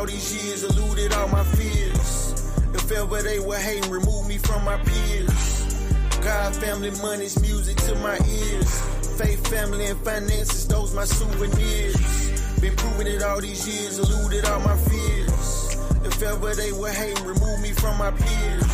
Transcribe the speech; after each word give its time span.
all 0.00 0.06
these 0.06 0.44
years, 0.44 0.62
eluded 0.64 1.12
all 1.12 1.28
my 1.28 1.44
fears. 1.44 2.32
If 2.72 2.90
ever 2.90 3.20
they 3.20 3.38
were 3.38 3.58
hating, 3.58 3.90
remove 3.90 4.26
me 4.26 4.38
from 4.38 4.64
my 4.64 4.78
peers. 4.78 5.76
God, 6.22 6.56
family, 6.56 6.90
money's 7.02 7.38
music 7.42 7.76
to 7.76 7.94
my 7.96 8.16
ears. 8.26 8.80
Faith, 9.18 9.46
family, 9.48 9.84
and 9.86 10.00
finances, 10.00 10.66
those 10.68 10.94
my 10.94 11.04
souvenirs. 11.04 12.60
Been 12.62 12.74
proving 12.76 13.08
it 13.08 13.22
all 13.22 13.42
these 13.42 13.68
years, 13.68 13.98
eluded 13.98 14.46
all 14.46 14.60
my 14.60 14.76
fears. 14.76 15.76
If 16.02 16.22
ever 16.22 16.54
they 16.54 16.72
were 16.72 16.88
hating, 16.88 17.22
remove 17.26 17.60
me 17.60 17.72
from 17.72 17.98
my 17.98 18.10
peers. 18.10 18.72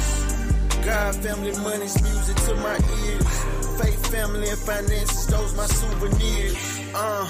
God, 0.84 1.16
family, 1.16 1.50
money's 1.58 2.00
music 2.02 2.36
to 2.36 2.54
my 2.56 2.78
ears. 3.02 3.80
Faith, 3.82 4.06
family, 4.12 4.48
and 4.48 4.58
finances, 4.58 5.26
those 5.26 5.56
my 5.56 5.66
souvenirs. 5.66 6.80
Uh. 6.94 7.28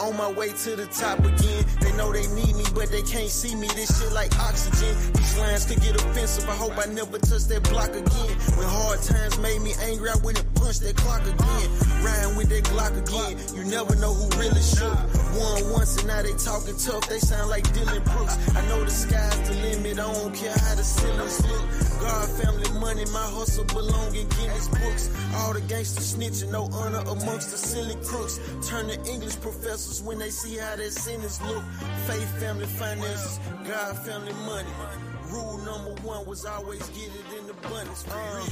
On 0.00 0.16
my 0.16 0.32
way 0.32 0.48
to 0.48 0.76
the 0.76 0.86
top 0.86 1.18
again. 1.18 1.64
They 2.00 2.06
know 2.06 2.12
they 2.14 2.26
need 2.28 2.56
me, 2.56 2.64
but 2.74 2.90
they 2.90 3.02
can't 3.02 3.28
see 3.28 3.54
me. 3.54 3.68
This 3.76 4.00
shit 4.00 4.10
like 4.12 4.34
oxygen. 4.38 4.96
These 5.12 5.38
lines 5.38 5.66
could 5.66 5.82
get 5.82 5.96
offensive. 5.96 6.48
I 6.48 6.56
hope 6.56 6.72
I 6.78 6.86
never 6.86 7.18
touch 7.18 7.44
that 7.52 7.62
block 7.64 7.90
again. 7.90 8.36
When 8.56 8.66
hard 8.66 9.02
times 9.02 9.38
made 9.38 9.60
me 9.60 9.74
angry, 9.82 10.08
I 10.08 10.16
went 10.24 10.40
and 10.40 10.54
punched 10.54 10.80
that 10.80 10.96
clock 10.96 11.20
again. 11.20 11.68
Riding 12.00 12.36
with 12.36 12.48
that 12.48 12.64
Glock 12.64 12.96
again. 12.96 13.36
You 13.54 13.64
never 13.64 13.94
know 13.96 14.14
who 14.14 14.28
really 14.40 14.62
shook. 14.62 15.19
One 15.38 15.72
once 15.72 15.96
and 15.98 16.06
now 16.08 16.22
they 16.22 16.32
talking 16.34 16.76
tough. 16.76 17.08
They 17.08 17.18
sound 17.18 17.50
like 17.50 17.64
Dillon 17.72 18.02
Brooks. 18.02 18.36
I 18.56 18.66
know 18.68 18.84
the 18.84 18.90
sky's 18.90 19.48
the 19.48 19.54
limit. 19.62 19.98
I 19.98 20.12
don't 20.12 20.34
care 20.34 20.52
how 20.52 20.74
the 20.74 20.82
ceilings 20.82 21.46
look. 21.46 22.00
God, 22.00 22.28
family, 22.30 22.70
money, 22.80 23.04
my 23.12 23.26
hustle 23.36 23.64
belong 23.64 24.14
in 24.16 24.26
Guinness 24.28 24.68
books. 24.68 25.10
All 25.36 25.52
the 25.52 25.60
gangsters 25.60 26.14
snitching, 26.14 26.50
no 26.50 26.68
honor 26.72 27.02
amongst 27.06 27.50
the 27.52 27.58
silly 27.58 27.94
crooks. 28.04 28.40
Turn 28.68 28.88
to 28.88 28.96
English 29.10 29.40
professors 29.40 30.02
when 30.02 30.18
they 30.18 30.30
see 30.30 30.56
how 30.56 30.76
their 30.76 30.90
sentence 30.90 31.40
look. 31.42 31.62
Faith, 32.06 32.40
family, 32.40 32.66
finances, 32.66 33.38
God, 33.68 33.96
family, 33.98 34.32
money. 34.46 34.70
Rule 35.30 35.58
number 35.58 35.94
one 36.02 36.26
was 36.26 36.44
always 36.44 36.86
get 36.88 37.06
it 37.06 37.38
in 37.38 37.50
abundance. 37.50 38.04
Uh, 38.08 38.48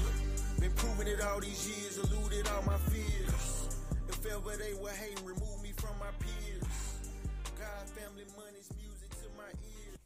been 0.60 0.70
proving 0.72 1.08
it 1.08 1.20
all 1.20 1.40
these 1.40 1.66
years, 1.66 1.98
eluded 1.98 2.46
all 2.48 2.62
my 2.62 2.76
fears. 2.90 3.68
If 4.08 4.26
ever 4.26 4.56
they 4.56 4.74
were 4.74 4.90
hating, 4.90 5.24
remove 5.24 5.57
family, 8.18 8.32
money's 8.36 8.70
music 8.80 9.10
to 9.10 9.28
my 9.36 9.44
ears. 9.44 9.98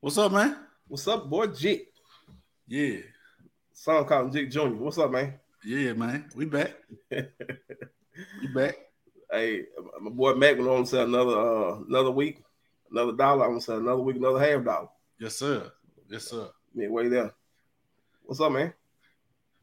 What's 0.00 0.18
up, 0.18 0.32
man? 0.32 0.56
What's 0.88 1.06
up, 1.08 1.28
boy? 1.28 1.46
Jig. 1.48 1.82
Yeah, 2.66 2.98
Song 3.72 4.04
called 4.04 4.32
Jig 4.32 4.50
Jr. 4.50 4.68
What's 4.68 4.98
up, 4.98 5.10
man? 5.10 5.34
yeah, 5.64 5.92
man. 5.92 6.28
We 6.34 6.46
back. 6.46 6.74
We 8.42 8.48
back. 8.48 8.76
Hey, 9.30 9.62
my 9.98 10.10
boy 10.10 10.34
Mac 10.34 10.58
went 10.58 10.68
on 10.68 10.84
to 10.84 10.86
say 10.86 11.02
another 11.02 11.32
uh, 11.32 11.80
another 11.88 12.10
week, 12.10 12.42
another 12.90 13.12
dollar. 13.12 13.44
I'm 13.44 13.52
gonna 13.52 13.60
say 13.62 13.74
another 13.74 14.02
week, 14.02 14.16
another 14.16 14.38
half 14.38 14.62
dollar. 14.62 14.88
Yes, 15.18 15.36
sir. 15.36 15.72
Yes, 16.10 16.24
sir. 16.24 16.48
Midway 16.74 17.08
there. 17.08 17.32
What's 18.22 18.40
up, 18.42 18.52
man? 18.52 18.74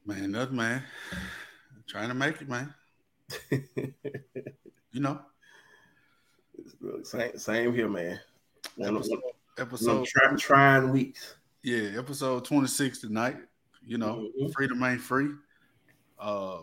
Man, 0.03 0.31
nothing, 0.31 0.55
man. 0.55 0.83
Trying 1.87 2.07
to 2.09 2.15
make 2.15 2.41
it, 2.41 2.49
man. 2.49 2.73
You 4.91 5.01
know, 5.01 5.19
same, 7.03 7.37
same 7.37 7.73
here, 7.75 7.87
man. 7.87 8.19
One 8.75 8.95
episode, 8.95 9.19
episode 9.59 10.05
try, 10.07 10.35
trying 10.35 10.91
weeks. 10.91 11.35
yeah, 11.63 11.97
episode 11.99 12.43
26 12.45 12.99
tonight. 12.99 13.37
You 13.85 13.99
know, 13.99 14.29
Mhm. 14.41 14.51
freedom 14.53 14.83
ain't 14.83 14.99
free. 15.01 15.29
Uh, 16.17 16.57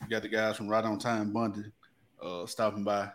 we 0.00 0.06
got 0.08 0.22
the 0.22 0.28
guys 0.28 0.56
from 0.56 0.68
Right 0.68 0.84
on 0.84 0.98
Time 0.98 1.32
Bonding 1.32 1.72
uh, 2.22 2.46
stopping 2.46 2.84
by 2.84 3.06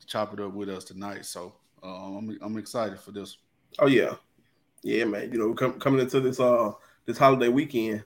to 0.00 0.06
chop 0.06 0.32
it 0.34 0.40
up 0.40 0.52
with 0.52 0.68
us 0.68 0.84
tonight. 0.84 1.24
So 1.24 1.54
uh, 1.82 2.16
I'm, 2.18 2.36
I'm 2.42 2.58
excited 2.58 2.98
for 2.98 3.12
this. 3.12 3.38
Oh 3.78 3.86
yeah, 3.86 4.16
yeah, 4.82 5.04
man. 5.04 5.30
You 5.32 5.38
know, 5.38 5.54
com- 5.54 5.78
coming 5.78 6.00
into 6.00 6.20
this 6.20 6.40
uh 6.40 6.72
this 7.06 7.16
holiday 7.16 7.48
weekend, 7.48 8.04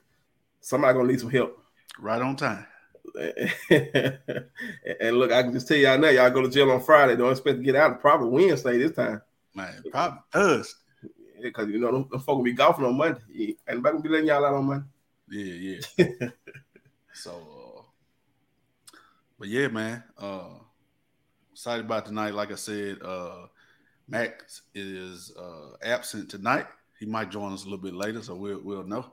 somebody 0.61 0.93
gonna 0.93 1.07
need 1.11 1.19
some 1.19 1.31
help. 1.31 1.61
Right 1.99 2.21
on 2.21 2.35
time. 2.35 2.65
and 4.99 5.17
look, 5.17 5.31
I 5.31 5.43
can 5.43 5.53
just 5.53 5.67
tell 5.67 5.77
y'all 5.77 5.97
now, 5.97 6.09
y'all 6.09 6.29
go 6.29 6.41
to 6.41 6.49
jail 6.49 6.71
on 6.71 6.81
Friday. 6.81 7.15
Don't 7.15 7.31
expect 7.31 7.57
to 7.57 7.63
get 7.63 7.75
out 7.75 7.99
probably 8.01 8.29
Wednesday 8.29 8.77
this 8.77 8.91
time. 8.91 9.21
Man, 9.55 9.83
probably 9.91 10.19
us. 10.33 10.75
Because 11.41 11.69
you 11.69 11.79
know, 11.79 11.91
them 11.91 12.19
folk 12.19 12.37
will 12.37 12.43
be 12.43 12.53
golfing 12.53 12.85
on 12.85 12.97
Monday. 12.97 13.21
Yeah, 13.31 13.53
And 13.67 13.81
back 13.81 13.93
gonna 13.93 14.03
be 14.03 14.09
letting 14.09 14.27
y'all 14.27 14.45
out 14.45 14.53
on 14.53 14.65
Monday. 14.65 14.87
Yeah, 15.29 15.77
yeah. 15.97 16.29
so, 17.13 17.31
uh, 17.31 17.81
but 19.37 19.47
yeah, 19.47 19.67
man. 19.67 20.03
Uh, 20.17 20.49
excited 21.51 21.85
about 21.85 22.05
tonight. 22.05 22.33
Like 22.33 22.51
I 22.51 22.55
said, 22.55 23.01
uh, 23.01 23.47
Max 24.07 24.63
is 24.73 25.31
uh, 25.37 25.75
absent 25.83 26.29
tonight. 26.29 26.65
He 26.99 27.05
might 27.05 27.31
join 27.31 27.53
us 27.53 27.61
a 27.61 27.65
little 27.65 27.83
bit 27.83 27.93
later, 27.93 28.21
so 28.21 28.35
we'll 28.35 28.61
we'll 28.63 28.83
know. 28.83 29.05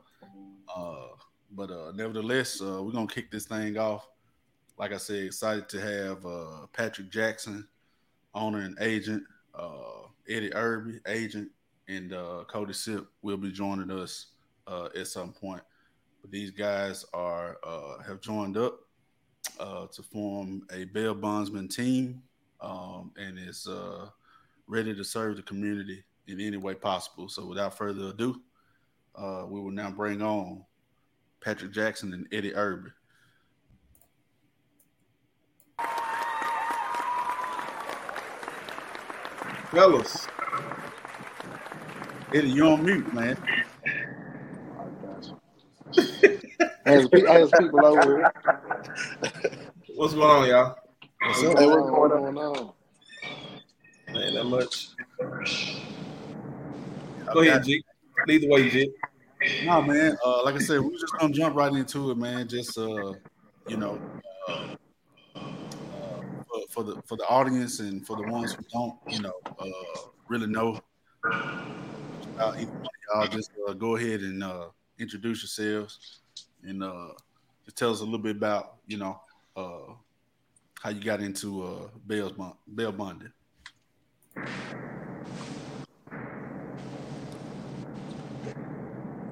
Uh, 0.75 1.09
but 1.53 1.71
uh, 1.71 1.93
nevertheless, 1.95 2.61
uh, 2.61 2.83
we're 2.83 2.93
gonna 2.93 3.07
kick 3.07 3.31
this 3.31 3.47
thing 3.47 3.79
off. 3.79 4.07
Like 4.79 4.93
I 4.93 4.99
said, 4.99 5.25
excited 5.25 5.69
to 5.71 5.81
have 5.81 6.27
uh, 6.27 6.67
Patrick 6.73 7.11
Jackson, 7.11 7.67
owner 8.35 8.61
and 8.61 8.77
agent, 8.81 9.23
uh, 9.55 10.09
Eddie 10.29 10.55
Irby, 10.55 11.01
agent, 11.07 11.51
and 11.89 12.13
uh, 12.13 12.45
Cody 12.49 12.73
Sip 12.73 13.07
will 13.23 13.37
be 13.37 13.51
joining 13.51 13.91
us 13.91 14.27
uh, 14.67 14.89
at 14.95 15.07
some 15.07 15.33
point. 15.33 15.63
But 16.21 16.31
these 16.31 16.51
guys 16.51 17.05
are 17.15 17.59
uh, 17.65 18.03
have 18.03 18.21
joined 18.21 18.57
up 18.57 18.81
uh, 19.61 19.87
to 19.87 20.03
form 20.03 20.67
a 20.73 20.85
bail 20.85 21.15
bondsman 21.15 21.69
team, 21.69 22.23
um, 22.61 23.13
and 23.17 23.39
is 23.39 23.67
uh, 23.67 24.09
ready 24.67 24.95
to 24.95 25.05
serve 25.05 25.37
the 25.37 25.43
community 25.43 26.05
in 26.27 26.41
any 26.41 26.57
way 26.57 26.75
possible. 26.75 27.29
So, 27.29 27.47
without 27.47 27.77
further 27.77 28.09
ado, 28.09 28.41
uh, 29.15 29.45
we 29.49 29.61
will 29.61 29.71
now 29.71 29.91
bring 29.91 30.23
on 30.23 30.65
Patrick 31.47 31.71
Jackson 31.71 32.13
and 32.13 32.27
Eddie 32.33 32.57
Irby. 32.57 32.91
Fellas, 39.71 40.27
Eddie, 42.35 42.49
you 42.49 42.67
on 42.67 42.85
mute, 42.85 43.15
man. 43.15 43.37
As, 46.85 47.09
pe- 47.09 47.27
as 47.27 47.53
people 47.53 47.85
over 47.85 48.17
here. 48.17 48.33
what's 49.95 50.15
going 50.15 50.29
on, 50.29 50.49
y'all? 50.49 50.77
What's 51.23 51.41
Hey, 51.41 51.47
what's 51.49 51.61
going 51.61 52.13
on? 52.13 52.73
Ain't 54.17 54.35
that 54.35 54.45
much. 54.45 54.89
Go 57.33 57.41
ahead, 57.41 57.63
G. 57.63 57.85
Lead 58.27 58.43
the 58.43 58.49
way, 58.49 58.69
G. 58.69 58.93
No, 59.65 59.83
man. 59.83 60.17
Uh, 60.25 60.45
like 60.45 60.55
I 60.55 60.59
said, 60.59 60.81
we're 60.81 60.93
just 60.93 61.17
gonna 61.19 61.33
jump 61.33 61.57
right 61.57 61.73
into 61.73 62.11
it, 62.11 62.17
man. 62.17 62.49
Just 62.49 62.79
uh, 62.79 63.15
you 63.69 63.77
know, 63.77 64.01
uh, 64.49 64.75
uh, 65.35 65.41
for, 66.49 66.61
for 66.71 66.83
the 66.85 67.03
for 67.05 67.17
the 67.17 67.27
audience 67.29 67.81
and 67.81 68.07
for 68.07 68.17
the 68.17 68.23
ones 68.31 68.55
who 68.55 68.65
don't, 68.73 68.99
you 69.09 69.21
know, 69.21 69.35
uh, 69.59 70.09
really 70.29 70.47
know 70.47 70.81
y'all, 72.39 73.27
just 73.31 73.51
uh, 73.69 73.73
go 73.73 73.97
ahead 73.97 74.21
and 74.21 74.43
introduce 74.99 75.43
yourselves 75.43 76.21
and 76.63 76.83
just 77.65 77.77
tell 77.77 77.91
us 77.91 78.01
a 78.01 78.05
little 78.05 78.19
bit 78.19 78.37
about, 78.37 78.77
you 78.87 78.97
know, 78.97 79.21
how 79.55 80.91
you 80.91 81.03
got 81.03 81.21
into 81.21 81.63
uh, 81.63 81.89
bail 82.07 82.55
bail 82.75 82.93
bonding. 82.93 83.33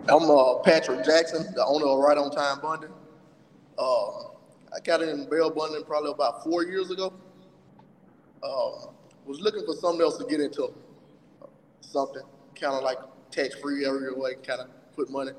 I'm 0.08 0.30
uh, 0.30 0.56
Patrick 0.64 1.04
Jackson, 1.04 1.46
the 1.54 1.64
owner 1.64 1.86
of 1.86 1.98
Right 1.98 2.18
on 2.18 2.30
Time 2.30 2.60
Bonding. 2.60 2.90
Um, 3.78 4.32
I 4.74 4.80
got 4.84 5.02
in 5.02 5.28
bail 5.30 5.50
bonding 5.50 5.84
probably 5.84 6.10
about 6.12 6.44
four 6.44 6.64
years 6.64 6.90
ago. 6.90 7.12
Um, 8.42 8.94
was 9.26 9.40
looking 9.40 9.64
for 9.66 9.74
something 9.74 10.02
else 10.02 10.18
to 10.18 10.26
get 10.26 10.40
into, 10.40 10.72
something 11.80 12.22
kind 12.60 12.74
of 12.74 12.82
like 12.84 12.98
tax-free 13.30 13.86
area 13.86 14.10
where 14.14 14.34
kind 14.36 14.60
of 14.60 14.68
put 14.94 15.10
money, 15.10 15.32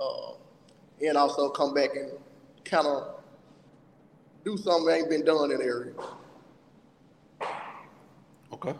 uh, 0.00 0.32
and 1.02 1.16
also 1.16 1.50
come 1.50 1.74
back 1.74 1.90
and 1.96 2.12
kind 2.64 2.86
of 2.86 3.20
do 4.44 4.56
something 4.56 4.86
that 4.86 4.96
ain't 4.98 5.10
been 5.10 5.24
done 5.24 5.52
in 5.52 5.58
the 5.58 5.64
area. 5.64 5.92
Okay. 8.52 8.74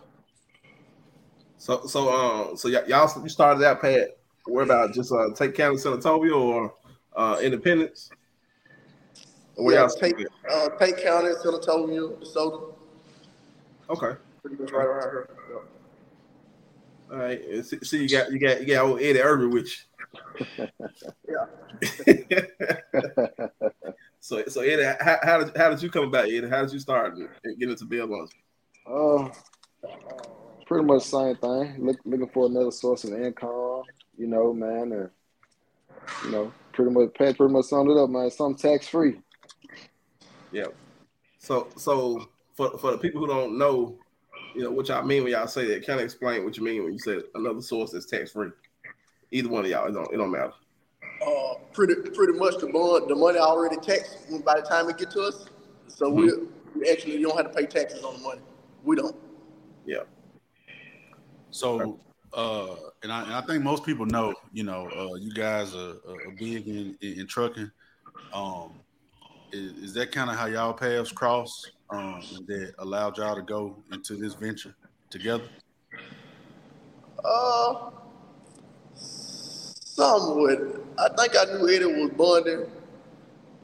So, 1.57 1.85
so, 1.87 2.09
um, 2.09 2.57
so 2.57 2.69
y- 2.69 2.83
y'all, 2.87 3.23
you 3.23 3.29
started 3.29 3.63
out, 3.65 3.81
Pat. 3.81 4.17
Where 4.45 4.63
about 4.63 4.93
just 4.93 5.11
uh, 5.11 5.33
Tate 5.35 5.55
County 5.55 5.77
Senatobia 5.77 6.35
or 6.35 6.73
uh, 7.15 7.39
Independence? 7.41 8.11
Or 9.55 9.65
Where 9.65 9.75
Yeah, 9.75 9.87
take 9.99 10.15
uh, 10.49 10.69
Tate 10.79 10.97
County, 10.97 11.29
Senatobia, 11.43 12.19
DeSoto, 12.21 12.75
Okay. 13.89 14.17
pretty 14.41 14.61
much 14.61 14.71
right 14.71 14.85
around 14.85 15.09
here. 15.11 15.29
Yeah. 15.49 15.57
All 17.11 17.17
right. 17.17 17.65
See, 17.65 17.79
see, 17.83 18.03
you 18.03 18.09
got 18.09 18.31
you 18.31 18.39
got 18.39 18.61
you 18.61 18.67
got 18.67 18.85
old 18.85 19.01
Eddie 19.01 19.21
Irby 19.21 19.47
with 19.47 19.69
you. 20.57 20.67
Yeah. 21.27 21.47
So, 24.23 24.43
so 24.47 24.61
Eddie, 24.61 24.83
how, 25.01 25.17
how 25.23 25.43
did 25.43 25.57
how 25.57 25.71
did 25.71 25.81
you 25.81 25.89
come 25.89 26.03
about, 26.05 26.25
Eddie? 26.25 26.47
How 26.47 26.61
did 26.61 26.73
you 26.73 26.79
start 26.79 27.17
getting 27.43 27.71
into 27.71 27.85
bail 27.85 28.07
bonds? 28.07 28.31
Uh, 28.85 29.29
pretty 30.67 30.85
much 30.85 31.09
the 31.09 31.09
same 31.09 31.35
thing. 31.37 31.83
Look, 31.83 31.97
looking 32.05 32.29
for 32.29 32.45
another 32.45 32.69
source 32.69 33.03
of 33.03 33.13
income, 33.13 33.49
you 34.21 34.27
know, 34.27 34.53
man, 34.53 34.91
and 34.91 35.09
you 36.23 36.31
know, 36.31 36.53
pretty 36.73 36.91
much 36.91 37.11
Pat 37.15 37.37
pretty 37.37 37.51
much 37.51 37.65
summed 37.65 37.89
it 37.89 37.97
up, 37.97 38.11
man. 38.11 38.29
Some 38.29 38.53
tax 38.53 38.87
free. 38.87 39.19
Yeah. 40.51 40.67
So, 41.39 41.69
so 41.75 42.29
for 42.55 42.77
for 42.77 42.91
the 42.91 42.99
people 42.99 43.19
who 43.19 43.25
don't 43.25 43.57
know, 43.57 43.97
you 44.53 44.61
know, 44.61 44.69
what 44.69 44.89
y'all 44.89 45.03
mean 45.03 45.23
when 45.23 45.31
y'all 45.31 45.47
say 45.47 45.65
that, 45.65 45.87
kind 45.87 45.99
of 45.99 46.05
explain 46.05 46.45
what 46.45 46.55
you 46.55 46.63
mean 46.63 46.83
when 46.83 46.93
you 46.93 46.99
said 46.99 47.23
another 47.33 47.61
source 47.61 47.91
that's 47.91 48.05
tax 48.05 48.31
free. 48.31 48.51
Either 49.31 49.49
one 49.49 49.65
of 49.65 49.71
y'all, 49.71 49.87
it 49.87 49.93
don't 49.93 50.13
it 50.13 50.17
don't 50.17 50.31
matter. 50.31 50.53
Uh, 51.25 51.55
pretty 51.73 51.95
pretty 52.11 52.37
much 52.37 52.57
the 52.59 52.67
bond, 52.67 53.09
the 53.09 53.15
money 53.15 53.39
already 53.39 53.77
taxed 53.77 54.19
when- 54.29 54.41
by 54.41 54.59
the 54.59 54.65
time 54.65 54.87
it 54.87 54.99
get 54.99 55.09
to 55.11 55.21
us. 55.21 55.47
So 55.87 56.09
we, 56.09 56.31
we 56.75 56.89
actually 56.91 57.17
you 57.17 57.27
don't 57.27 57.37
have 57.37 57.51
to 57.51 57.57
pay 57.57 57.65
taxes 57.65 58.03
on 58.03 58.17
the 58.17 58.21
money. 58.21 58.41
We 58.83 58.95
don't. 58.95 59.15
Yeah. 59.85 60.03
So, 61.49 61.99
uh, 62.33 62.75
and 63.03 63.11
I, 63.11 63.23
and 63.23 63.33
I 63.33 63.41
think 63.41 63.63
most 63.63 63.83
people 63.85 64.05
know, 64.05 64.33
you 64.53 64.63
know, 64.63 64.87
uh, 64.95 65.15
you 65.15 65.31
guys 65.31 65.75
are, 65.75 65.95
are 66.07 66.31
big 66.37 66.67
in, 66.67 66.97
in, 67.01 67.19
in 67.21 67.27
trucking. 67.27 67.69
Um, 68.33 68.79
is, 69.51 69.71
is 69.73 69.93
that 69.95 70.11
kind 70.11 70.29
of 70.29 70.37
how 70.37 70.45
y'all 70.45 70.73
paths 70.73 71.11
cross? 71.11 71.71
Um, 71.89 72.21
that 72.47 72.73
allowed 72.79 73.17
y'all 73.17 73.35
to 73.35 73.41
go 73.41 73.83
into 73.91 74.15
this 74.15 74.33
venture 74.35 74.73
together? 75.09 75.43
Uh, 77.23 77.91
somewhat. 78.95 80.59
I 80.97 81.09
think 81.17 81.35
I 81.37 81.45
knew 81.45 81.67
Eddie 81.67 81.85
was 81.85 82.11
bonding, 82.11 82.65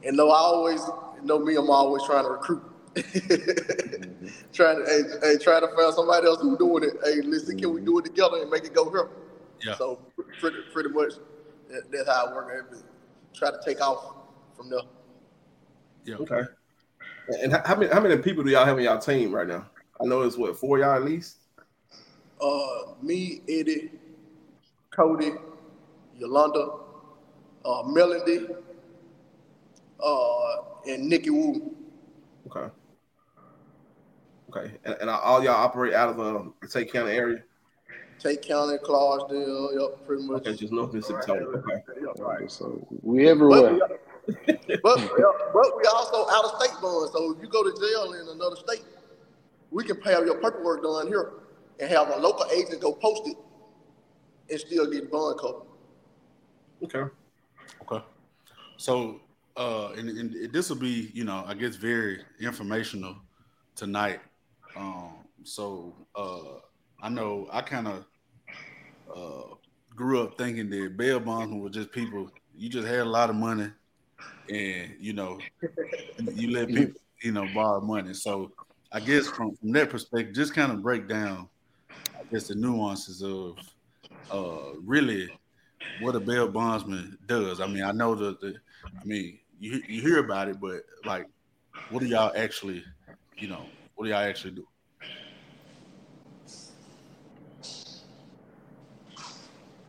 and 0.04 0.20
though 0.20 0.32
I 0.32 0.40
always 0.40 0.82
you 1.20 1.26
know 1.26 1.40
me, 1.40 1.56
I'm 1.56 1.70
always 1.70 2.04
trying 2.04 2.26
to 2.26 2.32
recruit. 2.32 2.64
trying 4.54 4.78
to 4.78 4.86
hey, 4.88 5.02
hey, 5.22 5.38
trying 5.38 5.62
to 5.62 5.70
find 5.76 5.94
somebody 5.94 6.26
else 6.26 6.42
who's 6.42 6.58
doing 6.58 6.84
it. 6.84 6.94
Hey, 7.04 7.22
listen, 7.22 7.58
can 7.58 7.74
we 7.74 7.82
do 7.82 8.00
it 8.00 8.06
together 8.06 8.42
and 8.42 8.50
make 8.50 8.64
it 8.64 8.74
go 8.74 8.90
here? 8.90 9.10
Yeah. 9.64 9.76
So 9.76 10.00
pretty 10.40 10.58
pretty 10.74 10.90
much 10.90 11.14
that, 11.70 11.92
that's 11.92 12.08
how 12.08 12.28
I 12.28 12.34
work. 12.34 12.68
I 12.74 12.76
try 13.38 13.52
to 13.52 13.60
take 13.64 13.82
off 13.82 14.16
from 14.56 14.70
there. 14.70 14.80
Yeah. 16.06 16.16
Okay. 16.16 16.42
And 17.44 17.52
how 17.52 17.62
how 17.66 17.76
many 17.76 17.92
how 17.92 18.00
many 18.00 18.18
people 18.18 18.44
do 18.44 18.50
y'all 18.50 18.66
have 18.66 18.78
in 18.78 18.86
y'all 18.86 19.00
team 19.00 19.34
right 19.34 19.48
now? 19.48 19.70
I 20.02 20.06
know 20.06 20.22
it's 20.22 20.38
what 20.38 20.58
four 20.58 20.80
y'all 20.80 20.96
at 20.96 21.04
least. 21.04 21.38
Uh, 22.42 22.94
me, 23.02 23.42
Eddie, 23.50 23.92
Cody, 24.92 25.32
Yolanda, 26.18 26.70
uh, 27.66 27.84
Melody, 27.84 28.48
uh, 30.04 30.56
and 30.88 31.10
Nikki 31.10 31.32
Wu. 31.32 31.77
Okay. 32.48 32.74
Okay. 34.50 34.72
And, 34.86 34.96
and 35.02 35.10
all 35.10 35.44
y'all 35.44 35.56
operate 35.56 35.94
out 35.94 36.10
of 36.10 36.20
um, 36.20 36.54
the 36.62 36.68
Tate 36.68 36.92
County 36.92 37.12
area. 37.12 37.44
Tate 38.20 38.42
County, 38.42 38.78
Clarksdale, 38.78 39.80
yep, 39.80 40.06
pretty 40.08 40.24
much. 40.24 40.42
Okay, 40.42 40.56
just 40.56 40.74
North 40.74 40.94
Mississippi. 40.94 41.26
total. 41.28 41.48
Okay. 41.60 41.82
Yep, 42.02 42.20
right. 42.20 42.52
So 42.52 42.88
we 43.02 43.28
everywhere. 43.28 43.80
But, 44.28 44.82
but, 44.84 45.54
but 45.54 45.78
we 45.78 45.84
also 45.86 46.30
out 46.30 46.44
of 46.44 46.62
state 46.62 46.82
bond. 46.82 47.10
So 47.14 47.34
if 47.34 47.42
you 47.42 47.48
go 47.48 47.64
to 47.64 47.72
jail 47.80 48.12
in 48.12 48.28
another 48.28 48.58
state, 48.58 48.84
we 49.72 49.86
can 49.86 50.00
have 50.02 50.26
your 50.26 50.36
paperwork 50.36 50.84
done 50.84 51.08
here 51.08 51.32
and 51.80 51.90
have 51.90 52.10
a 52.10 52.18
local 52.18 52.46
agent 52.52 52.82
go 52.82 52.92
post 52.92 53.22
it 53.26 53.38
and 54.50 54.60
still 54.60 54.92
get 54.92 55.10
bond 55.10 55.40
covered. 55.40 55.68
Okay. 56.84 57.10
Okay. 57.84 58.06
So, 58.76 59.22
uh, 59.58 59.92
and, 59.98 60.10
and 60.10 60.54
this 60.54 60.70
will 60.70 60.78
be, 60.78 61.12
you 61.14 61.24
know, 61.24 61.44
I 61.48 61.54
guess 61.54 61.76
very 61.76 62.20
informational 62.40 63.16
tonight. 63.76 64.20
Um, 64.76 65.16
so, 65.44 65.96
uh, 66.16 66.60
I 67.02 67.10
know 67.10 67.48
I 67.52 67.62
kind 67.62 67.88
of 67.88 68.06
uh, 69.16 69.56
grew 69.96 70.22
up 70.22 70.38
thinking 70.38 70.70
that 70.70 70.98
bail 70.98 71.20
bondsmen 71.20 71.60
were 71.60 71.70
just 71.70 71.92
people. 71.92 72.30
You 72.56 72.70
just 72.70 72.88
had 72.88 73.00
a 73.00 73.06
lot 73.06 73.30
of 73.30 73.36
money, 73.36 73.70
and 74.50 74.96
you 75.00 75.14
know, 75.14 75.40
you, 76.34 76.52
let 76.52 76.68
people, 76.68 77.00
you 77.22 77.32
know, 77.32 77.48
borrow 77.54 77.82
money. 77.82 78.14
So, 78.14 78.52
I 78.92 79.00
guess 79.00 79.28
from, 79.28 79.56
from 79.56 79.72
that 79.74 79.90
perspective, 79.90 80.36
just 80.36 80.54
kind 80.54 80.72
of 80.72 80.82
break 80.82 81.08
down, 81.08 81.50
I 81.90 82.24
guess, 82.32 82.48
the 82.48 82.56
nuances 82.56 83.22
of 83.22 83.58
uh, 84.32 84.74
really 84.84 85.30
what 86.02 86.16
a 86.16 86.20
bail 86.20 86.48
bondsman 86.48 87.18
does. 87.28 87.60
I 87.62 87.68
mean, 87.68 87.84
I 87.84 87.92
know 87.92 88.16
that 88.16 88.42
the, 88.42 88.56
I 88.86 89.06
mean, 89.06 89.40
you 89.60 89.82
you 89.88 90.02
hear 90.02 90.20
about 90.20 90.48
it, 90.48 90.60
but 90.60 90.84
like, 91.06 91.26
what 91.90 92.00
do 92.02 92.08
y'all 92.08 92.32
actually, 92.36 92.84
you 93.38 93.48
know, 93.48 93.66
what 93.96 94.06
do 94.06 94.12
y'all 94.12 94.20
actually 94.20 94.52
do? 94.52 94.68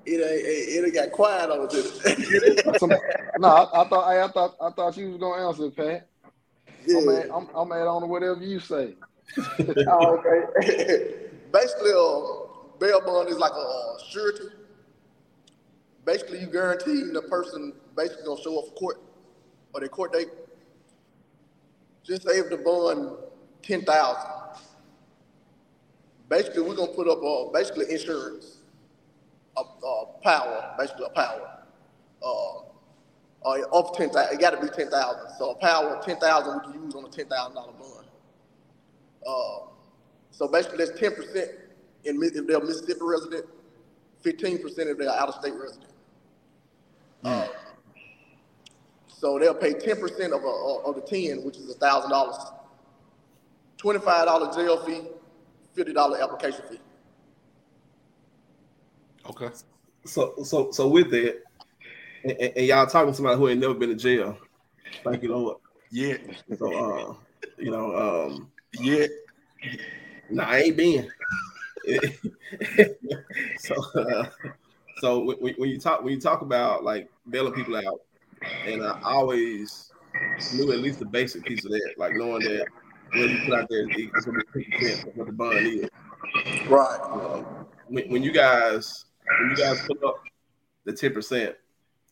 It 0.06 0.14
ain't, 0.14 0.22
it, 0.22 0.88
it 0.88 0.94
got 0.94 1.12
quiet 1.12 1.50
over 1.50 1.66
there. 1.66 1.82
No, 3.38 3.48
I, 3.48 3.82
I 3.82 3.88
thought 3.88 4.04
I, 4.04 4.24
I 4.24 4.28
thought 4.28 4.56
I 4.60 4.70
thought 4.70 4.96
you 4.96 5.10
was 5.10 5.20
gonna 5.20 5.46
answer, 5.46 5.70
Pat. 5.70 6.08
yeah. 6.86 6.98
I'm 6.98 7.08
at, 7.10 7.30
I'm, 7.32 7.48
I'm 7.54 7.72
at 7.72 7.86
on 7.86 8.08
whatever 8.08 8.40
you 8.42 8.58
say. 8.58 8.94
Oh, 9.86 10.18
okay. 10.18 11.26
Basically, 11.52 11.90
uh, 11.90 12.78
bail 12.80 13.00
bond 13.04 13.28
is 13.28 13.38
like 13.38 13.52
a 13.52 13.54
uh, 13.54 13.98
surety. 14.08 14.44
Basically, 16.04 16.40
you 16.40 16.46
guarantee 16.46 17.02
the 17.12 17.22
person 17.28 17.74
basically 17.94 18.24
gonna 18.24 18.40
show 18.42 18.58
up 18.58 18.66
for 18.68 18.74
court 18.74 19.07
or 19.72 19.80
their 19.80 19.88
court 19.88 20.12
date. 20.12 20.28
Just 22.04 22.26
if 22.26 22.50
the 22.50 22.56
bond 22.56 23.16
ten 23.62 23.84
thousand. 23.84 24.30
Basically, 26.28 26.62
we're 26.62 26.74
gonna 26.74 26.92
put 26.92 27.08
up 27.08 27.22
a 27.22 27.50
basically 27.52 27.86
insurance, 27.90 28.58
a, 29.56 29.60
uh 29.60 30.04
power, 30.22 30.74
basically 30.78 31.06
a 31.06 31.10
power. 31.10 31.58
Uh, 32.22 32.58
uh, 33.44 33.78
up 33.78 33.94
ten 33.94 34.10
thousand, 34.10 34.34
it 34.34 34.40
got 34.40 34.50
to 34.50 34.60
be 34.60 34.68
ten 34.74 34.90
thousand. 34.90 35.30
So 35.38 35.50
a 35.50 35.54
power 35.54 36.00
ten 36.04 36.18
thousand 36.18 36.60
we 36.66 36.72
can 36.72 36.84
use 36.84 36.94
on 36.94 37.04
a 37.04 37.08
ten 37.08 37.26
thousand 37.26 37.54
dollar 37.54 37.72
bond. 37.72 38.06
Uh, 39.26 39.66
so 40.30 40.48
basically, 40.48 40.78
that's 40.78 40.98
ten 40.98 41.14
percent 41.14 41.50
if 42.04 42.46
they're 42.46 42.58
a 42.58 42.64
Mississippi 42.64 43.00
resident, 43.02 43.44
fifteen 44.20 44.58
percent 44.58 44.88
if 44.88 44.98
they're 44.98 45.10
out 45.10 45.28
of 45.28 45.34
state 45.34 45.54
resident. 45.54 45.90
Uh, 47.24 47.46
so 49.18 49.38
they'll 49.38 49.54
pay 49.54 49.74
ten 49.74 49.96
percent 49.96 50.32
of, 50.32 50.42
a, 50.44 50.46
of 50.86 50.94
the 50.94 51.00
ten, 51.00 51.42
which 51.44 51.56
is 51.56 51.74
thousand 51.76 52.10
dollars. 52.10 52.36
Twenty-five 53.76 54.26
dollar 54.26 54.52
jail 54.54 54.84
fee, 54.84 55.02
fifty 55.74 55.92
dollar 55.92 56.20
application 56.22 56.62
fee. 56.70 56.78
Okay. 59.28 59.48
So 60.04 60.34
so 60.44 60.70
so 60.70 60.88
with 60.88 61.10
that, 61.10 61.42
and, 62.24 62.32
and- 62.32 62.52
and 62.56 62.66
y'all 62.66 62.86
talking 62.86 63.10
to 63.12 63.16
somebody 63.16 63.36
who 63.38 63.48
ain't 63.48 63.60
never 63.60 63.74
been 63.74 63.90
to 63.90 63.94
jail. 63.96 64.38
Thank 65.04 65.22
you, 65.22 65.30
Lord. 65.36 65.58
Yeah. 65.90 66.16
So 66.56 66.74
uh, 66.74 67.14
you 67.58 67.70
know, 67.70 67.96
um, 67.96 68.50
Yeah. 68.80 69.06
nah, 70.30 70.44
I 70.44 70.58
ain't 70.60 70.76
been. 70.76 71.10
so 73.58 73.74
uh, 73.94 74.26
so 74.98 75.20
when, 75.24 75.36
when- 75.38 75.54
when 75.54 75.68
you 75.70 75.78
talk 75.78 76.02
when 76.02 76.12
you 76.14 76.20
talk 76.20 76.42
about 76.42 76.84
like 76.84 77.10
bailing 77.28 77.52
people 77.52 77.76
out, 77.76 78.00
and 78.66 78.82
I 78.82 79.00
always 79.02 79.92
knew 80.54 80.72
at 80.72 80.78
least 80.78 80.98
the 80.98 81.06
basic 81.06 81.44
piece 81.44 81.64
of 81.64 81.70
that, 81.70 81.94
like 81.96 82.14
knowing 82.14 82.42
that 82.42 82.66
what 83.14 83.30
you 83.30 83.38
put 83.44 83.58
out 83.58 83.68
there 83.68 83.88
is 83.88 84.24
gonna 84.24 84.38
be 84.38 84.64
fifty 84.64 84.70
percent 84.78 85.08
of 85.08 85.16
what 85.16 85.26
the 85.26 85.32
bond 85.32 85.66
is. 85.66 85.88
Right. 86.68 86.98
Um, 87.02 87.66
when, 87.88 88.10
when 88.10 88.22
you 88.22 88.32
guys 88.32 89.06
when 89.40 89.50
you 89.50 89.56
guys 89.56 89.80
put 89.86 90.02
up 90.04 90.22
the 90.84 90.92
ten 90.92 91.12
percent, 91.12 91.56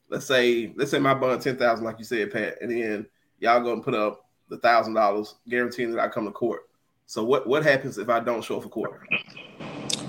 let's 0.09 0.26
say 0.26 0.73
let's 0.76 0.90
say 0.90 0.99
my 0.99 1.14
bond 1.14 1.42
ten 1.42 1.56
thousand, 1.56 1.85
like 1.85 1.99
you 1.99 2.04
said, 2.04 2.33
Pat, 2.33 2.56
and 2.61 2.71
then 2.71 3.06
y'all 3.40 3.61
gonna 3.61 3.83
put 3.83 3.95
up 3.95 4.26
the 4.49 4.59
thousand 4.59 4.95
dollars, 4.95 5.35
guaranteeing 5.49 5.92
that 5.92 6.00
I 6.00 6.09
come 6.09 6.25
to 6.25 6.30
court. 6.30 6.68
So 7.06 7.25
what 7.25 7.47
what 7.47 7.62
happens 7.62 7.99
if 7.99 8.09
I 8.09 8.21
don't 8.21 8.42
show 8.42 8.56
up 8.56 8.64
for 8.64 8.68
court? 8.68 9.00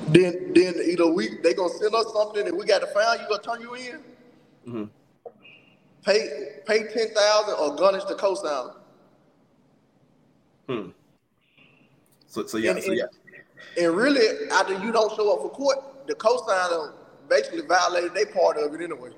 Then 0.07 0.53
then 0.53 0.75
either 0.85 1.07
we 1.07 1.37
they 1.43 1.53
gonna 1.53 1.73
send 1.73 1.93
us 1.93 2.11
something 2.13 2.47
and 2.47 2.57
we 2.57 2.65
got 2.65 2.79
to 2.79 2.87
find 2.87 3.19
you 3.21 3.27
gonna 3.27 3.41
turn 3.41 3.61
you 3.61 3.75
in. 3.75 4.03
Mhm. 4.67 4.89
Pay 6.07 6.61
pay 6.65 6.87
ten 6.87 7.09
thousand 7.13 7.55
or 7.59 7.75
garnish 7.75 8.05
the 8.05 8.15
co-signer. 8.15 8.71
Hmm. 10.69 10.89
So 12.27 12.45
so 12.47 12.57
yeah, 12.57 12.71
And- 12.71 12.83
so 12.83 12.93
yeah. 12.93 13.03
And 13.77 13.93
really, 13.95 14.49
after 14.51 14.73
you 14.73 14.91
don't 14.93 15.13
show 15.15 15.33
up 15.33 15.41
for 15.41 15.49
court, 15.49 16.07
the 16.07 16.15
co-signer 16.15 16.93
basically 17.27 17.61
violated 17.67 18.13
their 18.13 18.27
part 18.27 18.55
of 18.57 18.73
it 18.73 18.81
anyway. 18.81 19.11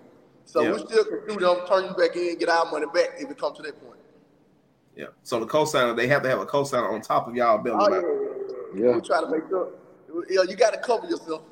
So 0.45 0.61
Yeah. 0.63 0.71
we 0.71 0.79
still 0.79 1.03
can 1.05 1.29
sue 1.29 1.39
them, 1.39 1.57
turn 1.67 1.85
you 1.85 1.93
back 1.93 2.15
in, 2.15 2.37
get 2.39 2.49
our 2.49 2.65
money 2.71 2.87
back 2.91 3.09
if 3.19 3.29
it 3.29 3.37
comes 3.37 3.57
to 3.57 3.63
that 3.63 3.79
point. 3.85 3.99
Yeah. 4.95 5.07
So 5.21 5.39
the 5.39 5.45
co-signer, 5.45 5.93
they 5.93 6.07
have 6.07 6.23
to 6.23 6.29
have 6.29 6.39
a 6.39 6.45
co-signer 6.45 6.89
on 6.89 7.01
top 7.01 7.27
of 7.27 7.35
y'all 7.35 7.59
billing. 7.59 7.79
Oh 7.81 8.73
yeah, 8.73 8.83
Yeah. 8.85 8.95
We 8.95 9.01
try 9.01 9.21
to 9.21 9.29
make 9.29 9.47
sure. 9.47 9.69
Yeah, 10.27 10.41
you 10.49 10.55
got 10.55 10.73
to 10.73 10.79
cover 10.79 11.05
yourself. 11.05 11.43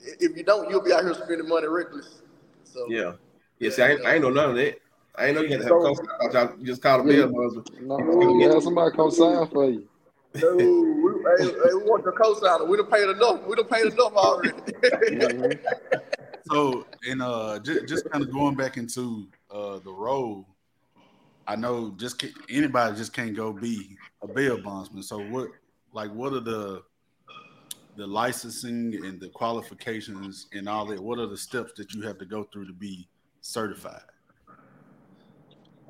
If 0.00 0.34
you 0.36 0.42
don't, 0.42 0.70
you'll 0.70 0.80
be 0.82 0.92
out 0.92 1.04
here 1.04 1.12
spending 1.12 1.46
money 1.48 1.66
reckless. 1.68 2.22
So 2.64 2.86
Yeah. 2.88 3.12
Yeah. 3.60 3.70
See, 3.70 3.82
I 3.82 3.90
ain't, 3.90 4.04
I 4.04 4.14
ain't 4.14 4.22
know 4.22 4.30
none 4.30 4.50
of 4.50 4.56
that. 4.56 4.80
I 5.16 5.26
ain't 5.26 5.34
know 5.34 5.42
you 5.42 5.50
had 5.50 5.58
to 5.58 5.64
have 5.64 5.76
a 5.76 5.80
co-sign. 5.80 6.06
I 6.20 6.28
thought 6.32 6.50
y'all 6.56 6.64
just 6.64 6.82
called 6.82 7.04
a 7.04 7.08
bail 7.08 7.28
bondsman. 7.28 7.64
No, 7.82 8.38
you 8.38 8.50
have 8.50 8.62
somebody 8.62 8.96
come 8.96 9.10
sign 9.10 9.46
for 9.52 9.70
you. 9.70 9.86
No, 10.36 10.56
we, 10.56 11.44
hey, 11.44 11.44
hey, 11.44 11.74
we 11.74 11.82
want 11.84 12.04
the 12.04 12.12
co-signer. 12.12 12.64
We 12.64 12.76
done 12.78 12.86
paid 12.86 13.08
enough. 13.08 13.42
We 13.46 13.56
done 13.56 13.66
paid 13.66 13.92
enough 13.92 14.14
already. 14.14 14.58
Mhm. 15.10 15.58
So, 16.50 16.86
and 17.06 17.20
uh, 17.20 17.58
just, 17.58 17.86
just 17.86 18.10
kind 18.10 18.24
of 18.24 18.32
going 18.32 18.56
back 18.56 18.76
into 18.78 19.28
uh 19.50 19.78
the 19.80 19.92
role, 19.92 20.46
I 21.46 21.56
know 21.56 21.92
just 21.98 22.20
ca- 22.20 22.32
anybody 22.48 22.96
just 22.96 23.12
can't 23.12 23.36
go 23.36 23.52
be 23.52 23.96
a 24.22 24.28
bail 24.28 24.56
bondsman. 24.56 25.02
So, 25.02 25.20
what 25.20 25.50
like 25.92 26.10
what 26.12 26.32
are 26.32 26.40
the 26.40 26.82
the 27.96 28.06
licensing 28.06 28.94
and 29.04 29.20
the 29.20 29.28
qualifications 29.30 30.46
and 30.54 30.68
all 30.68 30.86
that? 30.86 31.00
What 31.02 31.18
are 31.18 31.26
the 31.26 31.36
steps 31.36 31.72
that 31.76 31.92
you 31.92 32.02
have 32.02 32.18
to 32.18 32.24
go 32.24 32.44
through 32.44 32.66
to 32.68 32.72
be 32.72 33.06
certified? 33.40 34.02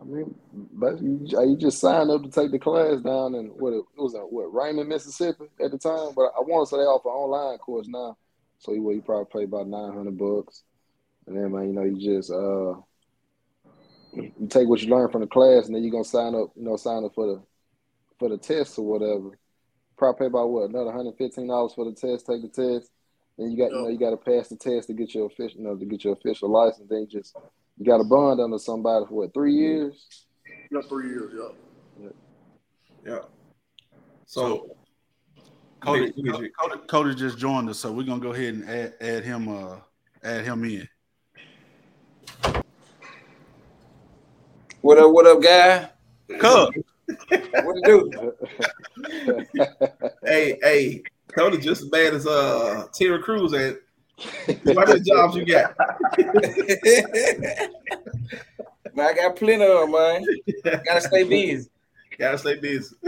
I 0.01 0.05
mean, 0.05 0.35
but 0.53 1.01
you, 1.03 1.21
you 1.27 1.57
just 1.59 1.79
signed 1.79 2.11
up 2.11 2.23
to 2.23 2.31
take 2.31 2.51
the 2.51 2.59
class 2.59 3.01
down 3.03 3.35
in 3.35 3.49
what 3.49 3.75
it 3.75 3.85
was 3.97 4.15
at 4.15 4.33
what 4.33 4.55
Raymond, 4.55 4.89
Mississippi 4.89 5.45
at 5.63 5.71
the 5.71 5.79
time. 5.79 6.15
But 6.17 6.33
I 6.37 6.41
want 6.41 6.67
to 6.67 6.71
say 6.71 6.79
they 6.79 6.85
offer 6.85 7.11
online 7.11 7.59
course 7.59 7.87
now, 7.87 8.17
so 8.59 8.73
you, 8.73 8.91
you 8.93 9.03
probably 9.03 9.27
pay 9.31 9.45
about 9.45 9.69
nine 9.69 9.93
hundred 9.93 10.17
bucks, 10.17 10.63
and 11.27 11.37
then 11.37 11.53
man, 11.53 11.67
you 11.69 11.75
know, 11.75 11.85
you 11.85 11.99
just 12.01 12.31
uh, 12.31 12.81
you 14.15 14.49
take 14.49 14.69
what 14.69 14.81
you 14.81 14.89
learn 14.89 15.11
from 15.11 15.21
the 15.21 15.27
class, 15.27 15.67
and 15.67 15.75
then 15.75 15.83
you're 15.83 15.93
gonna 15.93 16.05
sign 16.05 16.35
up, 16.35 16.51
you 16.57 16.65
know, 16.65 16.77
sign 16.77 17.05
up 17.05 17.15
for 17.15 17.27
the 17.27 17.43
for 18.19 18.31
the 18.31 18.39
test 18.39 18.79
or 18.79 18.87
whatever. 18.87 19.39
Probably 19.99 20.19
pay 20.19 20.27
about 20.27 20.49
what 20.49 20.71
another 20.71 20.93
hundred 20.93 21.19
fifteen 21.19 21.49
dollars 21.49 21.75
for 21.75 21.85
the 21.85 21.93
test, 21.93 22.27
take 22.27 22.41
the 22.41 22.49
test. 22.49 22.91
Then 23.41 23.53
you 23.53 23.57
got, 23.57 23.71
you 23.73 23.83
know, 23.83 23.89
you 23.89 23.99
got 23.99 24.11
to 24.11 24.19
pass 24.19 24.49
the 24.49 24.57
test 24.57 24.89
to 24.89 24.93
get 24.93 25.15
your 25.15 25.25
official, 25.25 25.59
you 25.59 25.65
know, 25.65 25.75
to 25.75 25.87
get 25.87 26.05
your 26.05 26.13
official 26.13 26.51
license. 26.51 26.87
Then 26.91 27.01
you 27.01 27.07
just 27.07 27.35
you 27.79 27.87
got 27.87 27.99
a 27.99 28.05
bond 28.05 28.39
under 28.39 28.59
somebody 28.59 29.07
for 29.07 29.15
what 29.15 29.33
three 29.33 29.55
years. 29.55 30.27
yeah, 30.71 30.83
three 30.87 31.09
years, 31.09 31.33
yeah. 31.35 32.09
Yeah. 33.03 33.19
So, 34.27 34.77
Cody, 35.81 36.13
Who 36.15 36.33
Cody, 36.33 36.51
Cody 36.87 37.15
just 37.15 37.39
joined 37.39 37.71
us, 37.71 37.79
so 37.79 37.91
we're 37.91 38.03
gonna 38.03 38.21
go 38.21 38.35
ahead 38.35 38.53
and 38.53 38.69
add, 38.69 38.95
add 39.01 39.25
him 39.25 39.49
uh 39.49 39.77
add 40.23 40.45
him 40.45 40.63
in. 40.65 40.87
What 44.83 44.99
up, 44.99 45.11
what 45.13 45.27
up, 45.27 45.43
guy? 45.43 45.89
Cub, 46.39 46.75
What 47.63 47.75
to 47.75 47.83
do? 47.87 48.35
hey, 50.27 50.59
hey, 50.63 51.03
Cody 51.31 51.59
just 51.59 51.83
as 51.83 51.89
bad 51.89 52.15
as 52.15 52.27
uh 52.27 52.87
Terry 52.93 53.23
Crews 53.23 53.53
at 53.53 53.77
what 54.65 55.03
jobs 55.03 55.37
you 55.37 55.47
got? 55.47 55.75
man, 58.95 59.07
I 59.07 59.15
got 59.15 59.37
plenty 59.37 59.65
of 59.65 59.81
them, 59.81 59.93
man. 59.93 60.25
Gotta 60.85 61.01
stay 61.01 61.25
busy. 61.25 61.69
Gotta 62.19 62.39
stay 62.39 62.57
busy. 62.57 62.95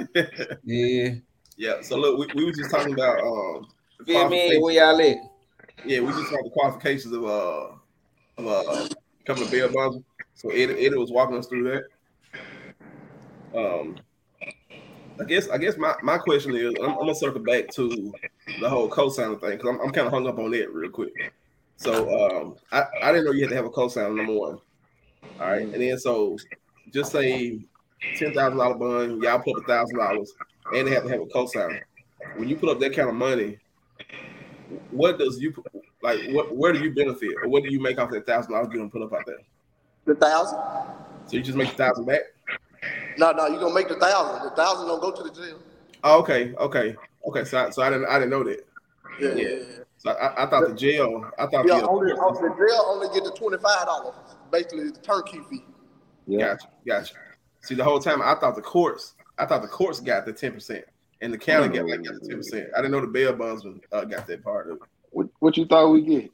Yeah. 0.64 1.14
yeah. 1.56 1.80
So 1.82 1.96
look, 1.96 2.18
we, 2.18 2.26
we 2.34 2.44
were 2.46 2.52
just 2.52 2.70
talking 2.70 2.92
about 2.94 3.20
um 3.20 3.66
Feel 4.06 4.28
me? 4.28 4.58
Where 4.58 4.74
y'all 4.74 5.00
at? 5.00 5.16
Yeah, 5.84 6.00
we 6.00 6.12
just 6.12 6.30
talked 6.30 6.44
the 6.44 6.50
qualifications 6.50 7.12
of 7.12 7.24
uh 7.24 7.68
of 8.38 8.46
uh 8.46 8.88
becoming 9.18 9.48
a 9.48 9.50
bail 9.50 9.72
bondsman. 9.72 10.04
So 10.34 10.50
Ed, 10.50 10.70
Ed 10.70 10.94
was 10.96 11.10
walking 11.10 11.36
us 11.36 11.46
through 11.46 11.64
that. 11.70 11.84
Um, 13.54 13.96
I 15.22 15.24
guess 15.24 15.48
I 15.48 15.58
guess 15.58 15.76
my, 15.76 15.94
my 16.02 16.18
question 16.18 16.56
is 16.56 16.74
I'm, 16.82 16.90
I'm 16.90 16.96
gonna 16.96 17.14
circle 17.14 17.40
back 17.40 17.70
to 17.72 18.12
the 18.60 18.68
whole 18.68 18.88
co-signer 18.88 19.36
thing 19.36 19.52
because 19.52 19.68
I'm, 19.68 19.80
I'm 19.80 19.92
kind 19.92 20.08
of 20.08 20.12
hung 20.12 20.26
up 20.26 20.38
on 20.38 20.50
that 20.50 20.72
real 20.72 20.90
quick. 20.90 21.12
So 21.76 22.26
um, 22.26 22.56
I, 22.72 22.84
I 23.00 23.12
didn't 23.12 23.26
know 23.26 23.30
you 23.30 23.42
had 23.42 23.50
to 23.50 23.56
have 23.56 23.64
a 23.64 23.70
co-signer 23.70 24.12
number 24.12 24.32
one. 24.32 24.58
All 25.40 25.50
right, 25.50 25.62
and 25.62 25.74
then 25.74 25.96
so 25.96 26.36
just 26.92 27.12
say 27.12 27.60
ten 28.16 28.34
thousand 28.34 28.58
dollar 28.58 28.74
bond, 28.74 29.22
y'all 29.22 29.38
put 29.38 29.56
up 29.56 29.62
a 29.62 29.66
thousand 29.66 29.98
dollars, 29.98 30.32
and 30.74 30.88
they 30.88 30.92
have 30.92 31.04
to 31.04 31.10
have 31.10 31.20
a 31.20 31.26
co-signer. 31.26 31.86
When 32.36 32.48
you 32.48 32.56
put 32.56 32.70
up 32.70 32.80
that 32.80 32.94
kind 32.96 33.08
of 33.08 33.14
money, 33.14 33.58
what 34.90 35.20
does 35.20 35.40
you 35.40 35.54
like? 36.02 36.18
What 36.30 36.56
where 36.56 36.72
do 36.72 36.80
you 36.80 36.92
benefit, 36.92 37.30
or 37.44 37.48
what 37.48 37.62
do 37.62 37.70
you 37.70 37.80
make 37.80 38.00
off 38.00 38.10
that 38.10 38.26
thousand 38.26 38.52
dollars 38.52 38.70
you 38.72 38.78
gonna 38.78 38.90
put 38.90 39.02
up 39.02 39.12
out 39.12 39.24
there? 39.24 39.38
The 40.04 40.16
thousand? 40.16 40.58
So 41.26 41.36
you 41.36 41.42
just 41.42 41.56
make 41.56 41.70
the 41.70 41.76
thousand 41.76 42.06
back? 42.06 42.22
No, 43.18 43.32
no, 43.32 43.46
you're 43.46 43.60
gonna 43.60 43.74
make 43.74 43.88
the 43.88 43.96
thousand. 43.96 44.44
The 44.48 44.56
thousand 44.56 44.86
don't 44.86 45.00
go 45.00 45.10
to 45.12 45.22
the 45.22 45.30
jail. 45.30 45.58
Oh, 46.04 46.20
okay, 46.20 46.52
okay, 46.54 46.96
okay. 47.28 47.44
So 47.44 47.58
I, 47.58 47.70
so 47.70 47.82
I 47.82 47.90
didn't 47.90 48.06
I 48.06 48.18
didn't 48.18 48.30
know 48.30 48.44
that. 48.44 48.66
Yeah, 49.20 49.28
Yeah. 49.28 49.34
yeah. 49.34 49.48
yeah. 49.48 49.64
So 49.98 50.10
I, 50.10 50.44
I 50.44 50.50
thought 50.50 50.68
the 50.68 50.74
jail. 50.74 51.30
I 51.38 51.46
thought 51.46 51.64
Yeah, 51.66 51.80
the 51.80 51.88
only, 51.88 52.12
on 52.12 52.34
the 52.34 52.48
jail 52.56 52.84
only 52.88 53.08
get 53.14 53.24
the 53.24 53.30
twenty 53.30 53.58
five 53.58 53.86
dollars. 53.86 54.14
Basically, 54.50 54.90
the 54.90 54.98
turnkey 54.98 55.40
fee. 55.48 55.64
yeah. 56.26 56.54
Gotcha, 56.54 56.68
gotcha. 56.86 57.14
See, 57.62 57.74
the 57.76 57.84
whole 57.84 58.00
time 58.00 58.20
I 58.20 58.34
thought 58.34 58.56
the 58.56 58.62
courts, 58.62 59.14
I 59.38 59.46
thought 59.46 59.62
the 59.62 59.68
courts 59.68 60.00
got 60.00 60.26
the 60.26 60.32
ten 60.32 60.52
percent, 60.52 60.84
and 61.20 61.32
the 61.32 61.38
county 61.38 61.68
got 61.68 61.88
like 61.88 62.02
got 62.02 62.14
the 62.20 62.28
ten 62.28 62.38
percent. 62.38 62.68
I 62.76 62.78
didn't 62.78 62.90
know 62.92 63.00
the 63.00 63.06
bail 63.06 63.32
bondsman 63.32 63.80
uh, 63.92 64.04
got 64.04 64.26
that 64.26 64.42
part 64.42 64.68
of 64.70 64.76
it. 64.78 64.82
What, 65.10 65.28
what 65.38 65.56
you 65.56 65.66
thought 65.66 65.88
we 65.90 66.00
get? 66.02 66.30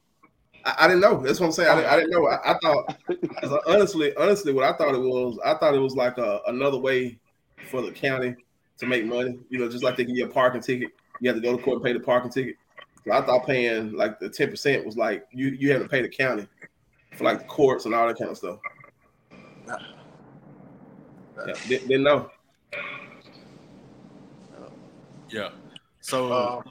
I, 0.68 0.84
I 0.84 0.88
didn't 0.88 1.00
know. 1.00 1.22
That's 1.22 1.40
what 1.40 1.46
I'm 1.46 1.52
saying. 1.52 1.68
I, 1.70 1.74
didn't- 1.76 1.90
I 1.90 1.96
didn't 1.96 2.10
know. 2.10 2.26
I, 2.28 2.52
I 2.52 2.58
thought, 2.58 2.96
'cause 3.40 3.60
honestly, 3.66 4.14
honestly, 4.16 4.52
what 4.52 4.64
I 4.64 4.76
thought 4.76 4.94
it 4.94 4.98
was, 5.00 5.38
I 5.44 5.54
thought 5.54 5.74
it 5.74 5.78
was 5.78 5.94
like 5.96 6.18
a, 6.18 6.40
another 6.46 6.78
way 6.78 7.18
for 7.70 7.82
the 7.82 7.90
county 7.92 8.34
to 8.78 8.86
make 8.86 9.04
money. 9.06 9.38
You 9.48 9.58
know, 9.60 9.68
just 9.68 9.82
like 9.84 9.96
they 9.96 10.04
give 10.04 10.16
you 10.16 10.26
a 10.26 10.28
parking 10.28 10.60
ticket, 10.60 10.90
you 11.20 11.28
have 11.30 11.36
to 11.36 11.42
go 11.42 11.56
to 11.56 11.62
court 11.62 11.76
and 11.76 11.84
pay 11.84 11.92
the 11.92 12.00
parking 12.00 12.30
ticket. 12.30 12.56
So 13.06 13.12
I 13.12 13.22
thought 13.24 13.46
paying 13.46 13.92
like 13.92 14.18
the 14.18 14.28
ten 14.28 14.50
percent 14.50 14.84
was 14.84 14.96
like 14.96 15.26
you 15.32 15.48
you 15.48 15.72
have 15.72 15.82
to 15.82 15.88
pay 15.88 16.02
the 16.02 16.08
county 16.08 16.46
for 17.16 17.24
like 17.24 17.38
the 17.38 17.44
courts 17.46 17.86
and 17.86 17.94
all 17.94 18.06
that 18.06 18.18
kind 18.18 18.30
of 18.30 18.36
stuff. 18.36 18.58
Yeah, 21.46 21.54
didn't, 21.68 21.88
didn't 21.88 22.02
know. 22.02 22.30
yeah. 25.30 25.50
So 26.00 26.32
Um, 26.32 26.70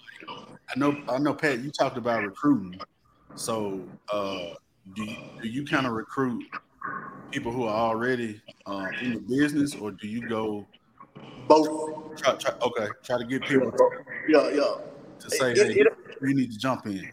I 0.70 0.77
know 0.80 1.01
I 1.10 1.18
know 1.18 1.34
Pat, 1.34 1.60
you 1.60 1.72
talked 1.72 1.98
about 1.98 2.24
recruiting. 2.24 2.80
So 3.38 3.88
uh 4.12 4.39
do 4.94 5.03
you, 5.03 5.17
do 5.41 5.48
you 5.48 5.65
kind 5.65 5.86
of 5.86 5.94
recruit 5.94 6.44
people 7.32 7.51
who 7.51 7.63
are 7.63 7.75
already 7.75 8.41
um, 8.65 8.89
in 9.01 9.13
the 9.13 9.20
business, 9.20 9.75
or 9.75 9.91
do 9.91 10.08
you 10.08 10.27
go 10.27 10.67
both. 11.48 12.17
try, 12.17 12.34
try 12.36 12.51
okay 12.62 12.88
try 13.03 13.17
to 13.17 13.25
get 13.25 13.46
people 13.46 13.72
Yeah, 14.27 14.50
yeah. 14.50 14.75
to 15.20 15.29
say, 15.29 15.51
It- 15.51 15.58
hey, 15.58 15.82
it- 15.82 15.88
we 16.22 16.34
need 16.34 16.51
to 16.51 16.58
jump 16.58 16.86
in? 16.88 17.10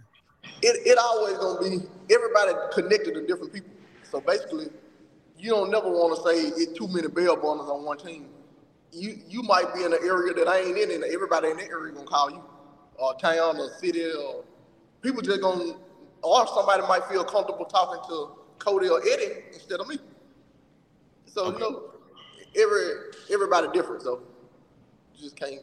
it, 0.62 0.86
it 0.86 0.98
always 0.98 1.36
gonna 1.36 1.60
be 1.60 1.86
everybody 2.12 2.52
connected 2.72 3.14
to 3.14 3.26
different 3.26 3.52
people. 3.52 3.70
So 4.02 4.20
basically, 4.20 4.68
you 5.38 5.50
don't 5.50 5.70
never 5.70 5.90
want 5.90 6.16
to 6.16 6.22
say 6.22 6.48
it's 6.62 6.72
too 6.78 6.88
many 6.88 7.08
bail 7.08 7.36
bonders 7.36 7.66
on 7.68 7.84
one 7.84 7.98
team. 7.98 8.28
You 8.92 9.18
you 9.28 9.42
might 9.42 9.74
be 9.74 9.84
in 9.84 9.92
an 9.92 9.98
area 10.02 10.32
that 10.34 10.48
I 10.48 10.60
ain't 10.60 10.78
in, 10.78 10.90
and 10.90 11.04
everybody 11.04 11.48
in 11.50 11.56
that 11.58 11.68
area 11.68 11.92
gonna 11.92 12.06
call 12.06 12.30
you, 12.30 12.42
or 12.96 13.14
town, 13.16 13.58
or 13.58 13.68
city, 13.78 14.10
or 14.10 14.44
people 15.02 15.20
just 15.20 15.42
gonna, 15.42 15.74
or 16.24 16.46
somebody 16.48 16.82
might 16.88 17.04
feel 17.04 17.22
comfortable 17.22 17.66
talking 17.66 18.02
to 18.08 18.30
Cody 18.58 18.88
or 18.88 19.00
Eddie 19.00 19.44
instead 19.52 19.78
of 19.78 19.86
me. 19.86 19.98
So 21.26 21.52
you 21.52 21.58
know, 21.58 21.90
every 22.56 22.92
everybody 23.30 23.68
different. 23.72 24.02
So 24.02 24.22
you 25.14 25.22
just 25.24 25.36
can't. 25.36 25.60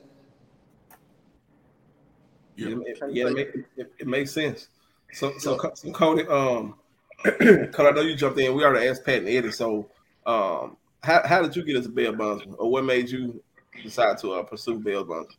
Yeah. 2.56 2.70
Yeah, 2.70 2.76
it, 2.86 3.00
yeah, 3.10 3.28
it, 3.28 3.34
make- 3.34 3.66
it, 3.78 3.94
it 4.00 4.08
makes 4.08 4.32
sense. 4.32 4.68
So, 5.14 5.34
so, 5.40 5.58
so 5.74 5.92
Cody, 5.92 6.28
um, 6.28 6.76
because 7.24 7.80
I 7.80 7.92
know 7.92 8.02
you 8.02 8.16
jumped 8.16 8.40
in. 8.40 8.54
We 8.56 8.64
already 8.64 8.88
asked 8.88 9.04
Pat 9.04 9.20
and 9.20 9.30
Eddie. 9.30 9.52
So, 9.52 9.90
um, 10.26 10.78
how, 11.02 11.22
how 11.26 11.42
did 11.42 11.56
you 11.56 11.64
get 11.64 11.76
into 11.78 11.90
bail 11.90 12.14
bondsman, 12.14 12.56
or 12.60 12.70
what 12.70 12.86
made 12.86 13.10
you 13.10 13.42
decide 13.84 14.20
to 14.20 14.34
uh, 14.34 14.44
pursue 14.44 14.80
bail 14.80 15.04
bondsman? 15.04 15.38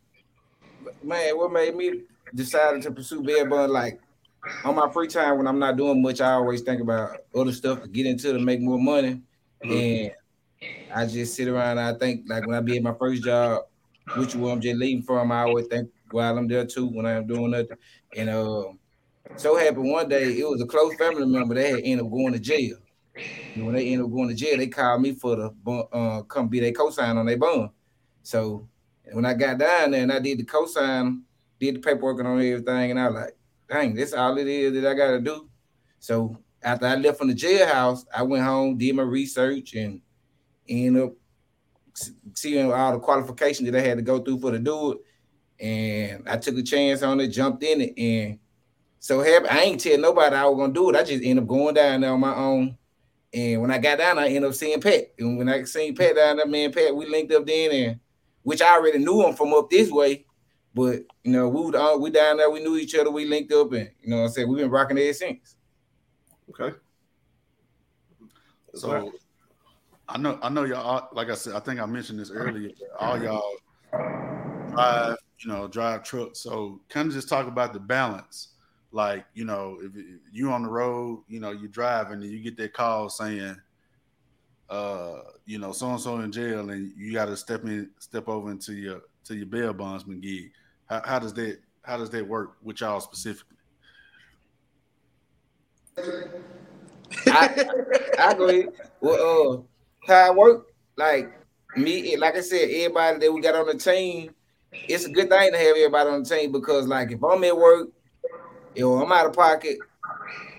Man, 1.02 1.36
what 1.36 1.52
made 1.52 1.76
me 1.76 2.02
decide 2.34 2.82
to 2.82 2.90
pursue 2.90 3.22
bail 3.22 3.46
bond? 3.46 3.72
Like 3.72 4.00
on 4.64 4.74
my 4.74 4.90
free 4.90 5.08
time 5.08 5.38
when 5.38 5.46
I'm 5.46 5.58
not 5.58 5.76
doing 5.76 6.02
much, 6.02 6.20
I 6.20 6.32
always 6.32 6.62
think 6.62 6.80
about 6.80 7.18
other 7.34 7.52
stuff 7.52 7.82
to 7.82 7.88
get 7.88 8.06
into 8.06 8.32
to 8.32 8.38
make 8.38 8.60
more 8.60 8.78
money. 8.78 9.20
And 9.62 10.12
I 10.94 11.06
just 11.06 11.34
sit 11.34 11.48
around. 11.48 11.78
And 11.78 11.80
I 11.80 11.98
think 11.98 12.24
like 12.28 12.46
when 12.46 12.56
I 12.56 12.60
be 12.60 12.76
at 12.76 12.82
my 12.82 12.94
first 12.94 13.22
job, 13.22 13.62
which 14.16 14.34
one 14.34 14.52
I'm 14.52 14.60
just 14.60 14.76
leaving 14.76 15.02
from, 15.02 15.30
I 15.30 15.42
always 15.42 15.66
think 15.66 15.90
while 16.10 16.36
I'm 16.36 16.48
there 16.48 16.66
too 16.66 16.86
when 16.88 17.06
I'm 17.06 17.26
doing 17.26 17.50
nothing. 17.50 17.76
And 18.16 18.30
uh, 18.30 18.64
so 19.36 19.56
happened 19.56 19.90
one 19.90 20.08
day 20.08 20.38
it 20.38 20.48
was 20.48 20.60
a 20.60 20.66
close 20.66 20.94
family 20.96 21.26
member 21.26 21.54
that 21.54 21.66
had 21.66 21.80
ended 21.84 22.06
up 22.06 22.10
going 22.10 22.32
to 22.32 22.38
jail. 22.38 22.76
And 23.54 23.64
when 23.64 23.74
they 23.74 23.88
ended 23.88 24.06
up 24.06 24.12
going 24.12 24.28
to 24.28 24.34
jail, 24.34 24.56
they 24.56 24.66
called 24.66 25.02
me 25.02 25.14
for 25.14 25.36
the 25.36 25.70
uh, 25.92 26.22
come 26.22 26.48
be 26.48 26.60
their 26.60 26.72
co-sign 26.72 27.16
on 27.16 27.26
their 27.26 27.36
bond. 27.36 27.70
So 28.22 28.68
when 29.12 29.24
I 29.24 29.34
got 29.34 29.58
down 29.58 29.92
there 29.92 30.02
and 30.02 30.12
I 30.12 30.18
did 30.18 30.38
the 30.38 30.44
co-sign, 30.44 31.22
did 31.60 31.76
the 31.76 31.80
paperwork 31.80 32.18
and 32.18 32.28
on 32.28 32.40
everything, 32.40 32.90
and 32.90 32.98
I 32.98 33.06
was 33.08 33.14
like, 33.14 33.36
dang, 33.68 33.94
that's 33.94 34.12
all 34.12 34.36
it 34.38 34.46
is 34.46 34.72
that 34.74 34.90
I 34.90 34.94
gotta 34.94 35.20
do. 35.20 35.48
So 35.98 36.36
after 36.62 36.86
I 36.86 36.96
left 36.96 37.18
from 37.18 37.28
the 37.28 37.34
jailhouse, 37.34 38.04
I 38.14 38.22
went 38.22 38.44
home, 38.44 38.78
did 38.78 38.94
my 38.96 39.02
research, 39.02 39.74
and 39.74 40.00
ended 40.68 41.02
up 41.04 41.12
seeing 42.34 42.72
all 42.72 42.92
the 42.92 42.98
qualifications 42.98 43.70
that 43.70 43.78
I 43.78 43.86
had 43.86 43.98
to 43.98 44.02
go 44.02 44.20
through 44.20 44.40
for 44.40 44.52
to 44.52 44.58
do 44.58 44.92
it. 44.92 44.98
And 45.60 46.28
I 46.28 46.36
took 46.38 46.56
a 46.56 46.62
chance 46.62 47.02
on 47.02 47.20
it, 47.20 47.28
jumped 47.28 47.62
in 47.62 47.80
it, 47.80 47.94
and 47.98 48.38
so 48.98 49.20
happy. 49.20 49.48
I 49.48 49.60
ain't 49.60 49.80
tell 49.80 49.98
nobody 49.98 50.34
I 50.36 50.44
was 50.46 50.58
gonna 50.58 50.72
do 50.72 50.90
it. 50.90 50.96
I 50.96 51.02
just 51.02 51.22
ended 51.24 51.44
up 51.44 51.48
going 51.48 51.74
down 51.74 52.00
there 52.02 52.12
on 52.12 52.20
my 52.20 52.34
own 52.34 52.76
And 53.32 53.62
when 53.62 53.70
I 53.70 53.78
got 53.78 53.98
down, 53.98 54.18
I 54.18 54.26
ended 54.26 54.44
up 54.44 54.54
seeing 54.54 54.80
Pat. 54.80 55.12
And 55.18 55.38
when 55.38 55.48
I 55.48 55.64
seen 55.64 55.94
Pat 55.94 56.16
down 56.16 56.36
there, 56.36 56.46
man, 56.46 56.72
Pat, 56.72 56.94
we 56.94 57.06
linked 57.06 57.32
up 57.32 57.46
then, 57.46 57.70
and 57.70 58.00
which 58.42 58.60
I 58.60 58.74
already 58.76 58.98
knew 58.98 59.26
him 59.26 59.34
from 59.34 59.54
up 59.54 59.70
this 59.70 59.90
way. 59.90 60.26
But 60.74 61.02
you 61.22 61.32
know, 61.32 61.48
we 61.48 61.76
uh, 61.76 61.96
we 61.96 62.10
down 62.10 62.38
there, 62.38 62.50
we 62.50 62.62
knew 62.62 62.76
each 62.76 62.94
other, 62.94 63.10
we 63.10 63.26
linked 63.26 63.52
up, 63.52 63.72
and 63.72 63.90
you 64.02 64.10
know, 64.10 64.22
what 64.22 64.30
I 64.30 64.32
said 64.32 64.48
we've 64.48 64.58
been 64.58 64.70
rocking 64.70 64.98
ever 64.98 65.12
since. 65.12 65.56
Okay. 66.50 66.76
So 68.74 69.12
I 70.08 70.18
know 70.18 70.38
I 70.42 70.48
know 70.48 70.64
y'all 70.64 71.08
like 71.12 71.28
I 71.28 71.34
said, 71.34 71.54
I 71.54 71.60
think 71.60 71.80
I 71.80 71.86
mentioned 71.86 72.18
this 72.18 72.30
earlier. 72.30 72.70
All 72.98 73.22
y'all 73.22 73.56
drive, 74.72 75.16
you 75.40 75.50
know, 75.50 75.68
drive 75.68 76.04
trucks. 76.04 76.40
So 76.40 76.80
kind 76.88 77.08
of 77.08 77.14
just 77.14 77.28
talk 77.28 77.46
about 77.46 77.72
the 77.72 77.80
balance. 77.80 78.48
Like, 78.90 79.24
you 79.34 79.44
know, 79.44 79.78
if 79.82 79.92
you 80.30 80.50
on 80.50 80.62
the 80.62 80.68
road, 80.68 81.24
you 81.28 81.40
know, 81.40 81.50
you 81.50 81.68
drive 81.68 82.10
and 82.10 82.22
you 82.22 82.40
get 82.40 82.58
that 82.58 82.74
call 82.74 83.08
saying, 83.08 83.56
uh, 84.68 85.20
you 85.46 85.58
know, 85.58 85.72
so 85.72 85.90
and 85.90 86.00
so 86.00 86.20
in 86.20 86.30
jail, 86.30 86.68
and 86.70 86.92
you 86.96 87.12
got 87.12 87.26
to 87.26 87.36
step 87.36 87.64
in, 87.64 87.90
step 87.98 88.28
over 88.28 88.50
into 88.50 88.74
your 88.74 89.00
to 89.24 89.34
your 89.34 89.46
bail 89.46 89.72
bondsman 89.72 90.20
gig. 90.20 90.50
How, 90.92 91.00
how 91.06 91.18
does 91.18 91.32
that 91.34 91.58
how 91.84 91.96
does 91.96 92.10
that 92.10 92.28
work 92.28 92.56
with 92.62 92.82
y'all 92.82 93.00
specifically? 93.00 93.56
I, 97.26 97.66
I 98.18 98.32
ahead. 98.32 98.68
Well, 99.00 99.66
uh, 100.04 100.06
how 100.06 100.26
I 100.26 100.30
work, 100.34 100.66
like 100.98 101.32
me, 101.76 102.14
like 102.18 102.36
I 102.36 102.42
said, 102.42 102.68
everybody 102.68 103.20
that 103.20 103.32
we 103.32 103.40
got 103.40 103.54
on 103.54 103.66
the 103.66 103.74
team, 103.74 104.34
it's 104.70 105.06
a 105.06 105.10
good 105.10 105.30
thing 105.30 105.52
to 105.52 105.58
have 105.58 105.76
everybody 105.76 106.10
on 106.10 106.22
the 106.24 106.28
team 106.28 106.52
because, 106.52 106.86
like, 106.86 107.10
if 107.10 107.24
I'm 107.24 107.42
at 107.42 107.56
work, 107.56 107.88
you 108.74 108.82
know, 108.82 109.02
I'm 109.02 109.12
out 109.12 109.26
of 109.26 109.32
pocket, 109.32 109.78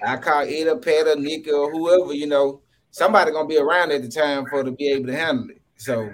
I 0.06 0.18
call 0.18 0.46
Eda, 0.46 0.78
Pat, 0.78 1.08
or 1.08 1.16
Nick, 1.16 1.48
or 1.48 1.72
whoever, 1.72 2.14
you 2.14 2.26
know, 2.26 2.62
somebody 2.90 3.32
gonna 3.32 3.48
be 3.48 3.60
around 3.60 3.92
at 3.92 4.02
the 4.02 4.10
time 4.10 4.48
for 4.48 4.64
to 4.64 4.72
be 4.72 4.90
able 4.90 5.08
to 5.08 5.16
handle 5.16 5.52
it. 5.52 5.62
So 5.78 6.10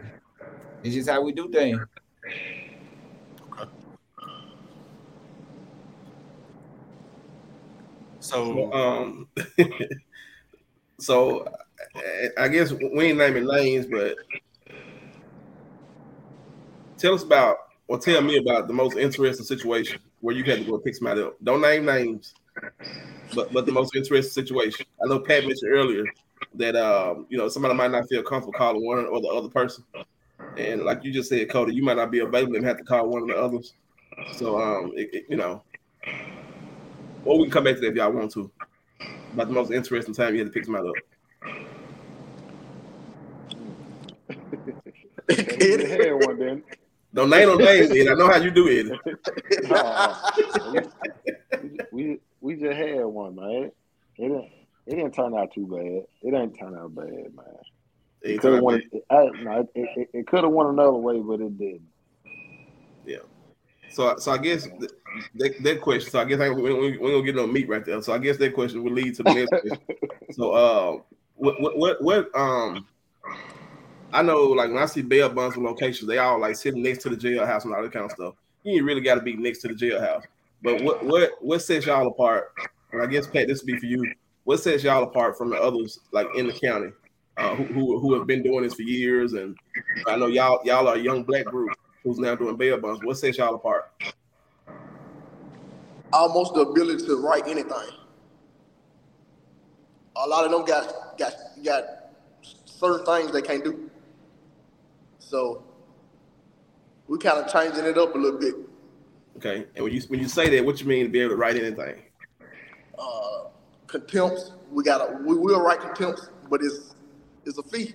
it's 0.84 0.94
just 0.94 1.10
how 1.10 1.22
we 1.22 1.32
do 1.32 1.50
things. 1.50 1.80
So, 8.30 8.72
um, 8.74 9.28
so 11.00 11.52
I 12.38 12.48
guess 12.48 12.72
we 12.72 13.06
ain't 13.06 13.18
naming 13.18 13.48
names, 13.48 13.88
but 13.88 14.18
tell 17.00 17.16
us 17.16 17.24
about 17.24 17.58
or 17.88 17.98
tell 17.98 18.22
me 18.22 18.38
about 18.38 18.68
the 18.68 18.74
most 18.74 18.98
interesting 18.98 19.46
situation 19.46 20.00
where 20.22 20.36
you 20.36 20.44
had 20.44 20.60
to 20.60 20.64
go 20.66 20.78
pick 20.78 20.94
somebody 20.94 21.24
up. 21.24 21.38
Don't 21.44 21.62
name 21.62 21.86
names, 21.86 22.36
but 23.34 23.52
but 23.52 23.66
the 23.66 23.72
most 23.72 23.96
interesting 23.96 24.44
situation. 24.44 24.86
I 25.04 25.08
know 25.08 25.20
Pat 25.20 25.48
mentioned 25.48 25.72
earlier 25.72 26.04
that 26.54 26.76
um, 26.76 27.26
you 27.30 27.38
know 27.40 27.50
somebody 27.50 27.74
might 27.74 27.90
not 27.90 28.08
feel 28.10 28.22
comfortable 28.22 28.54
calling 28.54 28.86
one 28.86 29.08
or 29.08 29.22
the 29.22 29.28
other 29.30 29.50
person, 29.50 29.84
and 30.56 30.84
like 30.84 31.04
you 31.04 31.12
just 31.12 31.30
said, 31.30 31.50
Cody, 31.50 31.74
you 31.74 31.82
might 31.82 31.98
not 31.98 32.12
be 32.12 32.20
available 32.20 32.58
and 32.58 32.66
have 32.66 32.78
to 32.78 32.84
call 32.84 33.10
one 33.10 33.24
of 33.24 33.28
the 33.28 33.38
others. 33.38 33.74
So 34.34 34.62
um, 34.62 34.92
it, 34.96 35.10
it, 35.14 35.26
you 35.30 35.38
know, 35.38 35.64
or 37.26 37.38
we 37.38 37.46
can 37.46 37.52
come 37.52 37.64
back 37.66 37.76
to 37.76 37.82
that 37.82 37.88
if 37.88 37.96
y'all 37.96 38.12
want 38.12 38.32
to. 38.34 38.52
About 39.34 39.48
the 39.48 39.54
most 39.54 39.72
interesting 39.72 40.14
time 40.14 40.34
you 40.34 40.40
had 40.40 40.48
to 40.48 40.54
pick 40.54 40.66
somebody 40.66 40.90
up. 40.90 40.96
They 45.28 45.88
had 45.88 46.14
one 46.26 46.40
then. 46.40 46.64
Don't 47.14 47.30
name 47.30 47.48
no 47.48 47.56
names, 47.56 47.92
Ed. 47.92 48.08
I 48.08 48.14
know 48.14 48.28
how 48.28 48.38
you 48.38 48.52
do 48.52 48.68
it. 48.68 48.88
Nah, 49.64 50.16
we, 50.72 51.80
we 51.92 52.20
we 52.42 52.56
just 52.56 52.78
had 52.78 53.04
one, 53.06 53.36
man. 53.36 53.72
It 54.18 54.22
didn't 54.22 54.50
it 54.86 54.96
didn't 54.96 55.14
turn 55.14 55.36
out 55.36 55.54
too 55.54 55.68
bad. 55.68 56.06
It 56.22 56.32
didn't 56.32 56.54
turn 56.54 56.78
out 56.78 56.94
bad, 56.96 57.08
man. 57.08 57.46
It 58.22 58.30
Anytime, 58.30 58.42
could 58.42 58.54
have 58.54 58.64
won. 58.64 58.82
man. 58.92 59.02
I, 59.10 59.44
no, 59.44 59.60
it, 59.60 59.70
it, 59.96 60.10
it 60.14 60.28
could 60.28 60.44
have 60.44 60.52
won 60.52 60.68
another 60.68 60.94
way, 60.94 61.20
but 61.20 61.42
it 61.42 61.58
didn't. 61.58 61.88
So, 63.92 64.16
so 64.18 64.32
I 64.32 64.38
guess 64.38 64.66
th- 64.66 64.92
that, 65.36 65.64
that 65.64 65.82
question. 65.82 66.12
So 66.12 66.20
I 66.20 66.26
guess 66.26 66.40
I, 66.40 66.50
we, 66.50 66.74
we, 66.74 66.98
we're 66.98 67.12
gonna 67.12 67.24
get 67.24 67.36
no 67.36 67.48
meat 67.48 67.68
right 67.68 67.84
there. 67.86 68.02
So 68.02 68.14
I 68.14 68.18
guess 68.18 68.38
that 68.38 68.54
question 68.54 68.84
will 68.84 68.94
lead 68.94 69.16
to 69.16 69.24
the 69.24 69.34
next 69.34 69.50
question. 69.50 69.78
So, 70.32 70.52
uh, 70.52 71.02
what, 71.36 71.60
what, 71.60 71.76
what, 71.76 72.04
what, 72.04 72.30
um, 72.36 72.86
I 74.14 74.22
know, 74.22 74.44
like 74.44 74.70
when 74.70 74.82
I 74.82 74.86
see 74.86 75.02
bail 75.02 75.28
bonds 75.30 75.56
and 75.56 75.66
locations, 75.66 76.08
they 76.08 76.20
all 76.20 76.40
like 76.40 76.56
sitting 76.56 76.84
next 76.84 77.02
to 77.04 77.10
the 77.10 77.16
jailhouse 77.16 77.66
and 77.66 77.74
all 77.74 77.82
that 77.82 77.92
kind 77.92 78.06
of 78.06 78.12
stuff. 78.12 78.36
You 78.64 78.74
ain't 78.74 78.86
really 78.86 79.02
got 79.02 79.16
to 79.16 79.22
be 79.22 79.36
next 79.36 79.62
to 79.62 79.70
the 79.70 79.74
jailhouse. 79.74 80.24
But 80.62 80.84
what, 80.84 81.04
what, 81.04 81.32
what 81.42 81.64
sets 81.64 81.88
y'all 81.88 82.08
apart? 82.08 82.54
And 82.92 83.02
I 83.02 83.08
guess 83.08 83.26
Pat, 83.26 83.48
this 83.48 83.62
would 83.62 83.68
be 83.68 83.80
for 83.80 83.88
you. 83.88 84.14
What 84.44 84.60
sets 84.60 84.84
y'all 84.84 85.04
apart 85.04 85.36
from 85.36 85.50
the 85.50 85.58
others, 85.58 86.00
like 86.12 86.28
in 86.36 86.46
the 86.46 86.54
county, 86.54 86.92
uh, 87.38 87.56
who, 87.56 87.64
who, 87.66 88.00
who 88.00 88.14
have 88.14 88.28
been 88.28 88.44
doing 88.44 88.64
this 88.64 88.76
for 88.76 88.84
years? 88.84 89.34
And 89.34 89.58
I 90.06 90.16
know 90.16 90.28
y'all, 90.28 90.60
y'all 90.64 90.88
are 90.88 90.96
a 90.96 91.00
young 91.00 91.24
black 91.24 91.46
group 91.46 91.72
who's 92.10 92.20
now 92.20 92.36
doing 92.36 92.56
bail 92.56 92.80
bonds. 92.80 93.04
What 93.04 93.18
sets 93.18 93.38
y'all 93.38 93.56
apart? 93.56 93.92
almost 96.12 96.54
the 96.54 96.62
ability 96.62 97.06
to 97.06 97.16
write 97.18 97.48
anything. 97.48 97.90
A 100.16 100.28
lot 100.28 100.46
of 100.46 100.52
them 100.52 100.66
got 100.66 101.18
got 101.18 101.34
got 101.64 101.84
certain 102.66 103.06
things 103.06 103.32
they 103.32 103.42
can't 103.42 103.64
do. 103.64 103.90
So 105.20 105.64
we 107.08 107.18
kind 107.18 107.38
of 107.38 107.52
changing 107.52 107.86
it 107.86 107.98
up 107.98 108.16
a 108.16 108.18
little 108.18 108.40
bit. 108.40 108.56
Okay, 109.38 109.68
and 109.76 109.84
when 109.84 109.94
you 109.94 110.02
when 110.08 110.20
you 110.20 110.28
say 110.28 110.50
that, 110.50 110.66
what 110.66 110.82
you 110.82 110.88
mean 110.88 111.06
to 111.06 111.12
be 111.12 111.20
able 111.20 111.32
to 111.32 111.36
write 111.36 111.56
anything? 111.56 112.02
Uh, 112.98 113.46
contempts, 113.88 114.52
we 114.72 114.84
got 114.84 115.06
to 115.06 115.18
we 115.24 115.36
will 115.36 115.62
write 115.62 115.80
contempts, 115.80 116.30
but 116.50 116.62
it's 116.62 116.96
it's 117.46 117.58
a 117.58 117.64
fee. 117.64 117.94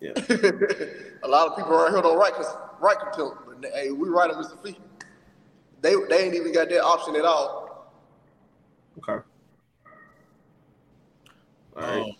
Yeah. 0.00 0.12
a 1.22 1.28
lot 1.28 1.46
of 1.48 1.56
people 1.56 1.72
around 1.72 1.92
here 1.92 2.02
don't 2.02 2.18
write 2.18 2.34
cons- 2.84 2.96
write 2.96 3.12
contempt, 3.12 3.62
but 3.62 3.70
hey, 3.72 3.90
we 3.90 4.08
right 4.08 4.30
them 4.30 4.40
it's 4.40 4.52
a 4.52 4.56
fee. 4.58 4.78
They 5.80 5.94
they 6.08 6.24
ain't 6.24 6.34
even 6.34 6.52
got 6.52 6.68
that 6.68 6.82
option 6.82 7.16
at 7.16 7.24
all. 7.24 7.90
Okay. 8.98 9.24
All 11.76 11.82
right. 11.82 12.02
um, 12.02 12.12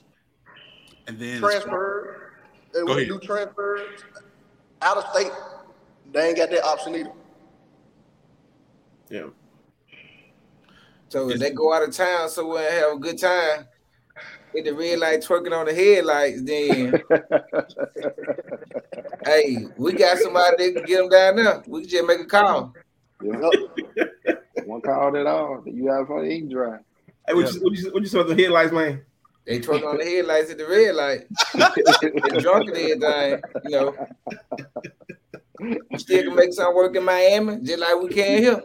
and 1.07 1.19
then 1.19 1.39
Transfer, 1.39 2.33
they 2.73 2.81
Go 2.81 2.87
want 2.87 2.99
to 2.99 3.05
ahead. 3.05 3.21
do 3.21 3.27
transfers 3.27 4.05
out 4.83 4.97
of 4.97 5.05
state. 5.15 5.31
They 6.13 6.29
ain't 6.29 6.37
got 6.37 6.51
that 6.51 6.65
option 6.65 6.95
either. 6.97 7.13
yeah. 9.11 9.27
So 11.09 11.31
if 11.31 11.39
they 11.39 11.51
go 11.51 11.73
out 11.73 11.83
of 11.87 11.95
town 11.95 12.29
somewhere 12.29 12.67
and 12.69 12.75
have 12.77 12.93
a 12.95 12.99
good 12.99 13.19
time, 13.19 13.67
hit 14.55 14.65
the 14.65 14.75
red 14.75 14.99
light 14.99 15.21
twerking 15.21 15.59
on 15.59 15.67
the 15.67 15.75
headlights, 15.75 16.43
then 16.43 17.03
hey, 19.25 19.67
we 19.77 19.93
got 19.93 20.19
somebody 20.19 20.57
that 20.57 20.75
can 20.75 20.85
get 20.85 20.99
them 20.99 21.09
down 21.09 21.37
there. 21.37 21.63
We 21.67 21.81
can 21.81 21.91
just 21.91 22.07
make 22.07 22.21
a 22.21 22.25
call. 22.25 22.75
Yeah. 23.23 23.51
one 24.65 24.81
call 24.81 25.17
at 25.17 25.27
all. 25.27 25.63
You 25.67 25.89
have 25.89 26.09
fun. 26.09 26.31
He 26.31 26.41
can 26.41 26.49
drive. 26.49 26.81
Hey, 27.27 27.35
what 27.35 27.53
you 27.53 27.61
what 27.63 27.73
you 27.73 27.93
what 27.93 28.03
you 28.03 28.09
saw 28.09 28.23
the 28.23 28.35
headlights, 28.35 28.73
man? 28.73 29.03
They 29.47 29.61
twerk 29.61 29.87
on 29.87 29.99
the 29.99 30.05
headlights 30.05 30.51
at 30.51 30.59
the 30.59 30.67
red 30.67 30.95
light. 30.95 31.27
They 32.01 32.41
drunk 32.41 32.69
and 32.69 32.77
everything, 32.77 33.43
you 33.65 33.71
know. 33.71 33.95
We 35.61 35.99
still 35.99 36.25
can 36.25 36.35
make 36.35 36.53
some 36.53 36.75
work 36.75 36.97
in 36.97 37.05
Miami, 37.05 37.61
just 37.63 37.79
like 37.79 38.01
we 38.01 38.09
can 38.09 38.43
here. 38.43 38.63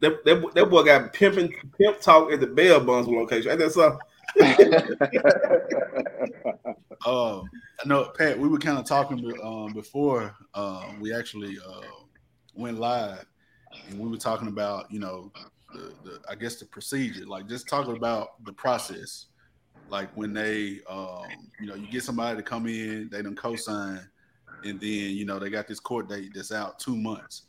That, 0.00 0.24
that, 0.24 0.54
that 0.54 0.70
boy 0.70 0.82
got 0.82 1.12
pimping 1.12 1.54
pimp 1.78 2.00
talk 2.00 2.32
at 2.32 2.40
the 2.40 2.46
bail 2.46 2.80
bonds 2.80 3.08
location. 3.08 3.50
Ain't 3.50 3.60
that 3.60 3.72
so? 3.72 3.98
Uh, 7.06 7.40
I 7.40 7.86
know, 7.86 8.10
Pat. 8.16 8.38
We 8.38 8.48
were 8.48 8.58
kind 8.58 8.78
of 8.78 8.86
talking 8.86 9.32
um, 9.42 9.72
before 9.74 10.34
um, 10.54 11.00
we 11.00 11.12
actually 11.12 11.58
uh, 11.58 11.82
went 12.54 12.78
live, 12.78 13.26
and 13.88 13.98
we 13.98 14.08
were 14.08 14.16
talking 14.16 14.48
about, 14.48 14.90
you 14.90 15.00
know, 15.00 15.30
the, 15.74 15.92
the 16.02 16.20
I 16.30 16.34
guess 16.34 16.56
the 16.56 16.64
procedure, 16.64 17.26
like 17.26 17.46
just 17.46 17.68
talking 17.68 17.96
about 17.96 18.42
the 18.44 18.52
process, 18.52 19.26
like 19.90 20.10
when 20.16 20.32
they, 20.32 20.80
um, 20.88 21.26
you 21.60 21.66
know, 21.66 21.74
you 21.74 21.86
get 21.88 22.02
somebody 22.02 22.36
to 22.36 22.42
come 22.42 22.66
in, 22.66 23.10
they 23.12 23.20
don't 23.20 23.36
co-sign, 23.36 24.00
and 24.64 24.80
then 24.80 25.10
you 25.10 25.26
know 25.26 25.38
they 25.38 25.50
got 25.50 25.68
this 25.68 25.80
court 25.80 26.08
date 26.08 26.32
that's 26.34 26.52
out 26.52 26.78
two 26.78 26.96
months. 26.96 27.42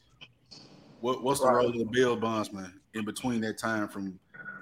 What 1.00 1.24
what's 1.24 1.40
the 1.40 1.52
role 1.52 1.70
of 1.70 1.78
the 1.78 1.86
bail 1.86 2.16
bondsman 2.16 2.82
in 2.94 3.06
between 3.06 3.40
that 3.42 3.58
time 3.58 3.88
from 3.88 4.20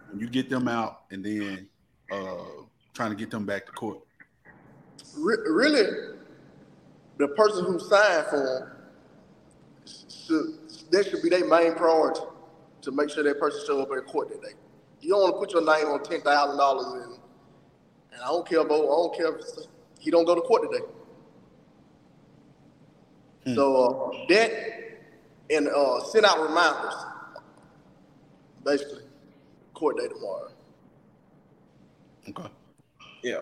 when 0.10 0.20
you 0.20 0.28
get 0.28 0.50
them 0.50 0.68
out 0.68 1.04
and 1.10 1.26
then 1.26 1.68
uh, 2.12 2.64
trying 2.94 3.12
to 3.12 3.16
get 3.16 3.32
them 3.32 3.46
back 3.46 3.66
to 3.66 3.72
court? 3.72 4.00
Re- 5.18 5.38
really, 5.48 6.16
the 7.18 7.28
person 7.30 7.66
who 7.66 7.80
signed 7.80 8.28
for 8.28 8.40
them 8.40 8.70
should 10.10 10.58
that 10.92 11.08
should 11.08 11.22
be 11.22 11.30
their 11.30 11.48
main 11.48 11.74
priority 11.76 12.22
to 12.82 12.92
make 12.92 13.10
sure 13.10 13.24
that 13.24 13.40
person 13.40 13.62
show 13.66 13.82
up 13.82 13.90
at 13.92 14.06
court 14.06 14.30
that 14.30 14.42
day. 14.42 14.54
You 15.02 15.10
don't 15.10 15.22
want 15.22 15.36
to 15.36 15.40
put 15.40 15.52
your 15.52 15.62
name 15.62 15.92
on 15.92 16.04
ten 16.04 16.22
thousand 16.22 16.58
dollars 16.58 17.04
and 17.04 17.20
and 18.14 18.22
I 18.22 18.28
don't 18.28 18.48
care 18.48 18.60
about 18.60 18.76
I 18.76 18.86
don't 18.86 19.16
care 19.16 19.36
if 19.36 19.46
he 20.00 20.12
don't 20.12 20.26
go 20.26 20.36
to 20.36 20.42
court 20.42 20.72
today. 20.72 20.86
Hmm. 23.46 23.56
So 23.56 24.12
uh, 24.12 24.26
that 24.30 24.74
and 25.50 25.68
uh, 25.68 26.04
send 26.06 26.26
out 26.26 26.42
reminders. 26.42 26.94
Basically, 28.66 29.04
court 29.74 29.98
day 29.98 30.08
tomorrow. 30.08 30.50
Okay. 32.30 32.50
Yeah. 33.24 33.40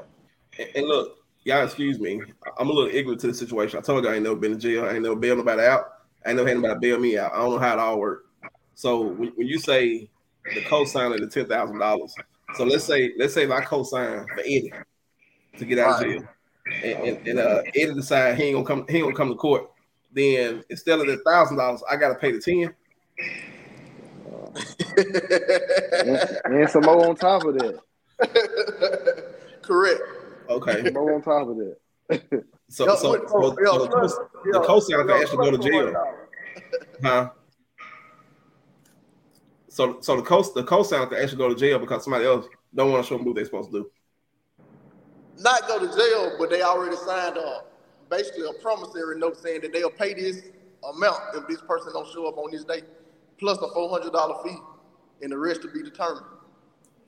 And, 0.59 0.69
and 0.75 0.87
look, 0.87 1.17
y'all 1.43 1.63
excuse 1.63 1.99
me. 1.99 2.21
I'm 2.59 2.69
a 2.69 2.73
little 2.73 2.93
ignorant 2.93 3.21
to 3.21 3.27
the 3.27 3.33
situation. 3.33 3.79
I 3.79 3.81
told 3.81 4.03
you 4.03 4.09
I 4.09 4.15
ain't 4.15 4.23
never 4.23 4.35
been 4.35 4.53
in 4.53 4.59
jail. 4.59 4.85
I 4.85 4.93
ain't 4.93 5.03
never 5.03 5.15
bailed 5.15 5.39
nobody 5.39 5.63
out. 5.63 5.93
I 6.25 6.29
ain't 6.29 6.37
never 6.37 6.47
had 6.47 6.57
anybody 6.57 6.79
bail 6.79 6.99
me 6.99 7.17
out. 7.17 7.33
I 7.33 7.37
don't 7.37 7.51
know 7.51 7.59
how 7.59 7.73
it 7.73 7.79
all 7.79 7.99
works. 7.99 8.27
So 8.75 9.01
when, 9.01 9.29
when 9.29 9.47
you 9.47 9.59
say 9.59 10.09
the 10.53 10.63
co-sign 10.63 11.11
of 11.11 11.19
the 11.19 11.27
ten 11.27 11.47
thousand 11.47 11.79
dollars, 11.79 12.13
so 12.55 12.63
let's 12.63 12.83
say 12.83 13.13
let's 13.17 13.33
say 13.33 13.49
I 13.49 13.61
co-sign 13.61 14.25
for 14.27 14.39
Eddie 14.41 14.73
to 15.57 15.65
get 15.65 15.79
out 15.79 16.03
of 16.03 16.07
jail, 16.07 16.27
and, 16.83 17.07
and, 17.07 17.27
and 17.27 17.39
uh, 17.39 17.61
Eddie 17.75 17.93
decide 17.93 18.37
he 18.37 18.45
ain't 18.45 18.55
gonna 18.55 18.65
come 18.65 18.85
he 18.89 18.97
ain't 18.97 19.05
gonna 19.05 19.15
come 19.15 19.29
to 19.29 19.35
court, 19.35 19.69
then 20.11 20.63
instead 20.69 20.99
of 20.99 21.07
the 21.07 21.17
thousand 21.17 21.57
dollars, 21.57 21.83
I 21.89 21.95
gotta 21.95 22.15
pay 22.15 22.31
the 22.31 22.39
ten. 22.39 22.73
and, 26.45 26.55
and 26.55 26.69
some 26.69 26.83
more 26.83 27.07
on 27.07 27.15
top 27.15 27.45
of 27.45 27.53
that. 27.55 27.79
Correct. 29.61 30.01
Okay. 30.49 30.83
Some 30.83 30.93
more 30.93 31.15
on 31.15 31.21
top 31.21 31.47
of 31.47 31.57
that. 31.57 31.77
So 32.69 32.85
Yo, 32.85 32.95
so, 32.95 33.11
wait, 33.11 33.21
so, 33.27 33.59
yo, 33.59 33.71
so 33.73 33.79
the, 33.79 33.87
plus- 33.91 34.13
co- 34.13 34.29
yo, 34.45 34.51
the 34.53 34.59
co-signer 34.61 35.03
can 35.03 35.21
actually 35.21 35.37
go 35.39 35.51
to 35.51 35.57
jail, 35.57 35.93
huh? 37.03 37.29
So 39.67 39.99
so 39.99 40.15
the 40.15 40.21
co 40.21 40.41
the 40.41 40.63
co-signer 40.63 41.05
can 41.07 41.21
actually 41.21 41.37
go 41.37 41.49
to 41.49 41.55
jail 41.55 41.79
because 41.79 42.05
somebody 42.05 42.23
else 42.23 42.45
don't 42.73 42.89
want 42.93 43.03
to 43.03 43.09
show 43.09 43.17
them 43.17 43.25
what 43.25 43.35
they're 43.35 43.43
supposed 43.43 43.71
to 43.71 43.79
do. 43.81 43.91
Not 45.37 45.67
go 45.67 45.79
to 45.79 45.97
jail, 45.97 46.37
but 46.39 46.49
they 46.49 46.61
already 46.61 46.95
signed 46.95 47.35
a 47.35 47.63
basically 48.09 48.47
a 48.47 48.53
promissory 48.61 49.17
note 49.19 49.37
saying 49.37 49.61
that 49.61 49.73
they'll 49.73 49.89
pay 49.89 50.13
this 50.13 50.43
amount 50.93 51.19
if 51.35 51.47
this 51.47 51.61
person 51.61 51.91
don't 51.93 52.07
show 52.07 52.27
up 52.27 52.37
on 52.37 52.51
this 52.51 52.63
day, 52.63 52.83
plus 53.37 53.57
a 53.57 53.67
four 53.73 53.89
hundred 53.89 54.13
dollar 54.13 54.41
fee, 54.43 54.57
and 55.21 55.31
the 55.31 55.37
rest 55.37 55.61
to 55.63 55.71
be 55.71 55.83
determined. 55.83 56.25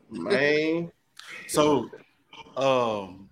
Man, 0.10 0.91
So, 1.48 1.90
um, 2.58 3.30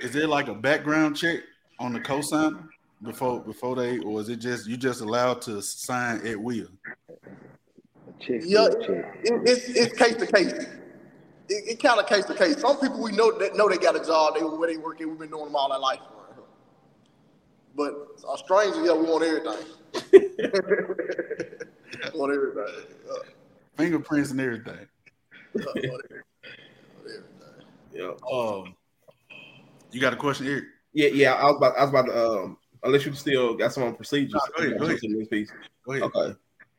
is 0.00 0.12
there 0.12 0.26
like 0.26 0.48
a 0.48 0.54
background 0.54 1.16
check 1.16 1.40
on 1.78 1.92
the 1.92 2.00
cosigner 2.00 2.68
before 3.02 3.40
before 3.40 3.76
they, 3.76 3.98
or 3.98 4.20
is 4.20 4.28
it 4.28 4.36
just 4.36 4.66
you 4.66 4.76
just 4.76 5.00
allowed 5.00 5.42
to 5.42 5.60
sign 5.62 6.26
at 6.26 6.40
will? 6.40 6.68
Check, 8.20 8.42
Yeah, 8.44 8.68
check, 8.68 8.86
check. 8.86 9.16
it, 9.24 9.40
it's 9.44 9.68
it's 9.68 9.98
case 9.98 10.16
to 10.16 10.26
case. 10.26 10.52
It, 11.48 11.70
it 11.70 11.82
kind 11.82 11.98
of 11.98 12.06
case 12.06 12.24
to 12.26 12.34
case. 12.34 12.60
Some 12.60 12.78
people 12.78 13.02
we 13.02 13.12
know 13.12 13.36
that 13.38 13.56
know 13.56 13.68
they 13.68 13.78
got 13.78 13.96
a 13.96 14.04
job, 14.04 14.34
they 14.34 14.42
where 14.42 14.70
they 14.70 14.76
working. 14.76 15.08
We've 15.08 15.18
been 15.18 15.30
doing 15.30 15.46
them 15.46 15.56
all 15.56 15.72
our 15.72 15.80
life. 15.80 16.00
But 17.74 17.94
a 18.32 18.38
stranger, 18.38 18.84
yeah, 18.84 18.92
we 18.92 19.04
want 19.04 19.24
everything. 19.24 19.66
we 22.12 22.18
want 22.18 22.32
everything. 22.32 22.96
Uh, 23.10 23.18
Fingerprints 23.76 24.30
and 24.30 24.40
everything. 24.40 24.74
uh, 24.74 25.60
want 25.64 25.76
everything. 25.76 25.92
Everything. 26.10 26.22
Yeah, 27.92 28.12
Um, 28.30 28.74
you 29.90 30.00
got 30.00 30.12
a 30.12 30.16
question, 30.16 30.46
Eric? 30.46 30.64
yeah, 30.92 31.08
yeah. 31.08 31.32
I 31.34 31.44
was 31.44 31.56
about, 31.56 31.76
I 31.76 31.80
was 31.82 31.90
about 31.90 32.06
to. 32.06 32.28
Um, 32.28 32.58
unless 32.84 33.06
you 33.06 33.12
still 33.14 33.54
got 33.54 33.72
some 33.72 33.84
on 33.84 33.94
procedures. 33.94 34.34
No, 34.34 34.40
go 34.56 34.64
ahead, 34.64 34.78
go 34.78 34.86
ahead. 34.86 34.98
this 35.00 35.28
piece. 35.28 35.52
Go 35.86 35.92
ahead. 35.92 36.02
Okay. 36.04 36.34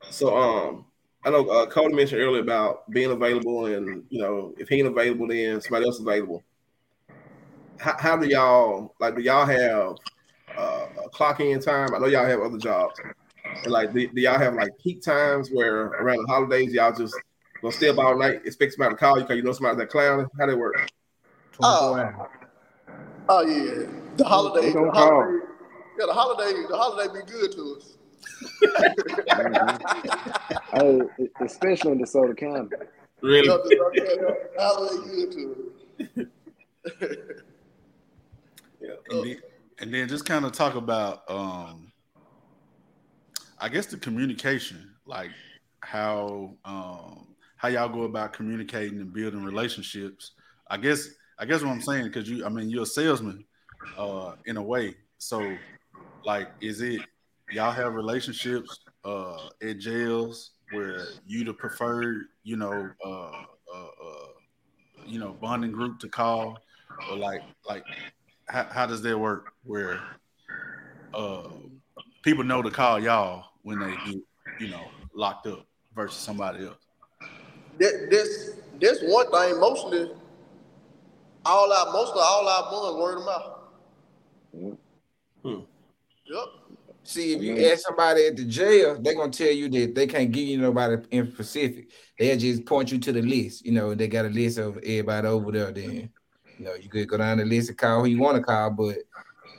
So, 0.10 0.38
um, 0.38 0.86
I 1.26 1.30
know 1.30 1.47
uh, 1.47 1.65
Cody 1.67 1.93
mentioned 1.93 2.21
earlier 2.21 2.41
about 2.41 2.89
being 2.91 3.12
available, 3.12 3.67
and 3.67 4.04
you 4.10 4.21
know, 4.21 4.54
if 4.58 4.67
he 4.67 4.80
ain't 4.80 4.88
available, 4.88 5.28
then 5.28 5.62
somebody 5.62 5.86
else 5.86 5.95
is 5.95 6.02
available. 6.02 6.43
How, 7.80 7.97
how 7.97 8.17
do 8.17 8.28
y'all 8.28 8.93
like? 8.99 9.15
Do 9.15 9.21
y'all 9.21 9.45
have 9.45 9.95
uh, 10.58 10.88
a 11.06 11.10
clock 11.10 11.39
in 11.39 11.60
time? 11.60 11.95
I 11.95 11.99
know 11.99 12.08
y'all 12.08 12.26
have 12.26 12.41
other 12.41 12.58
jobs. 12.58 12.99
And 13.63 13.71
like, 13.71 13.93
do, 13.93 14.08
do 14.08 14.21
y'all 14.21 14.39
have 14.39 14.56
like 14.56 14.71
peak 14.82 15.02
times 15.02 15.49
where 15.49 15.86
around 15.86 16.17
the 16.17 16.28
holidays 16.28 16.73
y'all 16.73 16.93
just 16.93 17.15
gonna 17.62 17.73
stay 17.73 17.89
up 17.89 17.99
all 17.99 18.17
night, 18.17 18.41
expect 18.45 18.73
somebody 18.73 18.95
to 18.95 18.99
call 18.99 19.17
you 19.17 19.23
because 19.23 19.38
you 19.38 19.43
know 19.43 19.54
somebody's 19.54 19.80
that 19.80 19.89
clown? 19.89 20.28
How 20.38 20.45
they 20.45 20.56
work? 20.56 20.91
24 21.54 21.70
Oh. 21.70 21.96
hours. 21.96 22.30
Oh 23.30 23.42
yeah, 23.42 23.86
the 24.18 24.26
holiday, 24.26 24.72
the 24.74 24.92
holiday, 24.92 25.46
yeah, 25.98 26.06
the 26.08 26.13
holiday, 26.13 26.54
the 26.68 26.78
holiday 26.78 27.13
be 27.13 27.32
good 27.32 27.52
to 27.54 27.78
us. 27.78 27.98
Hey, 30.74 31.02
especially 31.46 31.94
in 31.94 32.00
DeSoto 32.00 32.36
County. 32.36 32.70
Really? 33.22 33.48
Yeah, 33.48 33.58
the 33.63 34.38
holiday 34.60 35.10
good 35.10 35.32
to 35.32 36.28
us. 36.89 37.18
And 39.10 39.24
then, 39.26 39.38
and 39.80 39.94
then 39.94 40.08
just 40.10 40.26
kind 40.26 40.44
of 40.44 40.52
talk 40.52 40.76
about, 40.76 41.24
um, 41.30 41.92
I 43.60 43.70
guess 43.70 43.86
the 43.86 43.96
communication, 43.98 44.94
like 45.06 45.30
how 45.80 46.56
um, 46.66 47.28
how 47.56 47.70
y'all 47.70 47.88
go 47.88 48.04
about 48.04 48.34
communicating 48.34 49.00
and 49.00 49.13
building 49.13 49.42
relationships. 49.44 50.32
I 50.70 50.76
guess 50.78 51.08
I 51.43 51.45
guess 51.45 51.62
what 51.62 51.71
I'm 51.71 51.82
saying 51.82 52.06
because 52.06 52.29
you, 52.29 52.45
I 52.45 52.49
mean, 52.49 52.69
you're 52.69 52.84
a 52.84 52.86
salesman 52.86 53.43
uh, 53.97 54.36
in 54.45 54.56
a 54.56 54.63
way. 54.63 54.95
So, 55.17 55.58
like, 56.23 56.47
is 56.62 56.79
it 56.79 57.01
y'all 57.51 57.73
have 57.73 57.95
relationships 57.95 58.79
uh, 59.03 59.49
at 59.62 59.77
jails 59.77 60.51
where 60.71 61.06
you 61.25 61.43
the 61.43 61.53
preferred, 61.53 62.27
you 62.45 62.56
know, 62.56 62.89
uh, 63.06 63.10
uh, 63.75 63.88
uh, 64.06 64.27
you 65.06 65.19
know, 65.19 65.36
bonding 65.41 65.73
group 65.73 65.99
to 65.99 66.08
call, 66.08 66.58
or 67.12 67.17
like 67.17 67.41
like 67.67 67.84
how, 68.47 68.63
how 68.63 68.86
does 68.86 69.01
that 69.01 69.19
work 69.19 69.51
where 69.65 69.99
uh 71.13 71.49
people 72.23 72.45
know 72.45 72.62
to 72.62 72.71
call 72.71 73.01
y'all 73.01 73.47
when 73.63 73.79
they 73.79 73.93
get 74.06 74.23
you 74.62 74.69
know 74.69 74.88
locked 75.13 75.45
up 75.45 75.65
versus 75.93 76.17
somebody 76.17 76.65
else 76.65 76.77
This, 77.77 77.93
this, 78.10 78.60
this 78.79 78.99
one 79.03 79.29
thing, 79.29 79.60
mostly, 79.60 80.10
all 81.45 81.71
our, 81.71 81.91
mostly 81.91 82.21
all 82.21 82.47
our 82.47 82.71
bonds 82.71 82.99
word 82.99 83.17
of 83.17 83.25
mouth. 83.25 84.77
Hmm. 85.43 85.60
Yep. 86.25 86.45
See, 87.06 87.34
if 87.34 87.41
you 87.41 87.65
ask 87.65 87.86
somebody 87.86 88.27
at 88.27 88.38
the 88.38 88.45
jail, 88.45 88.97
they're 88.99 89.15
gonna 89.15 89.32
tell 89.32 89.51
you 89.51 89.67
that 89.69 89.93
they 89.93 90.08
can't 90.08 90.32
give 90.32 90.47
you 90.47 90.58
nobody 90.58 90.95
in 91.12 91.29
specific. 91.32 91.91
They'll 92.17 92.38
just 92.38 92.65
point 92.65 92.93
you 92.93 92.99
to 92.99 93.12
the 93.12 93.21
list. 93.21 93.65
You 93.65 93.73
know, 93.73 93.93
they 93.93 94.08
got 94.08 94.25
a 94.25 94.29
list 94.29 94.58
of 94.58 94.77
everybody 94.77 95.27
over 95.27 95.51
there. 95.51 95.71
Then, 95.71 96.10
you 96.58 96.65
know, 96.65 96.75
you 96.75 96.89
could 96.89 97.10
go 97.10 97.17
down 97.17 97.39
the 97.39 97.45
list 97.45 97.69
and 97.69 97.77
call 97.77 98.01
who 98.01 98.08
you 98.08 98.19
want 98.19 98.38
to 98.38 98.43
call, 98.43 98.69
but 98.69 98.99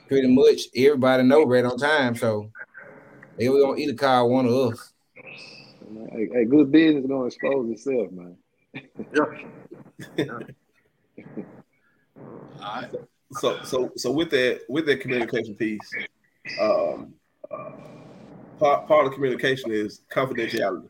pretty 0.08 0.28
much 0.28 0.62
everybody 0.74 1.22
know 1.22 1.44
right 1.44 1.64
on 1.64 1.76
time. 1.76 2.14
So 2.14 2.50
they 3.38 3.50
were 3.50 3.60
gonna 3.60 3.78
either 3.78 3.94
call 3.94 4.30
one 4.30 4.46
of 4.46 4.52
us. 4.52 4.92
Hey, 6.12 6.28
hey, 6.32 6.44
good 6.46 6.72
business 6.72 7.04
gonna 7.06 7.26
expose 7.26 7.70
itself, 7.70 8.10
man. 8.10 8.36
all 12.62 12.80
right 12.80 12.90
so 13.32 13.58
so 13.64 13.90
so 13.96 14.10
with 14.10 14.30
that 14.30 14.60
with 14.68 14.86
that 14.86 15.00
communication 15.00 15.54
piece 15.54 15.96
um 16.60 17.14
part, 18.58 18.86
part 18.86 19.06
of 19.06 19.12
communication 19.12 19.70
is 19.72 20.02
confidentiality 20.12 20.88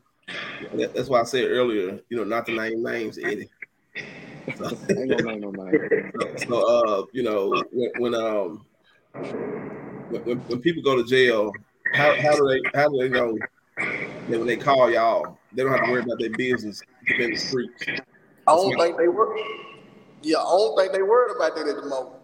that- 0.72 0.92
that's 0.94 1.08
why 1.08 1.20
i 1.20 1.24
said 1.24 1.44
earlier 1.44 1.98
you 2.08 2.16
know 2.16 2.24
not 2.24 2.46
to 2.46 2.52
name 2.52 2.82
names 2.82 3.18
eddie 3.18 3.48
so, 4.56 4.64
Ain't 4.90 5.10
gonna 5.10 5.32
name 5.32 5.40
no 5.40 5.52
man. 5.52 5.88
so 6.36 6.60
uh 6.60 7.04
you 7.12 7.22
know 7.22 7.64
when, 7.72 7.90
when 7.96 8.14
um 8.14 8.64
when, 10.08 10.44
when 10.46 10.60
people 10.60 10.82
go 10.82 10.96
to 10.96 11.04
jail 11.04 11.52
how, 11.96 12.14
how 12.22 12.36
do 12.36 12.48
they 12.48 12.78
how 12.78 12.88
do 12.88 12.98
they 12.98 13.08
know 13.08 13.38
that 14.28 14.38
when 14.38 14.46
they 14.46 14.56
call 14.56 14.90
y'all 14.90 15.38
they 15.52 15.62
don't 15.62 15.72
have 15.72 15.82
to 15.82 15.90
worry 15.90 16.00
about 16.00 16.18
their 16.18 16.30
business 16.30 16.82
in 17.18 17.30
the 17.30 17.36
streets 17.36 17.82
I 18.46 18.54
don't 18.54 18.76
think 18.76 18.98
they 18.98 19.08
were. 19.08 19.34
Yeah, 20.24 20.38
I 20.38 20.42
don't 20.42 20.76
think 20.78 20.92
they 20.92 21.02
worried 21.02 21.36
about 21.36 21.54
that 21.54 21.68
at 21.68 21.76
the 21.76 21.86
moment. 21.86 22.20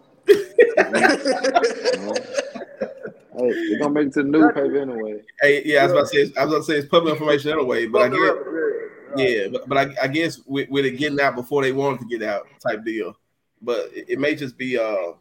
Hey, 3.38 3.52
they're 3.68 3.78
gonna 3.78 3.94
make 3.94 4.08
it 4.08 4.12
to 4.14 4.22
the 4.22 4.28
newspaper 4.28 4.76
anyway. 4.76 5.22
hey 5.40 5.62
yeah 5.64 5.80
i 5.80 5.84
was 5.84 5.92
about 5.92 6.08
to 6.10 6.26
say 6.26 6.32
i 6.36 6.44
was 6.44 6.52
about 6.52 6.58
to 6.58 6.64
say 6.64 6.74
it's 6.78 6.88
public 6.88 7.12
information 7.14 7.52
anyway 7.52 7.86
but 7.86 8.02
i 8.02 8.04
Fuck 8.04 8.12
the 8.12 8.16
get 8.18 8.36
record, 8.36 8.90
Yeah, 9.16 9.48
but, 9.52 9.68
but 9.68 9.78
I, 9.78 10.04
I 10.04 10.08
guess 10.08 10.40
with, 10.46 10.68
with 10.68 10.84
it 10.84 10.98
getting 10.98 11.20
out 11.20 11.36
before 11.36 11.62
they 11.62 11.72
wanted 11.72 12.00
to 12.00 12.06
get 12.06 12.22
out 12.28 12.46
type 12.60 12.84
deal. 12.84 13.16
But 13.62 13.90
it, 13.94 14.10
it 14.10 14.18
may 14.18 14.34
just 14.34 14.56
be 14.58 14.78
uh, 14.78 15.12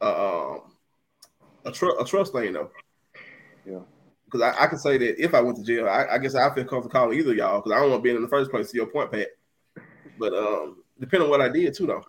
uh, 0.00 0.50
um, 0.50 0.60
a, 1.64 1.70
tr- 1.72 1.98
a 2.00 2.04
trust 2.04 2.32
thing 2.32 2.52
though. 2.52 2.70
Yeah. 3.66 3.80
Because 4.24 4.42
I, 4.42 4.64
I 4.64 4.66
can 4.66 4.78
say 4.78 4.98
that 4.98 5.22
if 5.22 5.34
I 5.34 5.40
went 5.40 5.56
to 5.58 5.64
jail, 5.64 5.88
I, 5.88 6.06
I 6.12 6.18
guess 6.18 6.34
I 6.34 6.52
feel 6.54 6.64
comfortable 6.64 6.90
calling 6.90 7.18
either 7.18 7.30
of 7.30 7.36
y'all 7.36 7.60
because 7.60 7.72
I 7.76 7.80
don't 7.80 7.90
want 7.90 8.02
to 8.02 8.08
be 8.08 8.14
in 8.14 8.20
the 8.22 8.28
first 8.28 8.50
place. 8.50 8.70
To 8.70 8.76
your 8.76 8.86
point, 8.86 9.10
Pat. 9.12 9.28
But 10.18 10.34
um, 10.34 10.82
depending 11.00 11.26
on 11.26 11.30
what 11.30 11.40
I 11.40 11.48
did 11.48 11.74
too, 11.74 11.86
though. 11.86 12.04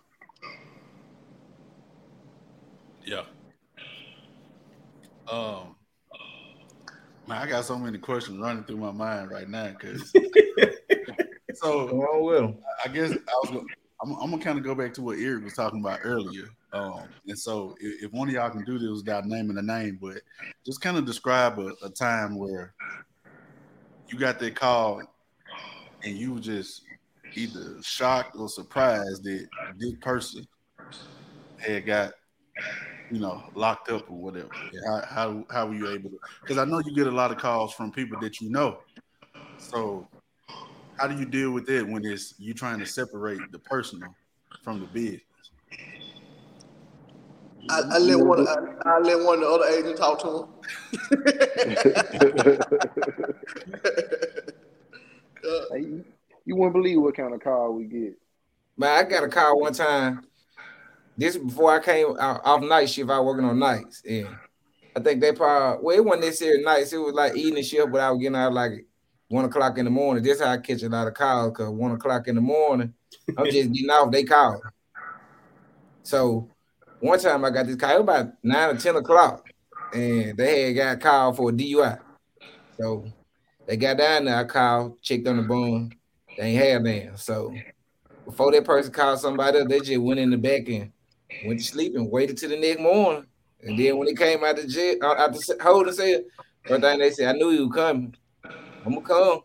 Yeah 3.10 3.24
um 5.30 5.74
man 7.26 7.42
i 7.42 7.46
got 7.46 7.64
so 7.64 7.76
many 7.78 7.98
questions 7.98 8.38
running 8.38 8.64
through 8.64 8.76
my 8.76 8.92
mind 8.92 9.30
right 9.30 9.48
now 9.48 9.68
because 9.68 10.12
so 11.54 12.20
with 12.20 12.40
them. 12.40 12.56
I 12.84 12.88
guess 12.88 13.12
I 13.12 13.32
was. 13.42 13.50
Gonna, 13.50 13.66
I'm, 14.02 14.12
I'm 14.12 14.30
gonna 14.30 14.42
kind 14.42 14.58
of 14.58 14.64
go 14.64 14.74
back 14.74 14.94
to 14.94 15.02
what 15.02 15.18
Eric 15.18 15.44
was 15.44 15.54
talking 15.54 15.80
about 15.80 16.00
earlier. 16.04 16.48
Um, 16.72 17.02
and 17.26 17.38
so, 17.38 17.76
if, 17.80 18.04
if 18.04 18.12
one 18.12 18.28
of 18.28 18.34
y'all 18.34 18.50
can 18.50 18.64
do 18.64 18.78
this 18.78 18.90
without 18.90 19.26
naming 19.26 19.58
a 19.58 19.62
name, 19.62 19.98
but 20.00 20.18
just 20.64 20.80
kind 20.80 20.96
of 20.96 21.04
describe 21.04 21.58
a, 21.58 21.72
a 21.84 21.90
time 21.90 22.38
where 22.38 22.74
you 24.08 24.18
got 24.18 24.38
that 24.38 24.54
call 24.54 25.02
and 26.02 26.16
you 26.16 26.34
were 26.34 26.40
just 26.40 26.82
either 27.34 27.76
shocked 27.82 28.36
or 28.36 28.48
surprised 28.48 29.22
that 29.24 29.46
this 29.76 29.94
person 30.00 30.46
had 31.58 31.84
got 31.84 32.12
you 33.10 33.18
know 33.18 33.42
locked 33.54 33.90
up 33.90 34.10
or 34.10 34.16
whatever? 34.16 34.50
How 34.86 35.02
how 35.08 35.44
how 35.50 35.66
were 35.66 35.74
you 35.74 35.88
able 35.88 36.10
to? 36.10 36.18
Because 36.40 36.58
I 36.58 36.64
know 36.64 36.80
you 36.84 36.94
get 36.94 37.06
a 37.06 37.10
lot 37.10 37.30
of 37.30 37.38
calls 37.38 37.74
from 37.74 37.92
people 37.92 38.18
that 38.20 38.40
you 38.40 38.50
know. 38.50 38.78
So 39.58 40.08
how 40.98 41.06
do 41.06 41.16
you 41.16 41.24
deal 41.24 41.50
with 41.50 41.68
it 41.68 41.86
when 41.86 42.04
it's 42.04 42.34
you 42.38 42.54
trying 42.54 42.78
to 42.80 42.86
separate 42.86 43.50
the 43.52 43.58
personal 43.58 44.14
from 44.62 44.80
the 44.80 44.86
business? 44.86 45.22
I, 47.70 47.82
I 47.92 47.98
let 47.98 48.18
one. 48.18 48.46
I, 48.46 48.56
I 48.84 48.98
let 48.98 49.24
one 49.24 49.34
of 49.34 49.40
the 49.40 49.48
other 49.48 49.66
agents 49.66 50.00
talk 50.00 50.20
to 50.22 50.28
him. 50.38 50.48
Hey, 55.72 55.80
you, 55.80 56.04
you 56.44 56.56
wouldn't 56.56 56.74
believe 56.74 57.00
what 57.00 57.16
kind 57.16 57.34
of 57.34 57.40
call 57.40 57.72
we 57.72 57.84
get. 57.84 58.14
Man, 58.76 58.90
I 58.90 59.08
got 59.08 59.24
a 59.24 59.28
call 59.28 59.60
one 59.60 59.72
time. 59.72 60.22
This 61.20 61.36
is 61.36 61.42
before 61.42 61.70
I 61.70 61.84
came 61.84 62.16
out, 62.18 62.40
off 62.46 62.62
night 62.62 62.88
shift. 62.88 63.10
I 63.10 63.18
was 63.18 63.26
working 63.26 63.44
on 63.44 63.58
nights, 63.58 64.02
and 64.08 64.26
I 64.96 65.00
think 65.00 65.20
they 65.20 65.32
probably 65.32 65.84
well, 65.84 65.96
it 65.96 66.02
wasn't 66.02 66.24
necessarily 66.24 66.64
nights. 66.64 66.94
It 66.94 66.96
was 66.96 67.12
like 67.12 67.36
evening 67.36 67.62
shift, 67.62 67.92
but 67.92 68.00
I 68.00 68.10
was 68.10 68.22
getting 68.22 68.36
out 68.36 68.54
like 68.54 68.86
one 69.28 69.44
o'clock 69.44 69.76
in 69.76 69.84
the 69.84 69.90
morning. 69.90 70.24
This 70.24 70.40
how 70.40 70.50
I 70.50 70.56
catch 70.56 70.82
a 70.82 70.88
lot 70.88 71.08
of 71.08 71.12
calls 71.12 71.50
because 71.50 71.68
one 71.68 71.92
o'clock 71.92 72.26
in 72.26 72.36
the 72.36 72.40
morning, 72.40 72.94
I'm 73.36 73.50
just 73.50 73.70
getting 73.72 73.90
off. 73.90 74.10
They 74.10 74.24
call. 74.24 74.62
So 76.04 76.48
one 77.00 77.18
time 77.18 77.44
I 77.44 77.50
got 77.50 77.66
this 77.66 77.76
call 77.76 78.00
about 78.00 78.28
nine 78.42 78.74
or 78.74 78.78
ten 78.78 78.96
o'clock, 78.96 79.46
and 79.92 80.38
they 80.38 80.68
had 80.68 80.76
got 80.76 81.00
called 81.00 81.36
for 81.36 81.50
a 81.50 81.52
DUI. 81.52 82.00
So 82.80 83.04
they 83.66 83.76
got 83.76 83.98
down 83.98 84.24
there, 84.24 84.36
I 84.36 84.44
called, 84.44 85.02
checked 85.02 85.28
on 85.28 85.36
the 85.36 85.42
bone. 85.42 85.92
They 86.38 86.44
ain't 86.44 86.64
have 86.64 86.84
them. 86.84 87.18
So 87.18 87.54
before 88.24 88.52
that 88.52 88.64
person 88.64 88.90
called 88.90 89.20
somebody 89.20 89.58
else, 89.58 89.68
they 89.68 89.80
just 89.80 90.00
went 90.00 90.18
in 90.18 90.30
the 90.30 90.38
back 90.38 90.66
and 90.70 90.90
went 91.44 91.60
to 91.60 91.64
sleep 91.64 91.94
and 91.94 92.10
waited 92.10 92.38
till 92.38 92.50
the 92.50 92.58
next 92.58 92.80
morning. 92.80 93.26
And 93.62 93.78
then 93.78 93.96
when 93.98 94.08
he 94.08 94.14
came 94.14 94.42
out 94.44 94.56
the 94.56 94.66
jail, 94.66 94.96
out 95.02 95.32
the 95.32 95.58
hold 95.62 95.86
and 95.86 95.96
said, 95.96 96.24
first 96.66 96.82
thing 96.82 96.98
they 96.98 97.10
said, 97.10 97.34
I 97.34 97.38
knew 97.38 97.50
you 97.50 97.68
were 97.68 97.74
coming. 97.74 98.14
I'm 98.84 98.94
gonna 98.94 99.06
come. 99.06 99.40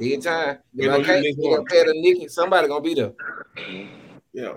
Every 0.00 0.18
time. 0.18 0.58
If 0.76 0.90
I 0.90 1.02
can't 1.02 1.24
get 1.24 1.36
to 1.36 1.92
Nikki, 1.94 2.28
somebody 2.28 2.68
gonna 2.68 2.82
be 2.82 2.94
there. 2.94 3.12
Yeah. 4.32 4.54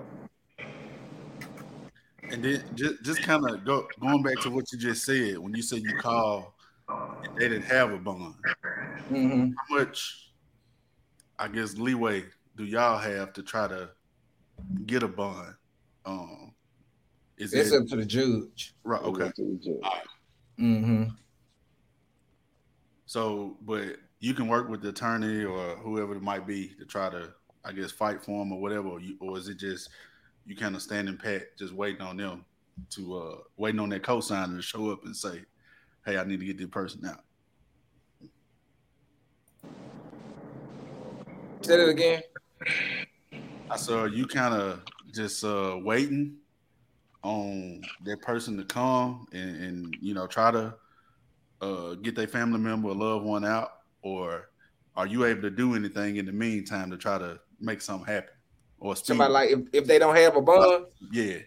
And 2.30 2.42
then 2.42 2.64
just 2.74 3.02
just 3.04 3.22
kind 3.22 3.48
of 3.48 3.64
go 3.64 3.86
going 4.00 4.22
back 4.22 4.40
to 4.40 4.50
what 4.50 4.72
you 4.72 4.78
just 4.78 5.04
said 5.04 5.38
when 5.38 5.54
you 5.54 5.62
said 5.62 5.82
you 5.82 5.94
call 5.94 6.54
and 6.88 7.36
they 7.38 7.48
didn't 7.48 7.66
have 7.66 7.92
a 7.92 7.98
bond. 7.98 8.34
Mhm. 9.10 9.52
How 9.56 9.76
much, 9.76 10.32
I 11.38 11.46
guess, 11.46 11.76
leeway 11.76 12.24
do 12.56 12.64
y'all 12.64 12.98
have 12.98 13.32
to 13.34 13.42
try 13.42 13.68
to 13.68 13.90
get 14.86 15.04
a 15.04 15.08
bond? 15.08 15.54
Um, 16.06 16.52
is 17.36 17.52
It's 17.52 17.72
it 17.72 17.82
up 17.82 17.86
to 17.88 17.96
the 17.96 18.06
judge. 18.06 18.74
right? 18.84 19.02
Okay, 19.02 19.30
Mm-hmm. 20.58 21.04
so 23.04 23.58
but 23.60 23.96
you 24.20 24.32
can 24.32 24.48
work 24.48 24.70
with 24.70 24.80
the 24.80 24.88
attorney 24.88 25.44
or 25.44 25.76
whoever 25.76 26.14
it 26.16 26.22
might 26.22 26.46
be 26.46 26.68
to 26.78 26.86
try 26.86 27.10
to, 27.10 27.34
I 27.62 27.72
guess, 27.72 27.90
fight 27.92 28.22
for 28.22 28.38
them 28.38 28.52
or 28.52 28.60
whatever. 28.60 28.88
Or, 28.88 29.00
you, 29.00 29.16
or 29.20 29.36
is 29.36 29.48
it 29.48 29.58
just 29.58 29.90
you 30.46 30.56
kind 30.56 30.74
of 30.74 30.80
standing 30.80 31.18
pat, 31.18 31.58
just 31.58 31.74
waiting 31.74 32.00
on 32.00 32.16
them 32.16 32.46
to 32.90 33.18
uh 33.18 33.36
waiting 33.58 33.80
on 33.80 33.90
their 33.90 34.00
co-signer 34.00 34.56
to 34.56 34.62
show 34.62 34.90
up 34.90 35.04
and 35.04 35.14
say, 35.14 35.42
"Hey, 36.06 36.16
I 36.16 36.24
need 36.24 36.40
to 36.40 36.46
get 36.46 36.56
this 36.56 36.68
person 36.68 37.04
out." 37.04 37.22
Say 41.60 41.82
it 41.82 41.88
again. 41.90 42.22
I 43.70 43.76
saw 43.76 44.04
you 44.06 44.26
kind 44.26 44.54
of 44.54 44.80
just 45.16 45.44
uh 45.44 45.78
waiting 45.82 46.36
on 47.22 47.82
that 48.04 48.20
person 48.22 48.56
to 48.56 48.64
come 48.64 49.26
and, 49.32 49.56
and 49.56 49.96
you 50.00 50.14
know 50.14 50.26
try 50.26 50.50
to 50.50 50.74
uh 51.62 51.94
get 51.94 52.14
their 52.14 52.28
family 52.28 52.58
member 52.60 52.88
or 52.90 52.94
loved 52.94 53.24
one 53.24 53.44
out, 53.44 53.70
or 54.02 54.50
are 54.94 55.06
you 55.06 55.24
able 55.24 55.42
to 55.42 55.50
do 55.50 55.74
anything 55.74 56.16
in 56.16 56.26
the 56.26 56.32
meantime 56.32 56.90
to 56.90 56.96
try 56.96 57.18
to 57.18 57.38
make 57.60 57.80
something 57.80 58.06
happen? 58.06 58.30
Or 58.78 58.94
speed? 58.94 59.06
Somebody 59.08 59.32
like 59.32 59.50
if, 59.50 59.60
if 59.72 59.86
they 59.86 59.98
don't 59.98 60.14
have 60.14 60.36
a 60.36 60.42
bond, 60.42 60.86
yeah, 61.10 61.38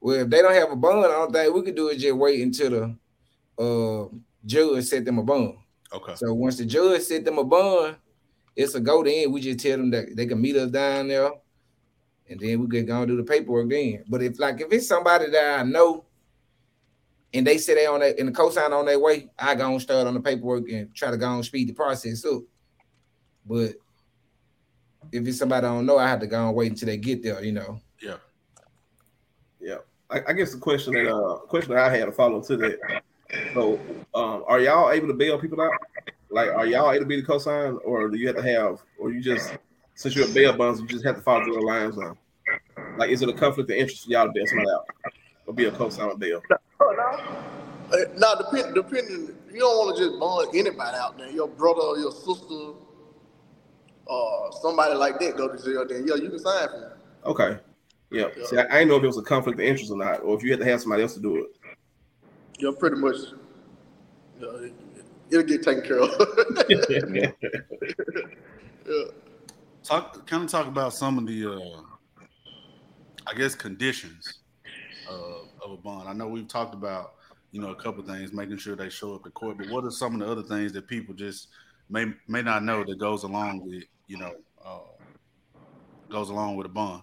well, 0.00 0.20
if 0.20 0.30
they 0.30 0.40
don't 0.40 0.54
have 0.54 0.70
a 0.70 0.76
bond, 0.76 1.06
I 1.06 1.08
don't 1.08 1.32
think 1.32 1.52
we 1.54 1.62
could 1.62 1.74
do 1.74 1.88
it. 1.88 1.98
just 1.98 2.16
wait 2.16 2.40
until 2.40 2.70
the 2.70 3.62
uh 3.62 4.08
judge 4.46 4.84
set 4.84 5.04
them 5.04 5.18
a 5.18 5.22
bond. 5.24 5.56
okay, 5.92 6.14
So 6.14 6.32
once 6.32 6.56
the 6.56 6.64
judge 6.64 7.02
set 7.02 7.24
them 7.24 7.38
a 7.38 7.44
bond, 7.44 7.96
it's 8.54 8.74
a 8.76 8.80
go 8.80 9.02
then. 9.02 9.32
We 9.32 9.40
just 9.40 9.58
tell 9.58 9.78
them 9.78 9.90
that 9.90 10.14
they 10.16 10.26
can 10.26 10.40
meet 10.40 10.56
us 10.56 10.70
down 10.70 11.08
there, 11.08 11.30
and 12.30 12.38
then 12.38 12.60
we 12.60 12.68
can 12.68 12.86
go 12.86 12.98
and 12.98 13.08
do 13.08 13.16
the 13.16 13.22
paperwork 13.22 13.68
then. 13.70 14.04
But 14.08 14.22
if 14.22 14.38
like 14.38 14.60
if 14.60 14.72
it's 14.72 14.86
somebody 14.86 15.30
that 15.30 15.60
I 15.60 15.62
know 15.62 16.04
and 17.32 17.46
they 17.46 17.58
say 17.58 17.74
they 17.74 17.86
on 17.86 18.00
that 18.00 18.18
and 18.18 18.28
the 18.28 18.32
cosign 18.32 18.72
on 18.72 18.86
their 18.86 18.98
way, 18.98 19.30
I 19.38 19.54
go 19.54 19.70
and 19.70 19.80
start 19.82 20.06
on 20.06 20.14
the 20.14 20.20
paperwork 20.20 20.68
and 20.70 20.94
try 20.94 21.10
to 21.10 21.16
go 21.16 21.34
and 21.34 21.44
speed 21.44 21.68
the 21.68 21.74
process 21.74 22.24
up. 22.24 22.42
But 23.46 23.72
if 25.12 25.26
it's 25.26 25.38
somebody 25.38 25.66
I 25.66 25.70
don't 25.70 25.86
know, 25.86 25.98
I 25.98 26.08
have 26.08 26.20
to 26.20 26.26
go 26.26 26.48
and 26.48 26.56
wait 26.56 26.72
until 26.72 26.86
they 26.86 26.96
get 26.96 27.22
there, 27.22 27.42
you 27.42 27.52
know. 27.52 27.80
yeah. 28.02 28.16
Yeah. 29.60 29.78
I, 30.10 30.22
I 30.28 30.32
guess 30.32 30.52
the 30.52 30.58
question 30.58 30.94
that 30.94 31.12
uh 31.12 31.36
question 31.46 31.74
that 31.74 31.84
I 31.84 31.96
had 31.96 32.06
to 32.06 32.12
follow 32.12 32.42
to 32.42 32.56
that. 32.58 33.02
So 33.54 33.78
um 34.14 34.44
are 34.46 34.60
y'all 34.60 34.90
able 34.90 35.08
to 35.08 35.14
bail 35.14 35.38
people 35.38 35.60
out? 35.60 35.72
Like 36.30 36.50
are 36.50 36.66
y'all 36.66 36.90
able 36.92 37.04
to 37.04 37.08
be 37.08 37.20
the 37.20 37.26
cosign 37.26 37.78
or 37.84 38.08
do 38.08 38.18
you 38.18 38.26
have 38.26 38.36
to 38.36 38.42
have 38.42 38.82
or 38.98 39.12
you 39.12 39.20
just 39.20 39.56
since 39.98 40.14
you're 40.14 40.30
a 40.30 40.32
bail 40.32 40.56
bonds, 40.56 40.80
you 40.80 40.86
just 40.86 41.04
have 41.04 41.16
to 41.16 41.22
follow 41.22 41.42
through 41.42 41.54
the 41.54 41.60
lines 41.60 41.96
now? 41.96 42.16
Like 42.96 43.10
is 43.10 43.20
it 43.20 43.28
a 43.28 43.32
conflict 43.32 43.68
of 43.68 43.76
interest 43.76 44.04
for 44.04 44.12
y'all 44.12 44.26
to 44.26 44.32
bail 44.32 44.46
somebody 44.46 44.70
out? 44.70 44.86
Or 45.44 45.52
be 45.52 45.64
a 45.64 45.72
cosign 45.72 46.08
with 46.08 46.20
bail? 46.20 46.40
Uh, 46.80 47.96
now, 48.16 48.34
depend, 48.34 48.76
depending, 48.76 49.34
you 49.50 49.58
don't 49.58 49.76
want 49.76 49.96
to 49.96 50.04
just 50.04 50.20
bond 50.20 50.54
anybody 50.54 50.96
out 50.96 51.18
there. 51.18 51.30
Your 51.30 51.48
brother 51.48 51.80
or 51.80 51.98
your 51.98 52.12
sister, 52.12 52.74
or 54.06 54.50
somebody 54.62 54.94
like 54.94 55.18
that 55.18 55.36
go 55.36 55.48
to 55.48 55.60
jail. 55.62 55.84
Then 55.88 56.06
yeah, 56.06 56.14
you 56.14 56.30
can 56.30 56.38
sign 56.38 56.68
for 56.68 56.78
them. 56.78 56.92
Okay. 57.24 57.58
Yeah. 58.12 58.28
Yeah. 58.36 58.46
See, 58.46 58.56
I, 58.56 58.66
I 58.66 58.78
didn't 58.78 58.88
know 58.88 58.96
if 58.98 59.02
it 59.02 59.06
was 59.08 59.18
a 59.18 59.22
conflict 59.22 59.58
of 59.58 59.66
interest 59.66 59.90
or 59.90 59.96
not, 59.96 60.22
or 60.22 60.36
if 60.36 60.44
you 60.44 60.50
had 60.52 60.60
to 60.60 60.66
have 60.66 60.80
somebody 60.80 61.02
else 61.02 61.14
to 61.14 61.20
do 61.20 61.38
it. 61.38 61.46
You're 62.58 62.72
pretty 62.72 62.96
much. 62.96 63.16
You 64.38 64.46
know, 64.46 64.50
it, 64.58 64.72
it'll 65.30 65.42
get 65.44 65.64
taken 65.64 65.82
care 65.82 65.98
of. 65.98 66.10
yeah. 68.86 69.04
Talk 69.84 70.26
kind 70.26 70.44
of 70.44 70.50
talk 70.50 70.66
about 70.66 70.92
some 70.92 71.18
of 71.18 71.26
the, 71.26 71.52
uh 71.52 71.82
I 73.26 73.34
guess, 73.34 73.54
conditions 73.54 74.40
of, 75.08 75.48
of 75.62 75.72
a 75.72 75.76
bond. 75.76 76.08
I 76.08 76.12
know 76.12 76.28
we've 76.28 76.48
talked 76.48 76.74
about 76.74 77.14
you 77.52 77.60
know 77.60 77.70
a 77.70 77.74
couple 77.74 78.02
things, 78.04 78.32
making 78.32 78.58
sure 78.58 78.76
they 78.76 78.88
show 78.88 79.14
up 79.14 79.24
to 79.24 79.30
court. 79.30 79.58
But 79.58 79.68
what 79.70 79.84
are 79.84 79.90
some 79.90 80.14
of 80.14 80.20
the 80.20 80.30
other 80.30 80.42
things 80.42 80.72
that 80.72 80.86
people 80.86 81.14
just 81.14 81.48
may 81.88 82.06
may 82.26 82.42
not 82.42 82.64
know 82.64 82.84
that 82.84 82.98
goes 82.98 83.22
along 83.22 83.66
with 83.66 83.84
you 84.06 84.18
know 84.18 84.34
uh, 84.64 84.78
goes 86.10 86.30
along 86.30 86.56
with 86.56 86.66
a 86.66 86.70
bond? 86.70 87.02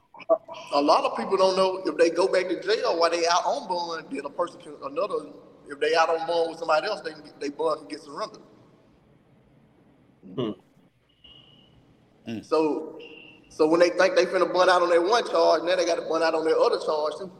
A 0.73 0.81
lot 0.81 1.03
of 1.03 1.17
people 1.17 1.37
don't 1.37 1.55
know 1.55 1.81
if 1.85 1.97
they 1.97 2.09
go 2.09 2.27
back 2.27 2.47
to 2.47 2.61
jail 2.61 2.99
while 2.99 3.09
they 3.09 3.25
out 3.27 3.45
on 3.45 3.67
bond, 3.67 4.07
then 4.11 4.25
a 4.25 4.29
person 4.29 4.59
can 4.61 4.73
another. 4.83 5.31
If 5.67 5.79
they 5.79 5.95
out 5.95 6.09
on 6.09 6.27
bond 6.27 6.51
with 6.51 6.59
somebody 6.59 6.87
else, 6.87 7.01
they 7.01 7.11
can 7.11 7.23
get, 7.23 7.39
they 7.39 7.49
bond 7.49 7.79
can 7.79 7.87
get 7.87 8.01
surrendered. 8.01 8.41
Hmm. 10.35 10.51
Hmm. 12.25 12.41
So, 12.41 12.99
so 13.49 13.67
when 13.67 13.79
they 13.79 13.89
think 13.89 14.15
they 14.15 14.25
finna 14.25 14.51
bond 14.51 14.69
out 14.69 14.81
on 14.81 14.89
their 14.89 15.01
one 15.01 15.27
charge, 15.29 15.63
now 15.63 15.75
they 15.75 15.85
got 15.85 15.95
to 15.95 16.01
bond 16.09 16.23
out 16.23 16.33
on 16.35 16.43
their 16.45 16.57
other 16.57 16.79
charge 16.79 17.13
too. 17.19 17.31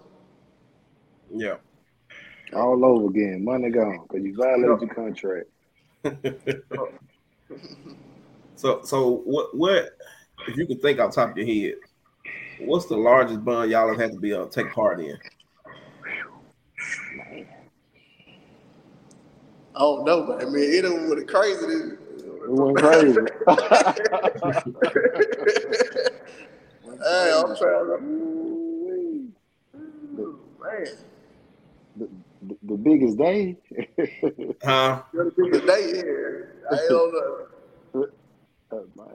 Yeah. 1.32 1.56
All 2.54 2.84
over 2.86 3.08
again. 3.08 3.44
Money 3.44 3.70
gone 3.72 4.06
because 4.08 4.24
you 4.26 4.36
violated 4.36 4.82
your 4.82 4.94
contract. 4.94 5.50
So 8.58 8.82
so 8.84 9.18
what 9.26 9.56
what 9.56 9.98
if 10.48 10.56
you 10.56 10.66
could 10.66 10.82
think 10.82 11.00
off 11.00 11.14
the 11.14 11.22
top 11.22 11.32
of 11.32 11.38
your 11.38 11.46
head, 11.46 11.76
what's 12.62 12.86
the 12.86 12.96
largest 12.96 13.44
bond 13.44 13.70
y'all 13.70 13.90
have 13.90 14.00
had 14.00 14.14
to 14.14 14.20
be 14.20 14.34
uh, 14.34 14.46
take 14.46 14.72
part 14.72 15.02
in? 15.02 15.18
I 19.76 19.80
don't 19.80 20.06
know, 20.06 20.24
but 20.26 20.42
I 20.42 20.46
mean, 20.46 20.74
it 20.74 20.84
was 20.86 21.10
with 21.10 21.20
the 21.20 21.26
crazy. 21.26 21.66
than- 21.66 21.98
It 22.00 22.05
went 22.52 22.80
crazy. 22.80 23.22
Hey, 27.04 27.34
I'm 27.36 27.58
trying 27.58 27.88
to. 27.88 28.00
Man, 30.62 30.88
the, 31.96 32.10
the, 32.44 32.58
the 32.64 32.76
biggest 32.78 33.18
day. 33.18 33.58
Huh? 34.64 35.02
today, 35.52 35.92
yeah. 35.96 36.72
I 36.72 36.76
don't 36.90 37.14
know. 37.14 37.48
Oh, 38.72 38.86
man. 38.96 39.08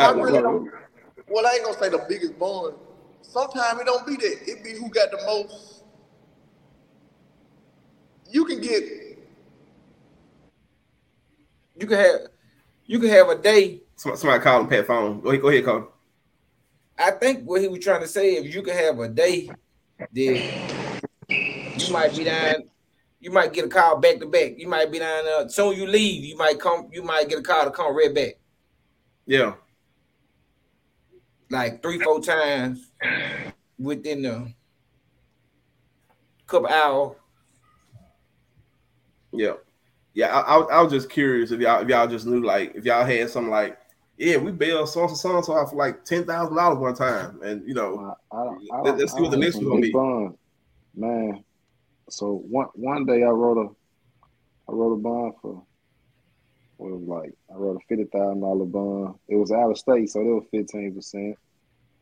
I 0.00 0.12
Well, 0.12 0.12
really 0.12 0.32
don't. 0.42 0.70
Well, 1.28 1.46
I 1.46 1.52
ain't 1.54 1.64
gonna 1.64 1.78
say 1.78 1.88
the 1.90 2.04
biggest 2.08 2.38
bond. 2.38 2.74
Sometimes 3.22 3.80
it 3.80 3.86
don't 3.86 4.06
be 4.06 4.16
that. 4.16 4.36
It 4.46 4.64
be 4.64 4.72
who 4.72 4.88
got 4.90 5.10
the 5.10 5.18
most. 5.26 5.84
You 8.30 8.44
can 8.44 8.60
get. 8.60 8.82
You 11.76 11.86
can 11.86 11.98
have 11.98 12.20
you 12.92 12.98
can 12.98 13.08
have 13.08 13.30
a 13.30 13.38
day. 13.38 13.80
somebody, 13.96 14.20
somebody 14.20 14.42
call 14.42 14.60
him 14.60 14.68
Pat 14.68 14.86
phone. 14.86 15.22
Go 15.22 15.30
ahead, 15.30 15.40
go 15.40 15.48
ahead, 15.48 15.64
call. 15.64 15.92
I 16.98 17.12
think 17.12 17.42
what 17.44 17.62
he 17.62 17.68
was 17.68 17.82
trying 17.82 18.02
to 18.02 18.06
say, 18.06 18.34
if 18.34 18.54
you 18.54 18.60
could 18.60 18.74
have 18.74 18.98
a 18.98 19.08
day 19.08 19.48
then 20.12 20.70
you 21.78 21.90
might 21.90 22.14
be 22.14 22.24
down. 22.24 22.56
You 23.18 23.30
might 23.30 23.54
get 23.54 23.64
a 23.64 23.68
call 23.68 23.98
back 23.98 24.18
to 24.18 24.26
back. 24.26 24.58
You 24.58 24.68
might 24.68 24.92
be 24.92 24.98
down 24.98 25.24
there. 25.24 25.48
Soon 25.48 25.74
you 25.74 25.86
leave, 25.86 26.22
you 26.22 26.36
might 26.36 26.60
come. 26.60 26.90
You 26.92 27.02
might 27.02 27.30
get 27.30 27.38
a 27.38 27.42
call 27.42 27.64
to 27.64 27.70
come 27.70 27.96
right 27.96 28.14
back. 28.14 28.34
Yeah. 29.24 29.54
Like 31.48 31.80
three, 31.80 31.98
four 31.98 32.20
times 32.20 32.90
within 33.78 34.26
a 34.26 34.54
couple 36.46 36.68
hours. 36.68 37.16
Yeah. 39.32 39.54
Yeah, 40.14 40.28
I, 40.28 40.40
I, 40.40 40.60
I, 40.60 40.82
was 40.82 40.92
just 40.92 41.08
curious 41.08 41.52
if 41.52 41.60
y'all 41.60 41.80
if 41.80 41.88
y'all 41.88 42.06
just 42.06 42.26
knew 42.26 42.42
like 42.42 42.74
if 42.74 42.84
y'all 42.84 43.04
had 43.04 43.30
something 43.30 43.50
like 43.50 43.78
yeah 44.18 44.36
we 44.36 44.52
bailed 44.52 44.88
so 44.90 45.04
and 45.08 45.16
so 45.16 45.40
so 45.40 45.56
out 45.56 45.70
for 45.70 45.76
like 45.76 46.04
ten 46.04 46.24
thousand 46.26 46.54
dollars 46.54 46.78
one 46.78 46.94
time 46.94 47.40
and 47.42 47.66
you 47.66 47.72
know 47.72 48.14
I, 48.30 48.36
I 48.36 48.44
don't, 48.44 48.68
I 48.72 48.82
don't, 48.84 48.98
let's 48.98 49.14
see 49.14 49.22
what 49.22 49.30
the 49.30 49.38
next 49.38 49.56
one 49.56 49.68
gonna 49.68 49.80
be. 49.80 49.92
Fun. 49.92 50.36
Man, 50.94 51.42
so 52.10 52.44
one 52.46 52.68
one 52.74 53.06
day 53.06 53.22
I 53.22 53.28
wrote 53.28 53.56
a 53.56 54.70
I 54.70 54.74
wrote 54.74 54.92
a 54.92 54.98
bond 54.98 55.32
for 55.40 55.62
what 56.76 56.88
it 56.88 57.00
was 57.00 57.24
like 57.24 57.34
I 57.50 57.56
wrote 57.56 57.76
a 57.76 57.86
fifty 57.88 58.04
thousand 58.04 58.40
dollar 58.40 58.66
bond. 58.66 59.14
It 59.28 59.36
was 59.36 59.50
out 59.50 59.70
of 59.70 59.78
state, 59.78 60.10
so 60.10 60.20
it 60.20 60.24
was 60.24 60.44
fifteen 60.50 60.94
percent. 60.94 61.38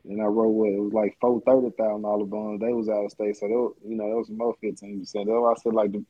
Then 0.03 0.19
I 0.19 0.25
wrote 0.25 0.49
what 0.49 0.69
it 0.69 0.81
was 0.81 0.91
like 0.91 1.15
four 1.21 1.41
thirty 1.45 1.73
thousand 1.77 2.01
dollar 2.01 2.25
bonds. 2.25 2.61
They 2.61 2.73
was 2.73 2.89
out 2.89 3.05
of 3.05 3.11
state, 3.11 3.37
so 3.37 3.47
they 3.47 3.53
was, 3.53 3.73
you 3.87 3.95
know 3.95 4.09
that 4.09 4.17
was 4.17 4.29
more 4.29 4.53
fifteen 4.59 4.99
percent. 4.99 5.27
That's 5.27 5.39
why 5.39 5.51
I 5.51 5.55
said 5.55 5.73
like 5.73 5.93
the, 5.93 6.03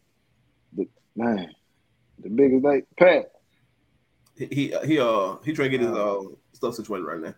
the 0.75 0.87
man 1.15 1.53
the 2.21 2.29
biggest 2.29 2.63
day, 2.63 2.83
Pat. 2.97 3.31
He 4.35 4.73
he 4.85 4.99
uh 4.99 5.35
he 5.43 5.53
trying 5.53 5.71
to 5.71 5.77
get 5.77 5.81
his 5.81 5.95
uh, 5.95 6.21
stuff 6.53 6.75
situated 6.75 7.05
right 7.05 7.19
now. 7.19 7.35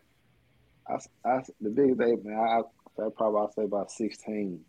I, 0.88 1.30
I 1.30 1.42
the 1.62 1.70
biggest 1.70 2.00
day, 2.00 2.16
man. 2.24 2.38
I, 2.38 2.62
I 3.02 3.10
probably 3.16 3.42
I 3.42 3.46
say 3.56 3.64
about 3.64 3.92
sixteen. 3.92 4.62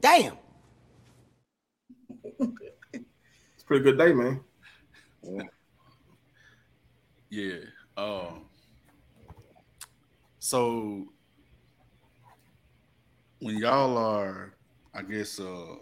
Damn. 0.00 0.36
it's 2.38 3.62
a 3.62 3.66
pretty 3.66 3.82
good 3.82 3.98
day, 3.98 4.12
man. 4.12 4.40
Yeah. 5.22 5.42
Yeah. 7.30 7.58
Um. 7.96 8.44
So 10.38 11.08
when 13.40 13.58
y'all 13.58 13.96
are, 13.98 14.54
I 14.94 15.02
guess, 15.02 15.40
uh, 15.40 15.76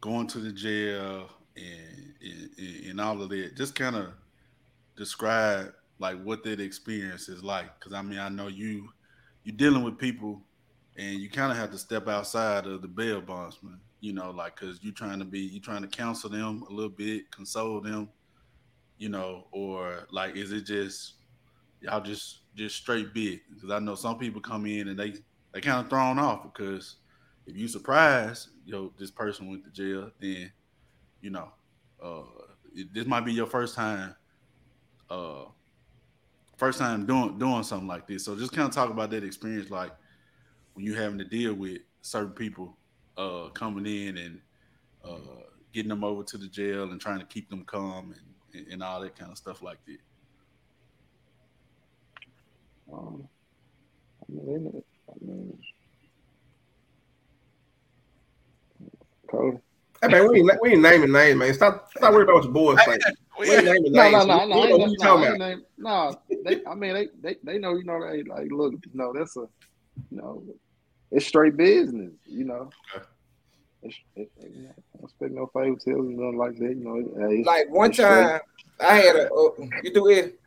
going 0.00 0.26
to 0.28 0.38
the 0.38 0.52
jail 0.52 1.28
and, 1.56 2.14
and, 2.58 2.86
and 2.86 3.00
all 3.00 3.20
of 3.20 3.28
that. 3.30 3.56
Just 3.56 3.74
kind 3.74 3.96
of 3.96 4.08
describe 4.96 5.72
like 5.98 6.22
what 6.22 6.42
that 6.44 6.60
experience 6.60 7.28
is 7.28 7.42
like. 7.42 7.78
Because 7.78 7.92
I 7.92 8.02
mean, 8.02 8.18
I 8.18 8.28
know 8.28 8.48
you 8.48 8.88
you're 9.44 9.56
dealing 9.56 9.82
with 9.82 9.98
people, 9.98 10.40
and 10.96 11.18
you 11.20 11.30
kind 11.30 11.52
of 11.52 11.58
have 11.58 11.70
to 11.72 11.78
step 11.78 12.08
outside 12.08 12.66
of 12.66 12.82
the 12.82 12.88
bail 12.88 13.20
bondsman. 13.20 13.80
You 14.00 14.12
know, 14.12 14.30
like 14.30 14.58
because 14.58 14.78
you're 14.82 14.92
trying 14.92 15.18
to 15.18 15.24
be 15.24 15.40
you're 15.40 15.62
trying 15.62 15.82
to 15.82 15.88
counsel 15.88 16.30
them 16.30 16.64
a 16.68 16.72
little 16.72 16.90
bit, 16.90 17.30
console 17.30 17.80
them. 17.80 18.08
You 18.98 19.08
know, 19.08 19.46
or 19.50 20.06
like 20.10 20.36
is 20.36 20.52
it 20.52 20.62
just 20.62 21.14
y'all 21.80 22.00
just 22.00 22.40
just 22.54 22.76
straight 22.76 23.12
big? 23.14 23.40
Because 23.52 23.70
I 23.70 23.78
know 23.78 23.94
some 23.94 24.18
people 24.18 24.40
come 24.40 24.66
in 24.66 24.88
and 24.88 24.98
they 24.98 25.14
they 25.52 25.60
kind 25.60 25.80
of 25.80 25.88
thrown 25.88 26.18
off 26.18 26.42
because 26.42 26.96
if 27.46 27.56
you 27.56 27.68
surprise 27.68 28.48
yo 28.64 28.92
this 28.98 29.10
person 29.10 29.48
went 29.48 29.64
to 29.64 29.70
jail, 29.70 30.10
then 30.20 30.50
you 31.24 31.30
know, 31.30 31.48
uh, 32.02 32.22
it, 32.74 32.92
this 32.92 33.06
might 33.06 33.24
be 33.24 33.32
your 33.32 33.46
first 33.46 33.74
time, 33.74 34.14
uh, 35.08 35.44
first 36.58 36.78
time 36.78 37.06
doing 37.06 37.38
doing 37.38 37.62
something 37.62 37.88
like 37.88 38.06
this. 38.06 38.26
So 38.26 38.36
just 38.36 38.52
kind 38.52 38.68
of 38.68 38.74
talk 38.74 38.90
about 38.90 39.10
that 39.10 39.24
experience, 39.24 39.70
like 39.70 39.92
when 40.74 40.84
you 40.84 40.94
having 40.94 41.16
to 41.18 41.24
deal 41.24 41.54
with 41.54 41.78
certain 42.02 42.32
people 42.32 42.76
uh, 43.16 43.48
coming 43.54 43.86
in 43.86 44.18
and 44.18 44.40
uh, 45.02 45.44
getting 45.72 45.88
them 45.88 46.04
over 46.04 46.22
to 46.24 46.36
the 46.36 46.46
jail 46.46 46.90
and 46.90 47.00
trying 47.00 47.20
to 47.20 47.26
keep 47.26 47.48
them 47.48 47.64
calm 47.64 48.14
and, 48.52 48.66
and 48.70 48.82
all 48.82 49.00
that 49.00 49.16
kind 49.18 49.32
of 49.32 49.38
stuff 49.38 49.62
like 49.62 49.78
that. 49.86 49.98
Um, 52.92 53.26
I 54.28 54.32
mean, 54.32 54.82
I 55.08 55.24
mean, 55.24 55.58
Cody. 59.30 59.63
Hey 60.04 60.10
man, 60.10 60.28
we 60.28 60.40
ain't, 60.40 60.50
we 60.60 60.72
ain't 60.72 60.82
naming 60.82 61.12
names, 61.12 61.38
man. 61.38 61.54
Stop, 61.54 61.90
stop 61.96 62.12
worrying 62.12 62.28
about 62.28 62.34
what 62.34 62.44
your 62.44 62.52
boys 62.52 62.78
say. 62.84 62.98
We 63.40 63.50
ain't 63.50 63.64
naming 63.64 63.92
no, 63.92 64.02
names. 64.02 64.26
No, 64.26 64.36
no, 64.36 64.46
no, 64.46 64.64
no. 64.64 64.76
What 64.76 64.90
you 64.90 64.96
talking 64.98 65.34
about? 65.34 65.58
No, 65.76 66.20
they, 66.44 66.64
I 66.66 66.74
mean, 66.74 66.94
they, 66.94 67.08
they, 67.20 67.36
they 67.42 67.58
know, 67.58 67.74
you 67.74 67.82
know, 67.82 67.98
they 68.08 68.22
like, 68.22 68.46
look, 68.52 68.74
you 68.74 68.92
know, 68.92 69.12
that's 69.12 69.36
a, 69.36 69.48
you 70.10 70.18
know, 70.18 70.44
it's 71.10 71.26
straight 71.26 71.56
business, 71.56 72.12
you 72.26 72.44
know. 72.44 72.70
Okay. 72.94 73.04
It's, 73.82 73.96
it, 74.14 74.30
you 74.54 74.62
know, 74.62 74.68
I 74.68 74.98
don't 74.98 75.04
expect 75.04 75.32
no 75.32 75.50
favorites 75.52 75.84
or 75.88 76.04
nothing 76.04 76.36
like 76.36 76.56
that, 76.58 76.76
you 76.76 76.84
know. 76.84 77.28
It's, 77.30 77.46
like 77.46 77.70
one 77.70 77.90
time, 77.90 78.26
straight. 78.26 78.88
I 78.88 78.94
had 78.96 79.16
a, 79.16 79.32
uh, 79.32 79.50
you 79.82 79.92
do 79.92 80.08
it. 80.10 80.38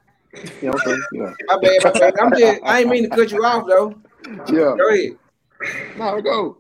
Yeah, 0.62 0.70
okay, 0.70 0.96
yeah. 1.12 1.34
My 1.48 1.58
bad, 1.60 1.84
my 1.84 1.92
bad. 1.92 2.14
I'm 2.22 2.38
just, 2.38 2.62
I 2.64 2.80
ain't 2.80 2.90
mean 2.90 3.10
to 3.10 3.10
cut 3.10 3.32
you 3.32 3.44
off 3.44 3.68
though. 3.68 3.96
Yeah. 4.50 4.76
Go 4.78 4.90
ahead. 4.94 5.18
No, 5.98 6.22
go. 6.22 6.58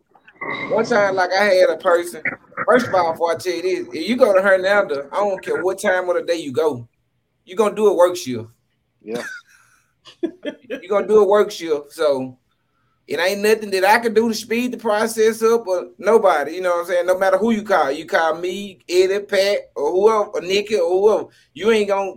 One 0.69 0.85
time, 0.85 1.15
like 1.15 1.31
I 1.31 1.43
had 1.43 1.69
a 1.69 1.77
person. 1.77 2.21
First 2.65 2.87
of 2.87 2.93
all, 2.93 3.11
before 3.11 3.33
I 3.33 3.37
tell 3.37 3.53
you 3.53 3.61
this, 3.61 3.95
if 3.95 4.09
you 4.09 4.15
go 4.15 4.33
to 4.33 4.41
Hernando, 4.41 5.07
I 5.11 5.15
don't 5.15 5.43
care 5.43 5.63
what 5.63 5.81
time 5.81 6.09
of 6.09 6.15
the 6.15 6.23
day 6.23 6.37
you 6.37 6.51
go, 6.51 6.87
you're 7.45 7.57
gonna 7.57 7.75
do 7.75 7.87
a 7.87 7.95
work 7.95 8.15
shift. 8.15 8.49
Yeah. 9.01 9.23
you're 10.21 10.89
gonna 10.89 11.07
do 11.07 11.19
a 11.19 11.27
work 11.27 11.51
shift. 11.51 11.91
So 11.93 12.37
it 13.07 13.19
ain't 13.19 13.41
nothing 13.41 13.71
that 13.71 13.85
I 13.85 13.99
can 13.99 14.13
do 14.13 14.27
to 14.27 14.35
speed 14.35 14.73
the 14.73 14.77
process 14.77 15.41
up 15.41 15.65
or 15.65 15.91
nobody, 15.97 16.55
you 16.55 16.61
know 16.61 16.71
what 16.71 16.79
I'm 16.81 16.85
saying? 16.87 17.05
No 17.05 17.17
matter 17.17 17.37
who 17.37 17.51
you 17.51 17.63
call, 17.63 17.91
you 17.91 18.05
call 18.05 18.35
me, 18.35 18.79
Eddie, 18.89 19.21
Pat, 19.21 19.71
or 19.75 19.91
whoever, 19.91 20.29
or 20.31 20.41
Nikki, 20.41 20.75
or 20.75 20.89
whoever, 20.89 21.29
you 21.53 21.71
ain't 21.71 21.87
gonna 21.87 22.13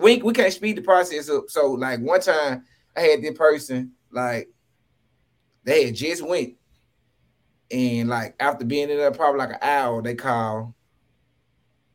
we, 0.00 0.20
we 0.20 0.32
can't 0.32 0.52
speed 0.52 0.76
the 0.76 0.82
process 0.82 1.30
up. 1.30 1.44
So 1.48 1.72
like 1.72 2.00
one 2.00 2.20
time 2.20 2.64
I 2.96 3.00
had 3.00 3.22
this 3.22 3.36
person, 3.36 3.92
like 4.10 4.48
they 5.64 5.86
had 5.86 5.94
just 5.94 6.26
went 6.26 6.54
and 7.70 8.08
like 8.08 8.34
after 8.40 8.64
being 8.64 8.90
in 8.90 8.96
there 8.96 9.10
probably 9.10 9.38
like 9.38 9.50
an 9.50 9.58
hour, 9.62 10.02
they 10.02 10.14
call. 10.14 10.74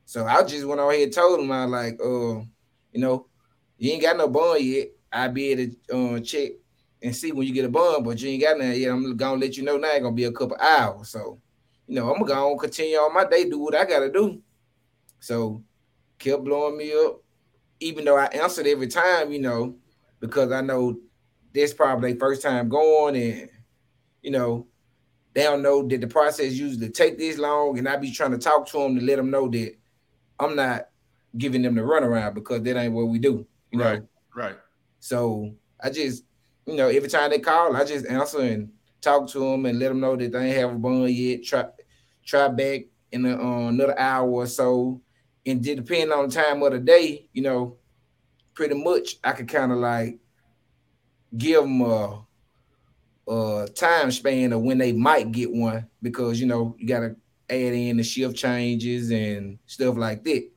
So 0.05 0.25
I 0.25 0.43
just 0.43 0.65
went 0.65 0.81
over 0.81 0.91
here 0.91 1.03
and 1.03 1.13
told 1.13 1.39
them 1.39 1.51
I 1.51 1.65
was 1.65 1.71
like, 1.71 1.99
uh, 2.01 2.43
you 2.91 2.99
know, 2.99 3.27
you 3.77 3.91
ain't 3.91 4.01
got 4.01 4.17
no 4.17 4.27
bond 4.27 4.63
yet. 4.63 4.89
I'll 5.11 5.31
be 5.31 5.49
able 5.49 5.73
to 5.89 6.15
uh, 6.15 6.19
check 6.19 6.51
and 7.01 7.15
see 7.15 7.31
when 7.31 7.47
you 7.47 7.53
get 7.53 7.65
a 7.65 7.69
bond, 7.69 8.05
but 8.05 8.21
you 8.21 8.29
ain't 8.29 8.43
got 8.43 8.57
none 8.57 8.79
yet. 8.79 8.91
I'm 8.91 9.15
gonna 9.15 9.39
let 9.39 9.57
you 9.57 9.63
know 9.63 9.77
now. 9.77 9.89
It's 9.89 10.03
gonna 10.03 10.15
be 10.15 10.25
a 10.25 10.31
couple 10.31 10.57
hours. 10.57 11.09
So, 11.09 11.39
you 11.87 11.95
know, 11.95 12.13
I'm 12.13 12.23
gonna 12.23 12.57
continue 12.57 12.97
on 12.97 13.13
my 13.13 13.25
day, 13.25 13.49
do 13.49 13.59
what 13.59 13.75
I 13.75 13.85
gotta 13.85 14.11
do. 14.11 14.41
So, 15.19 15.63
kept 16.19 16.43
blowing 16.43 16.77
me 16.77 16.93
up, 16.93 17.21
even 17.79 18.05
though 18.05 18.17
I 18.17 18.25
answered 18.25 18.67
every 18.67 18.87
time, 18.87 19.31
you 19.31 19.39
know, 19.39 19.75
because 20.19 20.51
I 20.51 20.61
know 20.61 20.97
this 21.53 21.73
probably 21.73 22.17
first 22.17 22.41
time 22.41 22.69
going, 22.69 23.15
and 23.15 23.49
you 24.21 24.31
know, 24.31 24.67
they 25.33 25.43
don't 25.43 25.61
know 25.61 25.87
that 25.87 26.01
the 26.01 26.07
process 26.07 26.53
usually 26.53 26.89
take 26.89 27.17
this 27.17 27.37
long, 27.37 27.77
and 27.77 27.87
I 27.87 27.95
be 27.95 28.11
trying 28.11 28.31
to 28.31 28.37
talk 28.37 28.67
to 28.67 28.79
them 28.79 28.99
to 28.99 29.05
let 29.05 29.15
them 29.15 29.31
know 29.31 29.47
that 29.49 29.75
I'm 30.39 30.55
not 30.55 30.89
giving 31.37 31.61
them 31.61 31.75
the 31.75 31.81
runaround 31.81 32.33
because 32.33 32.61
that 32.63 32.77
ain't 32.77 32.93
what 32.93 33.07
we 33.07 33.19
do. 33.19 33.45
You 33.71 33.79
know? 33.79 33.85
Right, 33.85 34.03
right. 34.35 34.55
So 34.99 35.53
I 35.81 35.89
just, 35.89 36.25
you 36.65 36.75
know, 36.75 36.89
every 36.89 37.09
time 37.09 37.29
they 37.29 37.39
call, 37.39 37.75
I 37.75 37.85
just 37.85 38.05
answer 38.05 38.41
and 38.41 38.71
talk 38.99 39.29
to 39.29 39.39
them 39.39 39.65
and 39.65 39.79
let 39.79 39.89
them 39.89 39.99
know 39.99 40.15
that 40.15 40.31
they 40.31 40.47
ain't 40.47 40.57
have 40.57 40.71
a 40.71 40.75
bond 40.75 41.09
yet. 41.11 41.43
Try, 41.43 41.65
try 42.25 42.47
back 42.49 42.81
in 43.11 43.25
a, 43.25 43.35
uh, 43.35 43.69
another 43.69 43.97
hour 43.97 44.29
or 44.29 44.47
so, 44.47 45.01
and 45.45 45.63
depending 45.63 46.11
on 46.11 46.27
the 46.27 46.35
time 46.35 46.61
of 46.61 46.71
the 46.71 46.79
day, 46.79 47.27
you 47.33 47.41
know, 47.41 47.77
pretty 48.53 48.75
much 48.75 49.17
I 49.23 49.31
could 49.31 49.47
kind 49.47 49.71
of 49.71 49.77
like 49.77 50.19
give 51.35 51.63
them 51.63 51.81
a 51.81 52.25
uh 53.31 53.65
time 53.67 54.11
span 54.11 54.51
of 54.51 54.61
when 54.61 54.77
they 54.77 54.91
might 54.91 55.31
get 55.31 55.49
one 55.49 55.87
because 56.01 56.39
you 56.41 56.45
know 56.45 56.75
you 56.77 56.85
gotta 56.85 57.15
add 57.49 57.73
in 57.73 57.97
the 57.97 58.03
shift 58.03 58.35
changes 58.35 59.09
and 59.09 59.57
stuff 59.65 59.95
like 59.95 60.23
that. 60.25 60.49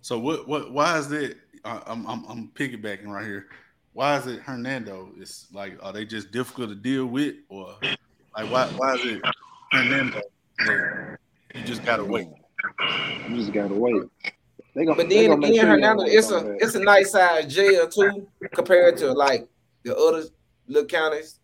So 0.00 0.18
what 0.18 0.48
what 0.48 0.72
why 0.72 0.98
is 0.98 1.12
it 1.12 1.36
I'm 1.64 2.06
I'm 2.06 2.24
I'm 2.26 2.48
piggybacking 2.54 3.06
right 3.06 3.24
here. 3.24 3.46
Why 3.92 4.16
is 4.16 4.26
it 4.26 4.40
Hernando? 4.40 5.10
It's 5.18 5.46
like 5.52 5.78
are 5.82 5.92
they 5.92 6.06
just 6.06 6.32
difficult 6.32 6.70
to 6.70 6.74
deal 6.74 7.04
with 7.06 7.34
or 7.50 7.76
like 8.36 8.50
why 8.50 8.66
why 8.76 8.94
is 8.94 9.04
it 9.04 9.22
Hernando? 9.72 10.22
You 11.54 11.62
just 11.64 11.84
gotta 11.84 12.04
wait. 12.04 12.28
You 13.28 13.36
just 13.36 13.52
gotta 13.52 13.74
wait. 13.74 14.04
Gonna, 14.74 14.94
but 14.94 15.10
then 15.10 15.32
again, 15.32 15.54
sure 15.54 15.66
Hernando, 15.66 16.04
it's 16.04 16.30
a 16.30 16.56
it's 16.60 16.74
a 16.74 16.80
nice 16.80 17.12
size 17.12 17.54
jail 17.54 17.86
too 17.88 18.26
compared 18.54 18.96
to 18.96 19.12
like 19.12 19.46
the 19.82 19.94
other 19.94 20.24
little 20.66 20.88
counties. 20.88 21.38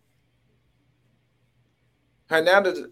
Hernando 2.27 2.91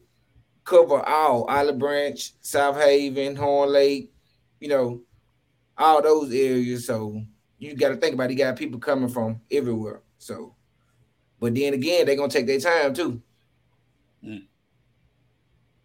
cover 0.64 1.02
all 1.08 1.46
Olive 1.46 1.78
Branch, 1.78 2.34
Southaven, 2.42 3.38
Horn 3.38 3.70
Lake, 3.70 4.12
you 4.60 4.68
know, 4.68 5.02
all 5.78 6.02
those 6.02 6.34
areas. 6.34 6.86
So 6.88 7.22
you 7.58 7.76
got 7.76 7.90
to 7.90 7.96
think 7.98 8.16
about 8.16 8.30
it. 8.30 8.34
You 8.34 8.40
got 8.40 8.56
people 8.56 8.80
coming 8.80 9.10
from 9.10 9.40
everywhere. 9.52 10.02
So 10.18 10.56
But 11.40 11.56
then 11.56 11.74
again, 11.74 12.06
they're 12.06 12.16
gonna 12.16 12.30
take 12.30 12.48
their 12.48 12.60
time 12.60 12.94
too. 12.94 13.22
Mm. 14.24 14.48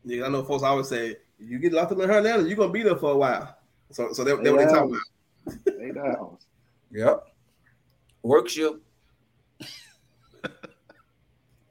Yeah, 0.04 0.24
I 0.24 0.28
know 0.28 0.42
folks 0.42 0.62
always 0.62 0.88
say 0.88 1.16
you 1.38 1.58
get 1.58 1.72
locked 1.72 1.92
up 1.92 2.00
in 2.00 2.08
her 2.08 2.20
now, 2.20 2.38
you're 2.38 2.56
gonna 2.56 2.72
be 2.72 2.82
there 2.82 2.96
for 2.96 3.12
a 3.12 3.16
while. 3.16 3.56
So, 3.90 4.12
so 4.12 4.24
they, 4.24 4.34
they 4.42 4.50
what 4.50 4.58
they 4.58 4.72
talking 4.72 4.98
about. 5.46 5.80
Eight 5.80 5.96
hours. 5.96 6.38
Yep. 6.94 7.26
Work 8.22 8.50
shift. 8.50 8.80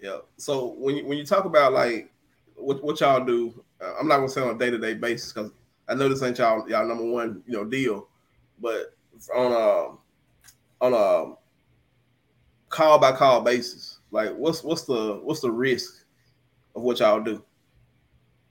Yeah. 0.02 0.18
So 0.38 0.74
when 0.80 0.98
you 0.98 1.06
when 1.06 1.18
you 1.18 1.26
talk 1.26 1.46
about 1.46 1.74
like 1.74 2.12
what, 2.56 2.84
what 2.84 3.00
y'all 3.00 3.24
do, 3.24 3.64
uh, 3.80 3.94
I'm 4.00 4.08
not 4.08 4.18
gonna 4.18 4.30
say 4.30 4.42
on 4.42 4.56
a 4.56 4.58
day 4.58 4.72
to 4.72 4.78
day 4.80 4.96
basis 4.96 5.32
because 5.32 5.52
I 5.88 5.94
know 5.94 6.10
this 6.10 6.24
ain't 6.24 6.40
y'all 6.40 6.68
y'all 6.68 6.88
number 6.88 7.06
one 7.06 7.44
you 7.46 7.54
know 7.54 7.64
deal, 7.64 8.08
but 8.60 8.96
on 9.36 9.52
a 9.52 10.84
on 10.84 10.94
a 10.94 11.36
call 12.70 12.98
by 12.98 13.12
call 13.12 13.42
basis, 13.42 14.00
like 14.10 14.36
what's 14.36 14.64
what's 14.64 14.84
the 14.84 15.20
what's 15.24 15.42
the 15.42 15.52
risk 15.52 16.04
of 16.76 16.82
what 16.82 17.00
y'all 17.00 17.22
do? 17.22 17.44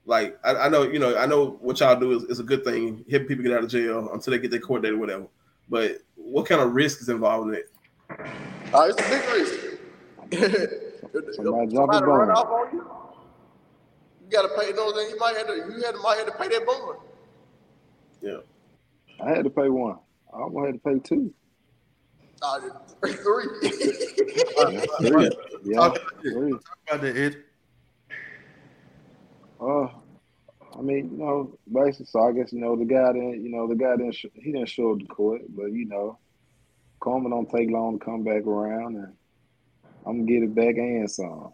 Like 0.05 0.39
I, 0.45 0.55
I 0.55 0.69
know 0.69 0.83
you 0.83 0.99
know 0.99 1.17
I 1.17 1.25
know 1.25 1.57
what 1.59 1.81
y'all 1.81 1.99
do 1.99 2.13
is, 2.13 2.23
is 2.23 2.39
a 2.39 2.43
good 2.43 2.63
thing, 2.63 3.03
helping 3.09 3.27
people 3.27 3.43
get 3.43 3.53
out 3.53 3.65
of 3.65 3.69
jail 3.69 4.09
until 4.13 4.31
they 4.31 4.39
get 4.39 4.51
their 4.51 4.61
court 4.61 4.83
date 4.83 4.93
or 4.93 4.97
whatever. 4.97 5.27
But 5.67 5.97
what 6.15 6.45
kind 6.45 6.61
of 6.61 6.73
risk 6.73 7.01
is 7.01 7.09
involved 7.09 7.49
in 7.49 7.55
it? 7.55 7.71
Uh, 8.73 8.89
it's 8.89 9.01
a 9.01 9.09
big 9.09 10.39
risk. 10.39 10.81
Somebody 11.01 11.33
Somebody 11.33 11.71
drop 11.73 11.89
a 11.93 12.05
run 12.05 12.27
bomb. 12.27 12.37
off 12.37 12.47
on 12.47 12.75
you. 12.75 12.85
You 14.23 14.29
gotta 14.29 14.49
pay. 14.59 14.67
You 14.67 14.75
know, 14.75 14.91
then 14.95 15.09
you 15.09 15.17
might 15.19 15.35
have 15.37 15.47
to. 15.47 15.55
You 15.55 15.81
had 15.83 15.95
to, 15.95 15.99
might 16.01 16.17
have 16.17 16.27
to 16.27 16.33
pay 16.33 16.47
that 16.49 16.65
bond. 16.65 16.97
Yeah. 18.21 18.37
I 19.23 19.29
had 19.29 19.43
to 19.43 19.49
pay 19.49 19.69
one. 19.69 19.97
I 20.33 20.37
almost 20.41 20.65
had 20.67 20.73
to 20.75 20.79
pay 20.89 20.99
two. 20.99 21.33
Uh, 22.43 22.59
three. 23.01 23.45
Yeah, 23.61 24.85
three. 25.01 25.29
Yeah, 25.63 25.75
Talk 25.77 26.21
three. 26.21 26.53
about 26.87 27.01
that, 27.01 27.17
Ed. 27.17 27.43
Uh, 29.59 29.87
I 30.77 30.81
mean, 30.81 31.11
you 31.11 31.17
know, 31.17 31.57
basically, 31.71 32.05
so 32.07 32.27
I 32.27 32.31
guess 32.31 32.51
you 32.51 32.59
know 32.61 32.75
the 32.75 32.85
guy 32.85 33.13
didn't, 33.13 33.43
you 33.43 33.49
know, 33.51 33.67
the 33.67 33.75
guy 33.75 33.95
didn't, 33.95 34.13
sh- 34.15 34.25
he 34.33 34.51
didn't 34.53 34.69
show 34.69 34.93
up 34.93 34.99
to 34.99 35.05
court, 35.05 35.41
but 35.49 35.65
you 35.71 35.85
know, 35.85 36.17
karma 36.99 37.29
don't 37.29 37.49
take 37.49 37.69
long 37.69 37.99
to 37.99 38.05
come 38.05 38.23
back 38.23 38.43
around, 38.47 38.95
and 38.95 39.13
I'm 40.05 40.25
gonna 40.25 40.31
get 40.31 40.43
it 40.43 40.55
back 40.55 40.77
and 40.77 41.09
some. 41.09 41.53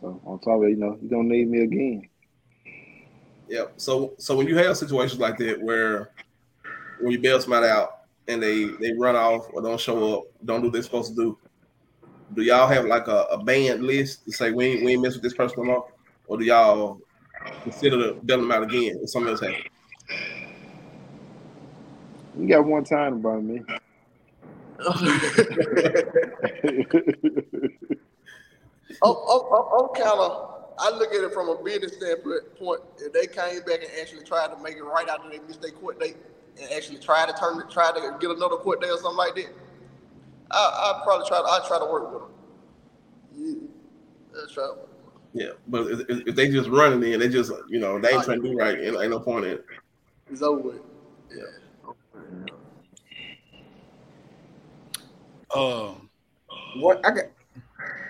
So 0.00 0.20
on 0.24 0.38
top 0.40 0.58
of 0.58 0.64
it, 0.64 0.70
you 0.70 0.76
know, 0.76 0.98
you're 1.00 1.10
gonna 1.10 1.28
need 1.28 1.48
me 1.48 1.62
again. 1.62 2.08
Yep. 3.48 3.74
So 3.76 4.14
so 4.18 4.36
when 4.36 4.46
you 4.46 4.56
have 4.58 4.76
situations 4.76 5.20
like 5.20 5.38
that 5.38 5.60
where 5.60 6.10
when 7.00 7.12
you 7.12 7.18
bail 7.18 7.40
somebody 7.40 7.66
out 7.66 8.00
and 8.28 8.42
they 8.42 8.66
they 8.80 8.92
run 8.92 9.16
off 9.16 9.46
or 9.52 9.62
don't 9.62 9.80
show 9.80 10.18
up, 10.18 10.24
don't 10.44 10.60
do 10.60 10.66
what 10.66 10.74
they're 10.74 10.82
supposed 10.82 11.14
to 11.14 11.22
do, 11.22 11.38
do 12.34 12.42
y'all 12.42 12.68
have 12.68 12.84
like 12.86 13.08
a, 13.08 13.26
a 13.30 13.42
banned 13.42 13.84
list 13.84 14.24
to 14.24 14.32
say 14.32 14.50
we 14.50 14.66
ain't, 14.66 14.84
we 14.84 14.92
ain't 14.92 15.02
mess 15.02 15.14
with 15.14 15.22
this 15.22 15.34
person 15.34 15.56
no 15.58 15.64
more? 15.64 15.88
Or 16.26 16.38
do 16.38 16.44
y'all 16.44 17.00
consider 17.62 17.96
to 17.96 18.20
bail 18.24 18.38
them 18.38 18.50
out 18.50 18.62
again 18.62 18.98
if 19.02 19.10
something 19.10 19.30
else 19.30 19.40
happens? 19.40 19.64
You 22.38 22.48
got 22.48 22.64
one 22.64 22.84
time 22.84 23.14
about 23.14 23.44
me. 23.44 23.62
Oh, 29.02 29.24
oh, 29.26 29.48
oh, 29.50 29.88
I'm 29.88 29.94
kind 30.02 30.20
of. 30.20 30.50
I 30.78 30.90
look 30.96 31.12
at 31.12 31.22
it 31.22 31.32
from 31.32 31.48
a 31.48 31.56
business 31.62 31.96
standpoint. 31.96 32.54
Point, 32.56 32.80
if 32.98 33.12
they 33.12 33.26
came 33.26 33.60
back 33.62 33.82
and 33.82 33.90
actually 34.00 34.24
tried 34.24 34.48
to 34.48 34.56
make 34.62 34.76
it 34.76 34.82
right 34.82 35.08
after 35.08 35.28
they 35.30 35.38
missed 35.46 35.62
their 35.62 35.70
court 35.72 35.98
date, 36.00 36.16
and 36.60 36.70
actually 36.72 36.98
try 36.98 37.26
to 37.26 37.32
turn 37.32 37.60
it, 37.60 37.70
try 37.70 37.90
to 37.92 38.16
get 38.20 38.30
another 38.30 38.56
court 38.56 38.80
date 38.80 38.90
or 38.90 38.98
something 38.98 39.16
like 39.16 39.34
that, 39.36 39.52
I 40.50 40.58
I 40.58 41.00
probably 41.04 41.26
try. 41.28 41.38
To, 41.38 41.44
I 41.44 41.60
try 41.66 41.78
to 41.78 41.86
work 41.86 42.12
with 42.12 42.22
them. 42.22 42.30
Yeah, 44.34 44.42
I 44.42 44.52
try. 44.52 44.70
Yeah. 45.32 45.50
But 45.68 45.86
if, 45.90 46.00
if- 46.08 46.28
if 46.28 46.34
they 46.36 46.48
just 46.48 46.68
running 46.68 47.02
in, 47.12 47.20
they 47.20 47.28
just 47.28 47.50
you 47.68 47.80
know 47.80 47.98
they 47.98 48.10
ain't 48.12 48.24
trying 48.24 48.42
to 48.42 48.48
do 48.48 48.56
right, 48.56 48.78
ain't, 48.78 48.96
ain't 49.00 49.10
no 49.10 49.20
point 49.20 49.46
in 49.46 49.52
it. 49.52 49.64
it's 50.30 50.42
over 50.42 50.60
with. 50.60 50.80
Yeah. 51.34 51.42
Um, 55.54 56.08
What 56.76 57.04
I 57.06 57.10
got 57.10 57.24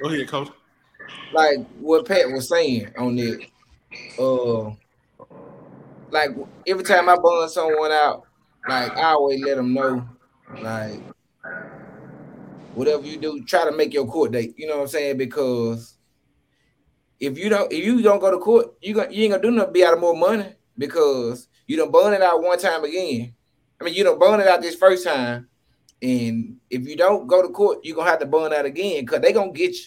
go 0.02 0.08
ahead, 0.08 0.28
coach. 0.28 0.48
like 1.32 1.58
what 1.80 2.06
Pat 2.06 2.30
was 2.30 2.48
saying 2.48 2.90
on 2.98 3.18
it. 3.18 3.50
Uh, 4.18 4.70
like 6.10 6.30
every 6.66 6.84
time 6.84 7.08
I 7.08 7.16
bun 7.16 7.48
someone 7.48 7.92
out, 7.92 8.26
like 8.68 8.96
I 8.96 9.10
always 9.12 9.42
let 9.42 9.56
them 9.56 9.74
know, 9.74 10.08
like 10.60 11.00
whatever 12.74 13.04
you 13.04 13.18
do, 13.18 13.44
try 13.44 13.64
to 13.64 13.72
make 13.72 13.92
your 13.92 14.06
court 14.06 14.32
date. 14.32 14.54
You 14.56 14.66
know 14.66 14.76
what 14.76 14.82
I'm 14.82 14.88
saying? 14.88 15.18
Because 15.18 15.96
if 17.20 17.38
you 17.38 17.48
don't, 17.48 17.72
if 17.72 17.84
you 17.84 18.02
don't 18.02 18.20
go 18.20 18.30
to 18.30 18.38
court, 18.38 18.74
you 18.80 18.94
got 18.94 19.12
you 19.12 19.24
ain't 19.24 19.32
gonna 19.32 19.42
do 19.42 19.50
nothing. 19.50 19.72
Be 19.72 19.84
out 19.84 19.94
of 19.94 20.00
more 20.00 20.16
money 20.16 20.46
because 20.78 21.48
you 21.66 21.76
don't 21.76 21.92
burn 21.92 22.14
it 22.14 22.22
out 22.22 22.42
one 22.42 22.58
time 22.58 22.84
again. 22.84 23.34
I 23.80 23.84
mean, 23.84 23.94
you 23.94 24.04
don't 24.04 24.20
burn 24.20 24.40
it 24.40 24.48
out 24.48 24.62
this 24.62 24.76
first 24.76 25.04
time, 25.04 25.48
and 26.04 26.58
if 26.68 26.86
you 26.86 26.96
don't 26.96 27.26
go 27.26 27.40
to 27.40 27.48
court, 27.48 27.78
you're 27.82 27.96
gonna 27.96 28.10
have 28.10 28.18
to 28.18 28.26
burn 28.26 28.52
out 28.52 28.66
again 28.66 29.06
because 29.06 29.22
they 29.22 29.32
gonna 29.32 29.52
get 29.52 29.72
you. 29.72 29.84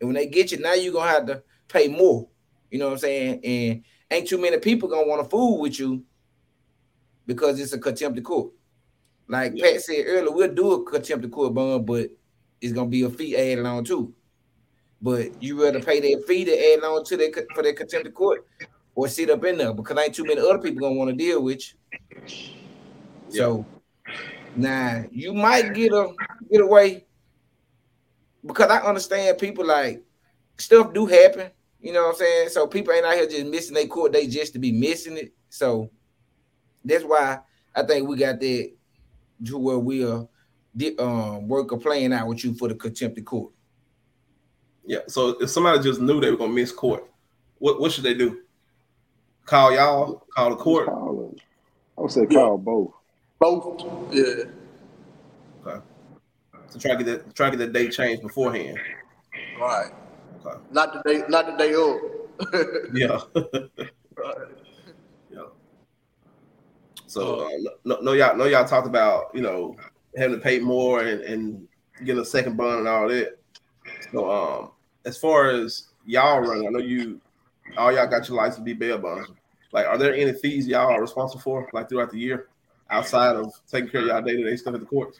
And 0.00 0.08
when 0.08 0.14
they 0.14 0.26
get 0.26 0.52
you, 0.52 0.58
now 0.58 0.74
you're 0.74 0.92
gonna 0.92 1.10
have 1.10 1.26
to 1.26 1.42
pay 1.66 1.88
more. 1.88 2.28
You 2.70 2.78
know 2.78 2.86
what 2.86 2.92
I'm 2.92 2.98
saying? 2.98 3.40
And 3.44 3.82
ain't 4.08 4.28
too 4.28 4.38
many 4.38 4.58
people 4.58 4.88
gonna 4.88 5.08
want 5.08 5.20
to 5.20 5.28
fool 5.28 5.58
with 5.58 5.80
you 5.80 6.04
because 7.26 7.58
it's 7.58 7.72
a 7.72 7.78
contempt 7.78 8.18
of 8.18 8.24
court. 8.24 8.52
Like 9.26 9.54
Yeah. 9.56 9.72
Pat 9.72 9.80
said 9.82 10.04
earlier, 10.06 10.30
we'll 10.30 10.54
do 10.54 10.72
a 10.74 10.84
contempt 10.84 11.24
of 11.24 11.32
court 11.32 11.54
bond, 11.54 11.84
but 11.84 12.10
it's 12.60 12.72
gonna 12.72 12.88
be 12.88 13.02
a 13.02 13.10
fee 13.10 13.36
added 13.36 13.66
on 13.66 13.82
too. 13.82 14.14
But 15.00 15.42
you 15.42 15.60
rather 15.60 15.82
pay 15.82 15.98
that 15.98 16.24
fee 16.28 16.44
to 16.44 16.52
add 16.52 16.84
on 16.84 17.04
to 17.06 17.16
that 17.16 17.48
for 17.52 17.64
that 17.64 17.76
contempt 17.76 18.06
of 18.06 18.14
court 18.14 18.46
or 18.94 19.08
sit 19.08 19.28
up 19.28 19.44
in 19.44 19.58
there 19.58 19.74
because 19.74 19.98
ain't 19.98 20.14
too 20.14 20.24
many 20.24 20.40
other 20.40 20.60
people 20.60 20.88
gonna 20.88 20.94
want 20.94 21.10
to 21.10 21.16
deal 21.16 21.42
with 21.42 21.62
you. 21.68 21.78
So 23.28 23.66
now 24.54 25.04
you 25.10 25.32
might 25.34 25.72
get 25.74 25.92
a 25.92 26.12
get 26.50 26.60
away 26.60 27.06
because 28.44 28.70
I 28.70 28.78
understand 28.80 29.38
people 29.38 29.64
like 29.64 30.02
stuff 30.58 30.92
do 30.92 31.06
happen. 31.06 31.50
You 31.80 31.92
know 31.92 32.02
what 32.04 32.10
I'm 32.10 32.16
saying? 32.16 32.48
So 32.50 32.66
people 32.66 32.92
ain't 32.92 33.04
out 33.04 33.14
here 33.14 33.26
just 33.26 33.46
missing 33.46 33.74
their 33.74 33.86
court 33.86 34.12
date 34.12 34.30
just 34.30 34.52
to 34.52 34.58
be 34.58 34.72
missing 34.72 35.16
it. 35.16 35.32
So 35.48 35.90
that's 36.84 37.04
why 37.04 37.40
I 37.74 37.82
think 37.82 38.08
we 38.08 38.16
got 38.16 38.40
that 38.40 38.72
to 39.46 39.58
where 39.58 39.78
we'll 39.78 40.30
di- 40.76 40.96
um, 40.98 41.48
work 41.48 41.72
a 41.72 41.78
plan 41.78 42.12
out 42.12 42.28
with 42.28 42.44
you 42.44 42.54
for 42.54 42.68
the 42.68 42.74
contempt 42.74 43.18
of 43.18 43.24
court. 43.24 43.52
Yeah. 44.84 45.00
So 45.08 45.30
if 45.40 45.50
somebody 45.50 45.82
just 45.82 46.00
knew 46.00 46.20
they 46.20 46.30
were 46.30 46.36
gonna 46.36 46.52
miss 46.52 46.72
court, 46.72 47.04
what 47.58 47.80
what 47.80 47.92
should 47.92 48.04
they 48.04 48.14
do? 48.14 48.42
Call 49.44 49.74
y'all, 49.74 50.26
call 50.34 50.50
the 50.50 50.56
court. 50.56 50.86
Call 50.86 51.32
it. 51.34 51.42
I 51.98 52.00
would 52.00 52.10
say 52.10 52.26
call 52.26 52.58
both. 52.58 52.92
Both. 53.42 53.82
Yeah. 54.12 54.44
Okay. 55.66 55.80
to 56.70 56.78
try 56.78 56.94
to 56.94 57.02
get 57.02 57.06
that 57.06 57.34
try 57.34 57.50
to 57.50 57.56
get 57.56 57.64
that 57.64 57.72
date 57.72 57.90
changed 57.90 58.22
beforehand. 58.22 58.78
Right. 59.60 59.90
Okay. 60.46 60.60
Not 60.70 60.92
the 60.92 61.02
day. 61.02 61.24
Not 61.28 61.46
the 61.46 61.56
day 61.56 61.74
of. 61.74 61.96
Yeah. 62.94 63.18
right. 64.16 64.36
yeah. 65.28 65.46
So 67.08 67.46
uh, 67.46 67.74
no, 67.84 67.98
no, 68.00 68.12
y'all, 68.12 68.36
no, 68.36 68.44
y'all 68.44 68.64
talked 68.64 68.86
about 68.86 69.34
you 69.34 69.40
know 69.40 69.74
having 70.16 70.36
to 70.36 70.40
pay 70.40 70.60
more 70.60 71.00
and, 71.00 71.22
and 71.22 71.66
getting 72.04 72.22
a 72.22 72.24
second 72.24 72.56
bond 72.56 72.78
and 72.78 72.88
all 72.88 73.08
that. 73.08 73.38
So 74.12 74.30
um, 74.30 74.70
as 75.04 75.18
far 75.18 75.50
as 75.50 75.88
y'all 76.06 76.38
running, 76.38 76.68
I 76.68 76.70
know 76.70 76.78
you 76.78 77.20
all 77.76 77.92
y'all 77.92 78.06
got 78.06 78.28
your 78.28 78.36
license 78.36 78.58
to 78.58 78.62
be 78.62 78.72
bail 78.72 78.98
bonds. 78.98 79.30
Like, 79.72 79.86
are 79.86 79.98
there 79.98 80.14
any 80.14 80.32
fees 80.32 80.68
y'all 80.68 80.92
are 80.92 81.00
responsible 81.00 81.42
for 81.42 81.68
like 81.72 81.88
throughout 81.88 82.12
the 82.12 82.18
year 82.18 82.46
outside 82.92 83.36
of 83.36 83.52
taking 83.68 83.88
care 83.90 84.02
of 84.02 84.06
y'all 84.06 84.22
day 84.22 84.36
to 84.36 84.44
day 84.44 84.56
stuff 84.56 84.74
at 84.74 84.80
the 84.80 84.86
courts? 84.86 85.18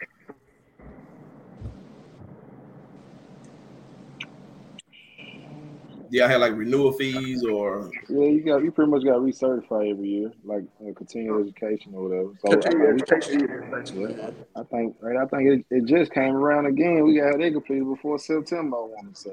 Do 6.10 6.18
y'all 6.18 6.28
have 6.28 6.42
like 6.42 6.54
renewal 6.54 6.92
fees 6.92 7.42
or 7.42 7.90
Yeah, 8.10 8.26
you 8.26 8.42
got 8.44 8.62
you 8.62 8.70
pretty 8.70 8.90
much 8.90 9.02
got 9.02 9.16
recertified 9.20 9.90
every 9.90 10.08
year, 10.08 10.30
like 10.44 10.64
uh, 10.86 10.92
continuing 10.94 11.44
education 11.44 11.94
or 11.94 12.08
whatever. 12.08 12.28
So 12.44 12.52
I, 12.52 12.56
Continue 12.60 12.78
mean, 12.78 12.94
we- 12.94 13.02
education. 13.02 13.48
Yeah. 13.94 14.08
yeah, 14.18 14.30
I, 14.56 14.60
I 14.60 14.64
think 14.64 14.96
right. 15.00 15.16
I 15.16 15.24
think 15.26 15.64
it, 15.70 15.76
it 15.76 15.84
just 15.86 16.12
came 16.12 16.36
around 16.36 16.66
again. 16.66 17.02
We 17.04 17.18
got 17.18 17.40
it 17.40 17.52
completed 17.52 17.86
before 17.86 18.18
September. 18.18 18.76
I 18.76 18.80
want 18.80 19.14
to 19.14 19.20
say 19.20 19.30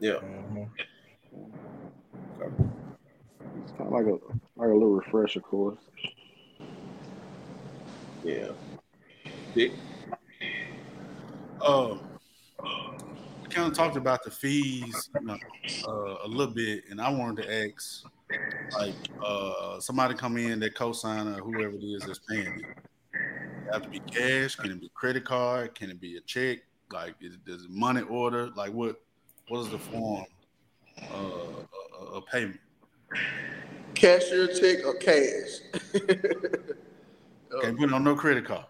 yeah? 0.00 0.16
it's 3.56 3.72
kind 3.78 3.86
of 3.88 3.92
like 3.92 4.06
a 4.06 4.18
like 4.60 4.68
a 4.68 4.74
little 4.74 4.90
refresher 4.96 5.40
course. 5.40 5.78
Yeah. 8.24 8.52
Dick? 9.54 9.72
Uh, 11.60 11.96
we 13.42 13.48
kind 13.50 13.70
of 13.70 13.74
talked 13.74 13.96
about 13.96 14.24
the 14.24 14.30
fees 14.30 15.10
uh, 15.86 16.16
a 16.24 16.26
little 16.26 16.54
bit, 16.54 16.84
and 16.90 17.00
I 17.00 17.10
wanted 17.10 17.42
to 17.42 17.68
ask, 17.68 18.04
like, 18.80 18.94
uh, 19.22 19.78
somebody 19.78 20.14
come 20.14 20.38
in 20.38 20.58
that 20.60 20.74
co-signer, 20.74 21.34
whoever 21.34 21.74
it 21.74 21.84
is 21.84 22.06
that's 22.06 22.20
paying 22.20 22.46
it. 22.46 22.66
It 23.66 23.72
have 23.72 23.82
to 23.82 23.90
be 23.90 24.00
cash? 24.00 24.56
Can 24.56 24.70
it 24.70 24.80
be 24.80 24.90
credit 24.94 25.26
card? 25.26 25.74
Can 25.74 25.90
it 25.90 26.00
be 26.00 26.16
a 26.16 26.20
check? 26.22 26.60
Like, 26.90 27.14
is, 27.20 27.36
is 27.46 27.64
it 27.64 27.70
money 27.70 28.02
order? 28.02 28.48
Like, 28.56 28.72
what 28.72 29.00
what 29.48 29.60
is 29.60 29.68
the 29.68 29.78
form 29.78 30.24
uh, 31.12 32.06
of 32.12 32.26
payment? 32.26 32.60
Cashier 33.94 34.48
check 34.48 34.84
or 34.86 34.94
cash? 34.94 35.60
Can't 37.62 37.78
put 37.78 37.88
it 37.88 37.94
on 37.94 38.04
no 38.04 38.14
credit 38.14 38.44
card. 38.44 38.64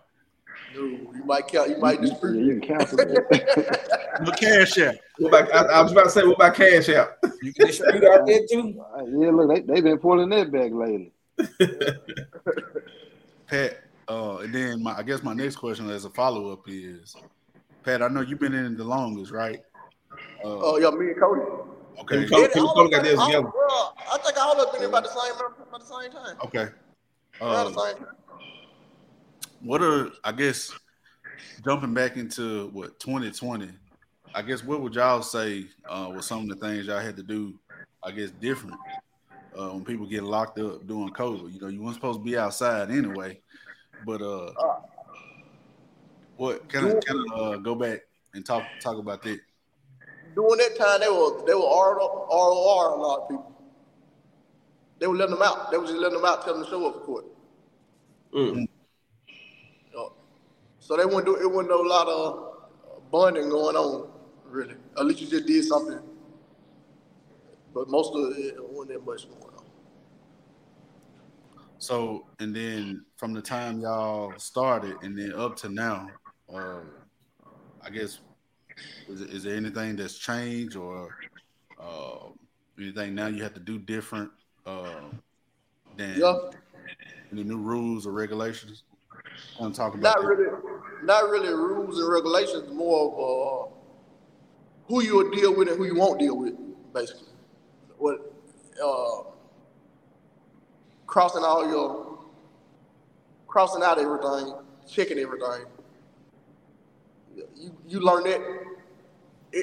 No, 0.74 0.82
you 0.82 1.22
might 1.24 1.47
count. 1.49 1.70
You 1.70 1.78
might 1.78 2.01
just 2.01 2.14
dispute. 2.20 2.45
you 2.45 2.61
can 2.61 2.78
cancel 2.78 2.97
that. 2.99 3.91
No 4.24 4.30
cash 4.30 4.78
out. 4.78 4.95
What 5.18 5.28
about, 5.43 5.53
I, 5.53 5.78
I 5.78 5.82
was 5.82 5.91
about 5.91 6.05
to 6.05 6.11
say, 6.11 6.22
what 6.24 6.35
about 6.37 6.55
cash 6.55 6.89
out? 6.91 7.14
You 7.43 7.53
can 7.53 7.66
distribute 7.66 8.05
out 8.05 8.24
there 8.26 8.41
too. 8.49 8.74
yeah, 9.09 9.30
look, 9.30 9.49
they 9.49 9.61
they 9.74 9.80
been 9.80 9.99
pulling 9.99 10.28
that 10.30 10.53
back 10.53 10.70
lately. 10.72 11.12
Pat, 13.47 13.78
uh, 14.09 14.39
and 14.39 14.55
then 14.55 14.82
my 14.82 14.97
I 14.97 15.03
guess 15.03 15.22
my 15.22 15.35
next 15.35 15.57
question 15.57 15.91
as 15.91 16.05
a 16.05 16.11
follow 16.11 16.53
up 16.53 16.61
is, 16.68 17.14
Pat, 17.82 18.03
I 18.03 18.09
know 18.09 18.20
you've 18.20 18.39
been 18.41 18.55
in 18.55 18.76
the 18.76 18.85
longest, 18.85 19.32
right? 19.32 19.61
Uh, 20.12 20.16
Oh, 20.45 20.78
yeah, 20.78 20.91
me 20.91 21.09
and 21.11 21.20
Cody. 21.20 21.41
okay, 22.01 22.26
Cody- 22.28 22.49
Yeah, 22.55 22.62
all 22.62 22.74
Cody 22.74 22.91
got 22.91 23.01
us- 23.01 23.07
theirs 23.07 23.18
all- 23.18 23.26
together. 23.26 23.51
well, 23.55 23.95
I 24.12 24.18
think 24.18 24.39
all 24.41 24.53
of 24.53 24.59
us 24.68 24.72
been 24.74 24.82
in 24.85 24.89
about 24.91 25.05
the 25.05 25.11
same 25.11 25.35
about 25.35 25.80
the 25.80 25.87
same 25.87 26.11
time. 26.12 26.37
okay. 26.45 26.68
Around 27.41 27.72
the 27.74 27.80
Uh, 27.80 27.85
same 27.87 27.97
time. 27.97 28.07
What 29.64 29.82
are 29.82 30.10
I 30.22 30.32
guess 30.32 30.72
jumping 31.64 31.94
back 31.94 32.16
into 32.16 32.68
what 32.68 33.00
2020? 33.00 33.70
I 34.34 34.42
guess 34.42 34.62
what 34.62 34.80
would 34.80 34.94
y'all 34.94 35.22
say 35.22 35.66
uh, 35.88 36.10
was 36.14 36.26
some 36.26 36.42
of 36.42 36.48
the 36.48 36.56
things 36.56 36.86
y'all 36.86 37.00
had 37.00 37.16
to 37.16 37.22
do? 37.22 37.54
I 38.02 38.10
guess 38.10 38.30
different 38.30 38.76
uh, 39.58 39.68
when 39.68 39.84
people 39.84 40.06
get 40.06 40.22
locked 40.22 40.58
up 40.58 40.86
doing 40.86 41.08
COVID. 41.10 41.52
You 41.52 41.60
know, 41.60 41.68
you 41.68 41.82
weren't 41.82 41.94
supposed 41.94 42.20
to 42.20 42.24
be 42.24 42.36
outside 42.36 42.90
anyway, 42.90 43.40
but 44.04 44.20
uh, 44.20 44.50
what 46.36 46.68
kind 46.68 46.86
of 46.86 47.04
kind 47.04 47.20
of 47.32 47.40
uh, 47.40 47.56
go 47.58 47.74
back 47.74 48.00
and 48.34 48.44
talk 48.44 48.64
talk 48.80 48.98
about 48.98 49.22
that? 49.22 49.40
During 50.34 50.58
that 50.58 50.76
time, 50.76 51.00
they 51.00 51.08
were 51.08 51.46
they 51.46 51.54
were 51.54 51.60
ROR 51.60 51.98
a 51.98 53.00
lot 53.00 53.22
of 53.22 53.28
people. 53.28 53.52
They 54.98 55.06
were 55.06 55.16
letting 55.16 55.34
them 55.34 55.42
out. 55.42 55.70
They 55.70 55.78
were 55.78 55.86
just 55.86 55.98
letting 55.98 56.18
them 56.18 56.26
out, 56.26 56.44
telling 56.44 56.60
them 56.60 56.70
to 56.70 56.70
show 56.70 56.88
up 56.88 56.94
for 56.94 57.00
court. 57.00 57.24
Mm. 58.34 58.66
Uh, 60.85 60.87
So 60.87 60.97
they 60.97 61.05
wouldn't 61.05 61.26
do 61.26 61.37
it. 61.37 61.51
wasn't 61.51 61.70
no 61.70 61.80
lot 61.80 62.09
of 62.09 63.11
bonding 63.11 63.49
going 63.49 63.76
on, 63.76 64.11
really. 64.47 64.74
At 64.99 65.07
least 65.07 65.20
you 65.20 65.26
just 65.28 65.47
did 65.47 65.64
something. 65.64 66.01
But 67.72 67.89
most 67.89 68.14
of 68.14 68.37
it 68.39 68.55
wasn't 68.59 68.99
that 68.99 69.07
much 69.07 69.28
going 69.28 69.43
on. 69.43 69.64
So, 71.78 72.26
and 72.39 72.55
then 72.55 73.05
from 73.16 73.35
the 73.35 73.43
time 73.43 73.80
y'all 73.80 74.39
started 74.39 74.97
and 75.03 75.18
then 75.18 75.32
up 75.35 75.57
to 75.57 75.68
now, 75.68 76.11
uh, 76.55 76.80
I 77.82 77.91
guess, 77.91 78.20
is, 79.09 79.20
is 79.20 79.43
there 79.43 79.57
anything 79.57 79.97
that's 79.97 80.18
changed 80.18 80.76
or 80.76 81.14
uh, 81.78 82.28
anything 82.78 83.14
now 83.14 83.26
you 83.26 83.43
have 83.43 83.55
to 83.55 83.61
do 83.61 83.78
different 83.78 84.30
uh, 84.64 85.11
than 85.97 86.18
Yeah, 86.18 86.35
any 87.32 87.45
new 87.45 87.59
rules 87.59 88.07
or 88.07 88.12
regulations? 88.12 88.85
Want 89.61 89.74
to 89.74 89.78
talk 89.78 89.95
about 89.95 90.16
not 90.16 90.22
that? 90.22 90.26
really, 90.26 90.73
not 91.05 91.28
really 91.30 91.48
rules 91.48 91.98
and 91.98 92.11
regulations. 92.11 92.72
More 92.72 93.07
of 93.07 93.70
uh, 93.70 93.74
who 94.86 95.02
you 95.02 95.16
will 95.16 95.30
deal 95.30 95.55
with 95.55 95.68
and 95.68 95.78
who 95.78 95.84
you 95.84 95.94
won't 95.94 96.18
deal 96.18 96.36
with, 96.36 96.55
basically. 96.92 97.28
What 97.98 98.32
uh, 98.84 99.30
crossing 101.07 101.44
all 101.44 101.68
your 101.68 102.18
crossing 103.46 103.82
out 103.82 103.98
everything, 103.98 104.55
checking 104.88 105.18
everything. 105.18 105.66
You 107.57 107.76
you 107.86 108.00
learn 108.00 108.24
that 108.24 108.40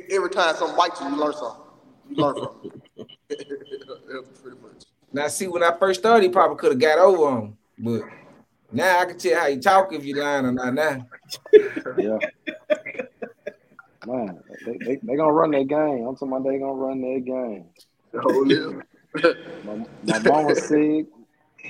every 0.09 0.29
time 0.29 0.55
something 0.55 0.77
bites 0.77 1.01
you, 1.01 1.09
you 1.09 1.15
learn 1.15 1.33
something. 1.33 1.61
You 2.09 2.15
learn 2.15 2.35
from 2.35 2.71
it. 2.97 3.07
Pretty 4.41 4.57
much. 4.61 4.83
Now, 5.13 5.27
see, 5.27 5.47
when 5.47 5.61
I 5.63 5.77
first 5.77 5.99
started, 5.99 6.23
he 6.23 6.29
probably 6.29 6.57
could 6.57 6.71
have 6.71 6.79
got 6.79 6.99
over 6.99 7.25
on, 7.25 7.41
him, 7.41 7.57
but 7.79 8.01
now 8.71 8.99
I 8.99 9.05
can 9.05 9.17
tell 9.17 9.39
how 9.39 9.47
you 9.47 9.59
talk 9.59 9.93
if 9.93 10.03
you're 10.05 10.23
lying 10.23 10.45
or 10.45 10.51
not. 10.51 10.73
Now, 10.73 11.07
Yeah. 11.97 12.17
Man, 14.07 14.39
they, 14.65 14.77
they, 14.77 14.95
they 15.03 15.15
gonna 15.15 15.31
run 15.31 15.51
their 15.51 15.63
game. 15.63 16.07
I'm 16.07 16.15
talking 16.15 16.29
about 16.29 16.43
they 16.43 16.57
gonna 16.57 16.73
run 16.73 17.01
their 17.01 17.19
game. 17.19 17.65
Oh, 18.15 18.45
yeah. 18.45 18.81
My, 19.63 19.85
my 20.03 20.19
mama 20.19 20.55
sick. 20.55 21.05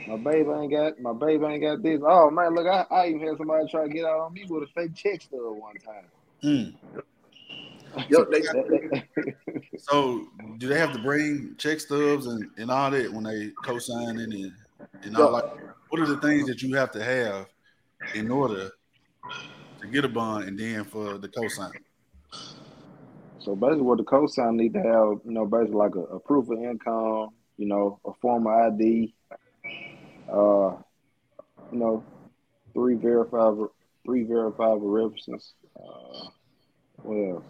My 0.07 0.15
baby 0.17 0.49
ain't 0.49 0.71
got 0.71 0.99
my 0.99 1.13
baby 1.13 1.45
ain't 1.45 1.61
got 1.61 1.83
this. 1.83 1.99
Oh 2.03 2.29
man, 2.31 2.55
look, 2.55 2.65
I, 2.65 2.85
I 2.89 3.07
even 3.09 3.27
had 3.27 3.37
somebody 3.37 3.67
try 3.69 3.83
to 3.83 3.89
get 3.93 4.05
out 4.05 4.19
on 4.21 4.33
me 4.33 4.45
with 4.49 4.63
a 4.63 4.67
fake 4.73 4.95
check 4.95 5.21
stub 5.21 5.39
one 5.41 5.75
time. 5.75 6.05
Mm. 6.43 6.73
Yep, 8.09 8.27
they, 8.31 8.41
That- 8.41 9.03
that- 9.15 9.63
So, 9.79 10.27
do 10.57 10.67
they 10.67 10.79
have 10.79 10.93
to 10.93 10.99
bring 10.99 11.55
check 11.57 11.79
stubs 11.79 12.27
and, 12.27 12.49
and 12.57 12.71
all 12.71 12.89
that 12.91 13.11
when 13.11 13.23
they 13.25 13.51
co-signing 13.63 14.19
and 14.33 14.51
and 15.03 15.17
all 15.17 15.33
Yeah. 15.33 15.71
Like? 15.91 15.99
What 15.99 16.09
are 16.09 16.15
the 16.15 16.21
things 16.21 16.47
that 16.47 16.61
you 16.61 16.75
have 16.75 16.91
to 16.91 17.03
have 17.03 17.47
in 18.15 18.31
order 18.31 18.71
to 19.81 19.87
get 19.87 20.05
a 20.05 20.09
bond 20.09 20.47
and 20.47 20.57
then 20.57 20.85
for 20.85 21.17
the 21.17 21.27
co-sign? 21.27 21.71
So 23.39 23.55
basically, 23.55 23.81
what 23.81 23.97
the 23.97 24.03
cosign 24.03 24.55
need 24.55 24.73
to 24.73 24.79
have, 24.79 25.19
you 25.25 25.31
know, 25.31 25.45
basically 25.45 25.75
like 25.75 25.95
a, 25.95 26.01
a 26.01 26.19
proof 26.19 26.49
of 26.49 26.59
income, 26.59 27.29
you 27.57 27.67
know, 27.67 27.99
a 28.05 28.11
form 28.21 28.45
of 28.45 28.73
ID, 28.73 29.15
uh, 30.31 30.75
you 31.71 31.79
know, 31.79 32.03
three 32.73 32.95
verifiable, 32.95 33.73
three 34.05 34.23
verifiable 34.23 34.89
references. 34.89 35.53
Uh, 35.75 36.29
what 36.97 37.15
else? 37.15 37.43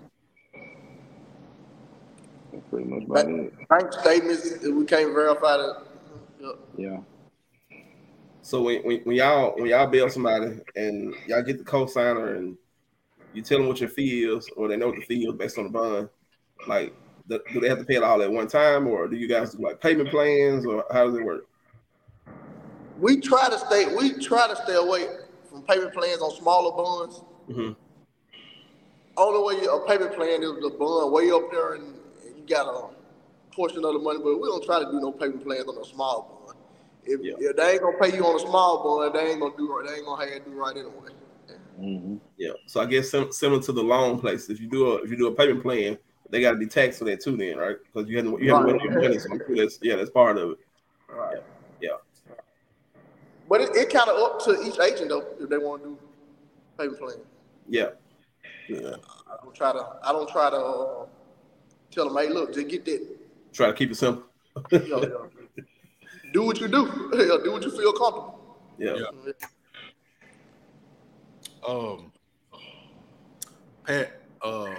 That's 2.53 2.63
pretty 2.69 2.85
much 2.85 3.03
about 3.03 3.29
it. 3.29 3.67
bank 3.67 3.93
statements, 3.93 4.59
we 4.63 4.85
can't 4.85 5.13
verify 5.13 5.57
that. 5.57 5.77
Yep. 6.39 6.59
Yeah. 6.77 6.97
So 8.41 8.63
when, 8.63 8.81
when, 8.83 8.99
when 9.01 9.15
y'all 9.15 9.53
when 9.55 9.67
y'all 9.67 9.87
bail 9.87 10.09
somebody 10.09 10.59
and 10.75 11.13
y'all 11.27 11.43
get 11.43 11.59
the 11.59 11.63
co-signer 11.63 12.35
and 12.35 12.57
you 13.33 13.41
tell 13.41 13.59
them 13.59 13.67
what 13.67 13.79
your 13.79 13.89
fee 13.89 14.23
is, 14.23 14.49
or 14.57 14.67
they 14.67 14.77
know 14.77 14.87
what 14.87 14.95
the 14.95 15.05
fee 15.05 15.25
is 15.25 15.33
based 15.35 15.57
on 15.57 15.65
the 15.65 15.69
bond, 15.69 16.09
like 16.67 16.93
the, 17.27 17.41
do 17.53 17.59
they 17.59 17.69
have 17.69 17.77
to 17.77 17.85
pay 17.85 17.95
it 17.95 18.03
all 18.03 18.21
at 18.21 18.31
one 18.31 18.47
time, 18.47 18.87
or 18.87 19.07
do 19.07 19.15
you 19.15 19.27
guys 19.27 19.53
do 19.53 19.63
like 19.63 19.79
payment 19.79 20.09
plans, 20.09 20.65
or 20.65 20.83
how 20.91 21.05
does 21.05 21.15
it 21.15 21.23
work? 21.23 21.45
We 22.99 23.21
try 23.21 23.47
to 23.49 23.57
stay. 23.57 23.95
We 23.95 24.13
try 24.19 24.47
to 24.47 24.55
stay 24.55 24.75
away 24.75 25.07
from 25.49 25.61
payment 25.63 25.93
plans 25.93 26.21
on 26.21 26.31
smaller 26.31 26.71
bonds. 26.71 27.23
Mhm. 27.49 27.75
Only 29.17 29.55
way 29.55 29.65
a 29.65 29.79
payment 29.87 30.13
plan 30.15 30.41
is 30.41 30.61
the 30.61 30.75
bond 30.77 31.11
way 31.13 31.31
up 31.31 31.51
there, 31.51 31.73
and 31.75 31.95
you 32.25 32.43
got 32.47 32.67
a 32.67 32.89
portion 33.53 33.85
of 33.85 33.93
the 33.93 33.99
money. 33.99 34.19
But 34.19 34.39
we 34.39 34.47
don't 34.47 34.63
try 34.63 34.79
to 34.79 34.85
do 34.85 34.99
no 34.99 35.11
payment 35.11 35.43
plans 35.43 35.67
on 35.67 35.77
a 35.77 35.85
small 35.85 36.23
bond. 36.23 36.40
If, 37.05 37.21
Yeah. 37.21 37.33
if 37.39 37.55
they 37.55 37.71
ain't 37.73 37.81
gonna 37.81 37.97
pay 37.97 38.15
you 38.15 38.25
on 38.25 38.35
a 38.35 38.39
small 38.39 38.83
bond, 38.83 39.15
they 39.15 39.31
ain't 39.31 39.39
gonna 39.39 39.55
do 39.57 39.73
right. 39.73 39.87
They 39.87 39.95
ain't 39.95 40.05
gonna 40.05 40.23
have 40.23 40.33
you 40.33 40.39
do 40.39 40.51
right 40.51 40.75
anyway. 40.77 41.11
hmm 41.77 42.17
Yeah. 42.37 42.51
So 42.67 42.81
I 42.81 42.85
guess 42.85 43.09
sim- 43.09 43.31
similar 43.31 43.61
to 43.63 43.71
the 43.71 43.83
loan 43.83 44.19
place, 44.19 44.49
if 44.49 44.59
you 44.59 44.67
do 44.67 44.91
a 44.93 44.95
if 45.03 45.09
you 45.09 45.17
do 45.17 45.27
a 45.27 45.35
payment 45.35 45.61
plan, 45.63 45.97
they 46.29 46.41
got 46.41 46.51
to 46.51 46.57
be 46.57 46.67
taxed 46.67 46.99
for 46.99 47.05
that 47.05 47.21
too, 47.21 47.35
then 47.37 47.57
right? 47.57 47.75
Because 47.91 48.09
you 48.09 48.17
hadn't 48.17 48.39
you 48.41 48.53
hadn't 48.53 48.67
Right. 48.67 48.81
your 48.81 49.01
money, 49.01 49.19
so 49.19 49.29
that's 49.49 49.79
yeah, 49.81 49.95
that's 49.95 50.11
part 50.11 50.37
of 50.37 50.51
it. 50.51 50.57
Right. 51.09 51.37
Yeah. 51.81 51.97
But 53.49 53.61
it, 53.61 53.75
it 53.75 53.89
kind 53.89 54.09
of 54.09 54.17
up 54.21 54.39
to 54.45 54.61
each 54.63 54.79
agent 54.79 55.09
though 55.09 55.25
if 55.39 55.49
they 55.49 55.57
want 55.57 55.83
to 55.83 55.89
do 55.89 55.99
payment 56.77 56.99
plan. 56.99 57.15
Yeah. 57.67 57.89
Yeah. 58.67 58.95
I 59.27 59.43
don't 59.43 59.55
try 59.55 59.73
to. 59.73 59.85
I 60.03 60.11
don't 60.11 60.29
try 60.29 60.49
to 60.49 60.57
uh, 60.57 61.05
tell 61.89 62.07
them, 62.07 62.17
hey, 62.17 62.29
look, 62.31 62.53
just 62.53 62.67
get 62.67 62.85
that. 62.85 63.07
Try 63.51 63.67
to 63.67 63.73
keep 63.73 63.91
it 63.91 63.95
simple. 63.95 64.23
Yeah. 64.71 65.03
do 66.33 66.43
what 66.45 66.59
you 66.59 66.67
do. 66.67 67.11
Yeah, 67.13 67.37
do 67.43 67.51
what 67.51 67.63
you 67.63 67.71
feel 67.71 67.93
comfortable. 67.93 68.57
Yeah. 68.77 68.95
Yeah. 68.95 69.33
Um, 71.67 72.11
Pat, 73.85 74.21
um, 74.41 74.75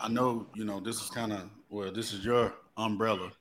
I 0.00 0.08
know 0.08 0.46
you 0.54 0.64
know 0.64 0.80
this 0.80 1.00
is 1.02 1.10
kind 1.10 1.32
of 1.32 1.48
well, 1.70 1.92
this 1.92 2.12
is 2.12 2.24
your 2.24 2.54
umbrella. 2.76 3.32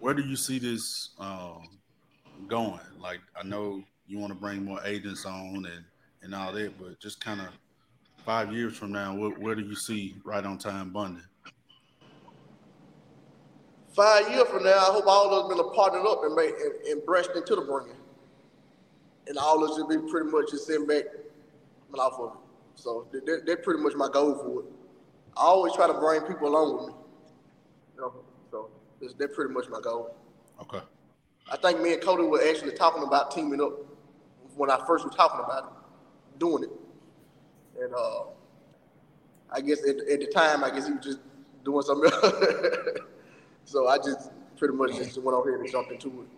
Where 0.00 0.14
do 0.14 0.22
you 0.22 0.36
see 0.36 0.58
this 0.58 1.10
um, 1.18 1.78
going? 2.48 2.80
Like, 3.00 3.20
I 3.38 3.44
know 3.44 3.84
you 4.08 4.18
want 4.18 4.32
to 4.32 4.38
bring 4.38 4.64
more 4.64 4.80
agents 4.84 5.24
on 5.24 5.66
and 5.66 5.84
and 6.22 6.34
all 6.34 6.52
that, 6.52 6.78
but 6.78 6.98
just 7.00 7.20
kind 7.24 7.40
of 7.40 7.48
five 8.24 8.52
years 8.52 8.76
from 8.76 8.92
now, 8.92 9.14
where, 9.14 9.30
where 9.30 9.54
do 9.54 9.62
you 9.62 9.74
see 9.74 10.14
right 10.24 10.44
on 10.44 10.58
time 10.58 10.90
bonding? 10.90 11.24
Five 13.94 14.30
years 14.30 14.48
from 14.48 14.64
now, 14.64 14.70
I 14.70 14.92
hope 14.92 15.04
all 15.06 15.34
of 15.34 15.50
us 15.50 15.54
been 15.54 15.72
partnered 15.74 16.06
up 16.06 16.24
and 16.24 16.34
made 16.34 16.54
and, 16.54 16.74
and 16.86 17.06
branched 17.06 17.30
into 17.36 17.56
the 17.56 17.62
bringing, 17.62 17.96
and 19.26 19.36
all 19.36 19.62
of 19.62 19.70
us 19.70 19.76
should 19.76 19.88
be 19.88 20.10
pretty 20.10 20.30
much 20.30 20.50
just 20.50 20.66
sitting 20.66 20.86
back 20.86 21.04
and 21.92 22.00
off 22.00 22.18
of 22.18 22.32
it. 22.32 22.38
So 22.74 23.06
that's 23.12 23.64
pretty 23.64 23.82
much 23.82 23.94
my 23.94 24.08
goal 24.08 24.34
for 24.34 24.60
it. 24.60 24.66
I 25.36 25.42
always 25.42 25.74
try 25.74 25.86
to 25.86 25.94
bring 25.94 26.22
people 26.22 26.48
along 26.48 26.76
with 26.76 26.86
me. 26.88 26.94
You 27.94 28.00
know, 28.00 28.14
so 28.50 28.70
that's, 29.00 29.12
that's 29.14 29.34
pretty 29.34 29.52
much 29.52 29.68
my 29.68 29.80
goal. 29.80 30.16
Okay. 30.60 30.80
I 31.50 31.56
think 31.56 31.80
me 31.80 31.92
and 31.92 32.02
Cody 32.02 32.22
were 32.22 32.42
actually 32.42 32.72
talking 32.72 33.02
about 33.02 33.30
teaming 33.30 33.60
up 33.60 33.72
when 34.56 34.70
I 34.70 34.78
first 34.86 35.04
was 35.04 35.14
talking 35.14 35.40
about 35.44 35.64
it, 35.64 36.38
doing 36.38 36.64
it. 36.64 36.70
And 37.82 37.94
uh, 37.94 38.24
I 39.50 39.60
guess 39.60 39.80
at, 39.82 39.96
at 39.96 40.20
the 40.20 40.30
time, 40.34 40.64
I 40.64 40.70
guess 40.70 40.86
he 40.86 40.94
was 40.94 41.04
just 41.04 41.18
doing 41.62 41.82
something 41.82 42.10
else. 42.22 42.32
So 43.64 43.88
I 43.88 43.96
just 43.98 44.30
pretty 44.56 44.74
much 44.74 44.96
just 44.96 45.20
went 45.22 45.36
over 45.36 45.50
here 45.50 45.60
and 45.60 45.70
jumped 45.70 45.92
into 45.92 46.08
it. 46.08 46.28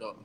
No. 0.00 0.16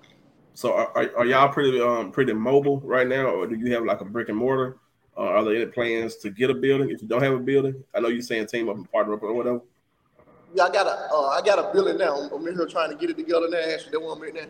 So 0.53 0.73
are, 0.73 0.95
are, 0.95 1.17
are 1.17 1.25
y'all 1.25 1.49
pretty 1.49 1.81
um 1.81 2.11
pretty 2.11 2.33
mobile 2.33 2.79
right 2.81 3.07
now, 3.07 3.25
or 3.25 3.47
do 3.47 3.55
you 3.55 3.73
have 3.73 3.85
like 3.85 4.01
a 4.01 4.05
brick 4.05 4.29
and 4.29 4.37
mortar? 4.37 4.77
Uh, 5.15 5.21
are 5.21 5.43
there 5.43 5.55
any 5.55 5.65
plans 5.65 6.15
to 6.17 6.31
get 6.31 6.49
a 6.49 6.53
building 6.53 6.89
if 6.89 7.01
you 7.01 7.07
don't 7.07 7.21
have 7.21 7.33
a 7.33 7.39
building? 7.39 7.83
I 7.93 7.99
know 7.99 8.07
you're 8.07 8.21
saying 8.21 8.47
team 8.47 8.69
up 8.69 8.75
and 8.75 8.91
partner 8.91 9.13
up 9.13 9.23
or 9.23 9.33
whatever. 9.33 9.61
Yeah, 10.55 10.63
I 10.63 10.71
got 10.71 10.87
a 10.87 11.13
uh, 11.13 11.27
I 11.29 11.41
got 11.43 11.59
a 11.59 11.73
building 11.73 11.97
now. 11.97 12.15
I'm, 12.15 12.31
I'm 12.31 12.47
in 12.47 12.55
here 12.55 12.67
trying 12.67 12.89
to 12.91 12.95
get 12.95 13.09
it 13.09 13.17
together 13.17 13.47
now. 13.49 13.57
Actually, 13.57 13.91
they 13.91 13.97
want 13.97 14.21
me 14.21 14.31
now. 14.31 14.47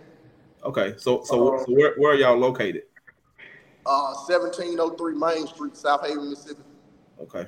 Okay, 0.66 0.96
so 0.98 1.24
so, 1.24 1.64
so 1.66 1.74
where, 1.74 1.94
where 1.96 2.14
are 2.14 2.16
y'all 2.16 2.38
located? 2.38 2.84
Uh, 3.86 4.14
1703 4.28 5.16
Main 5.16 5.48
Street, 5.48 5.74
Southaven, 5.74 6.30
Mississippi. 6.30 6.62
Okay, 7.20 7.48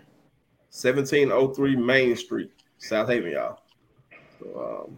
1703 0.72 1.76
Main 1.78 2.16
Street, 2.16 2.52
Southaven, 2.90 3.32
y'all. 3.34 3.60
So, 4.40 4.86
um, 4.88 4.98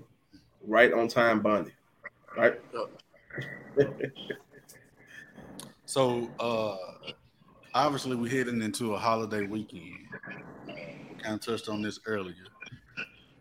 right 0.67 0.91
on 0.93 1.07
time, 1.07 1.41
Bonding. 1.41 1.73
Right. 2.35 2.59
So 5.87 6.29
uh 6.39 6.75
obviously 7.73 8.17
we're 8.17 8.29
heading 8.29 8.61
into 8.61 8.93
a 8.93 8.99
holiday 8.99 9.47
weekend. 9.47 10.05
We 10.67 11.15
kind 11.23 11.35
of 11.35 11.41
touched 11.41 11.69
on 11.69 11.81
this 11.81 11.97
earlier. 12.05 12.35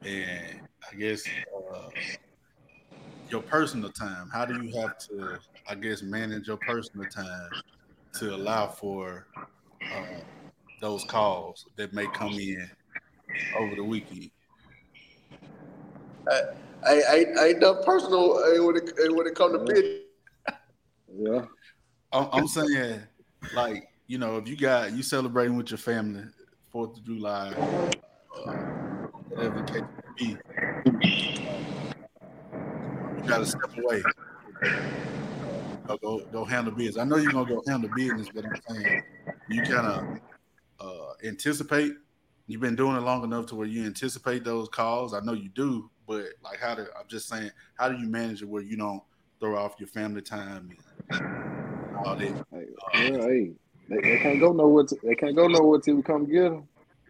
And 0.04 0.60
I 0.88 0.94
guess 0.94 1.26
uh 1.26 1.90
your 3.28 3.42
personal 3.42 3.90
time, 3.90 4.30
how 4.32 4.44
do 4.44 4.54
you 4.64 4.80
have 4.80 4.96
to 5.08 5.40
I 5.68 5.74
guess 5.74 6.02
manage 6.02 6.46
your 6.46 6.58
personal 6.58 7.08
time 7.08 7.50
to 8.20 8.32
allow 8.36 8.68
for 8.68 9.26
uh, 9.92 10.20
those 10.80 11.02
calls 11.04 11.66
that 11.74 11.92
may 11.92 12.06
come 12.14 12.34
in 12.34 12.70
over 13.58 13.74
the 13.74 13.82
weekend? 13.82 14.30
I, 16.28 16.40
I, 16.84 16.92
I, 16.92 17.24
I 17.38 17.46
ain't 17.48 17.60
done 17.60 17.82
personal 17.84 18.38
uh, 18.38 18.64
when 18.64 18.76
it 18.76 19.14
when 19.14 19.26
it 19.26 19.34
come 19.34 19.52
to 19.52 19.58
business. 19.58 20.02
Yeah. 21.18 21.46
I'm, 22.12 22.28
I'm 22.32 22.46
saying, 22.46 23.02
like, 23.54 23.88
you 24.06 24.18
know, 24.18 24.36
if 24.36 24.48
you 24.48 24.56
got 24.56 24.92
you 24.92 25.02
celebrating 25.02 25.56
with 25.56 25.70
your 25.70 25.78
family, 25.78 26.24
Fourth 26.70 26.96
of 26.96 27.04
July, 27.04 27.52
uh, 27.52 28.52
whatever 29.28 29.60
the 29.60 29.72
case 29.72 29.82
may 29.82 30.12
be, 30.18 30.38
you 33.16 33.28
got 33.28 33.38
to 33.38 33.46
step 33.46 33.76
away. 33.76 34.02
Go, 35.86 35.96
go 35.98 36.20
go 36.32 36.44
handle 36.44 36.72
business. 36.74 36.98
I 36.98 37.04
know 37.04 37.16
you're 37.16 37.32
gonna 37.32 37.48
go 37.48 37.62
handle 37.66 37.90
business, 37.94 38.28
but 38.34 38.44
I'm 38.44 38.56
saying 38.68 39.02
you 39.48 39.62
kind 39.62 39.86
of 39.86 40.20
uh, 40.80 41.12
anticipate. 41.24 41.92
You've 42.48 42.60
been 42.60 42.76
doing 42.76 42.96
it 42.96 43.00
long 43.00 43.24
enough 43.24 43.46
to 43.46 43.54
where 43.56 43.66
you 43.66 43.84
anticipate 43.84 44.44
those 44.44 44.68
calls. 44.68 45.14
I 45.14 45.20
know 45.20 45.32
you 45.32 45.48
do, 45.48 45.90
but 46.06 46.26
like, 46.42 46.58
how 46.60 46.74
do 46.74 46.86
I'm 46.98 47.06
just 47.08 47.28
saying, 47.28 47.50
how 47.78 47.88
do 47.88 47.96
you 47.96 48.08
manage 48.08 48.42
it 48.42 48.48
where 48.48 48.62
you 48.62 48.76
don't 48.76 49.02
throw 49.40 49.56
off 49.56 49.74
your 49.78 49.88
family 49.88 50.22
time 50.22 50.70
and 51.10 51.96
all 52.04 52.16
that? 52.16 52.44
Hey, 52.52 52.66
yeah, 52.94 53.18
hey, 53.22 53.52
they, 53.88 53.96
they 53.96 54.18
can't 54.18 54.40
go 54.40 54.52
nowhere. 54.52 54.84
To, 54.84 54.96
they 55.02 55.14
can't 55.14 55.36
go 55.36 55.48
nowhere 55.48 55.80
till 55.80 55.96
we 55.96 56.02
come 56.02 56.26
get 56.26 56.50
them. 56.50 56.68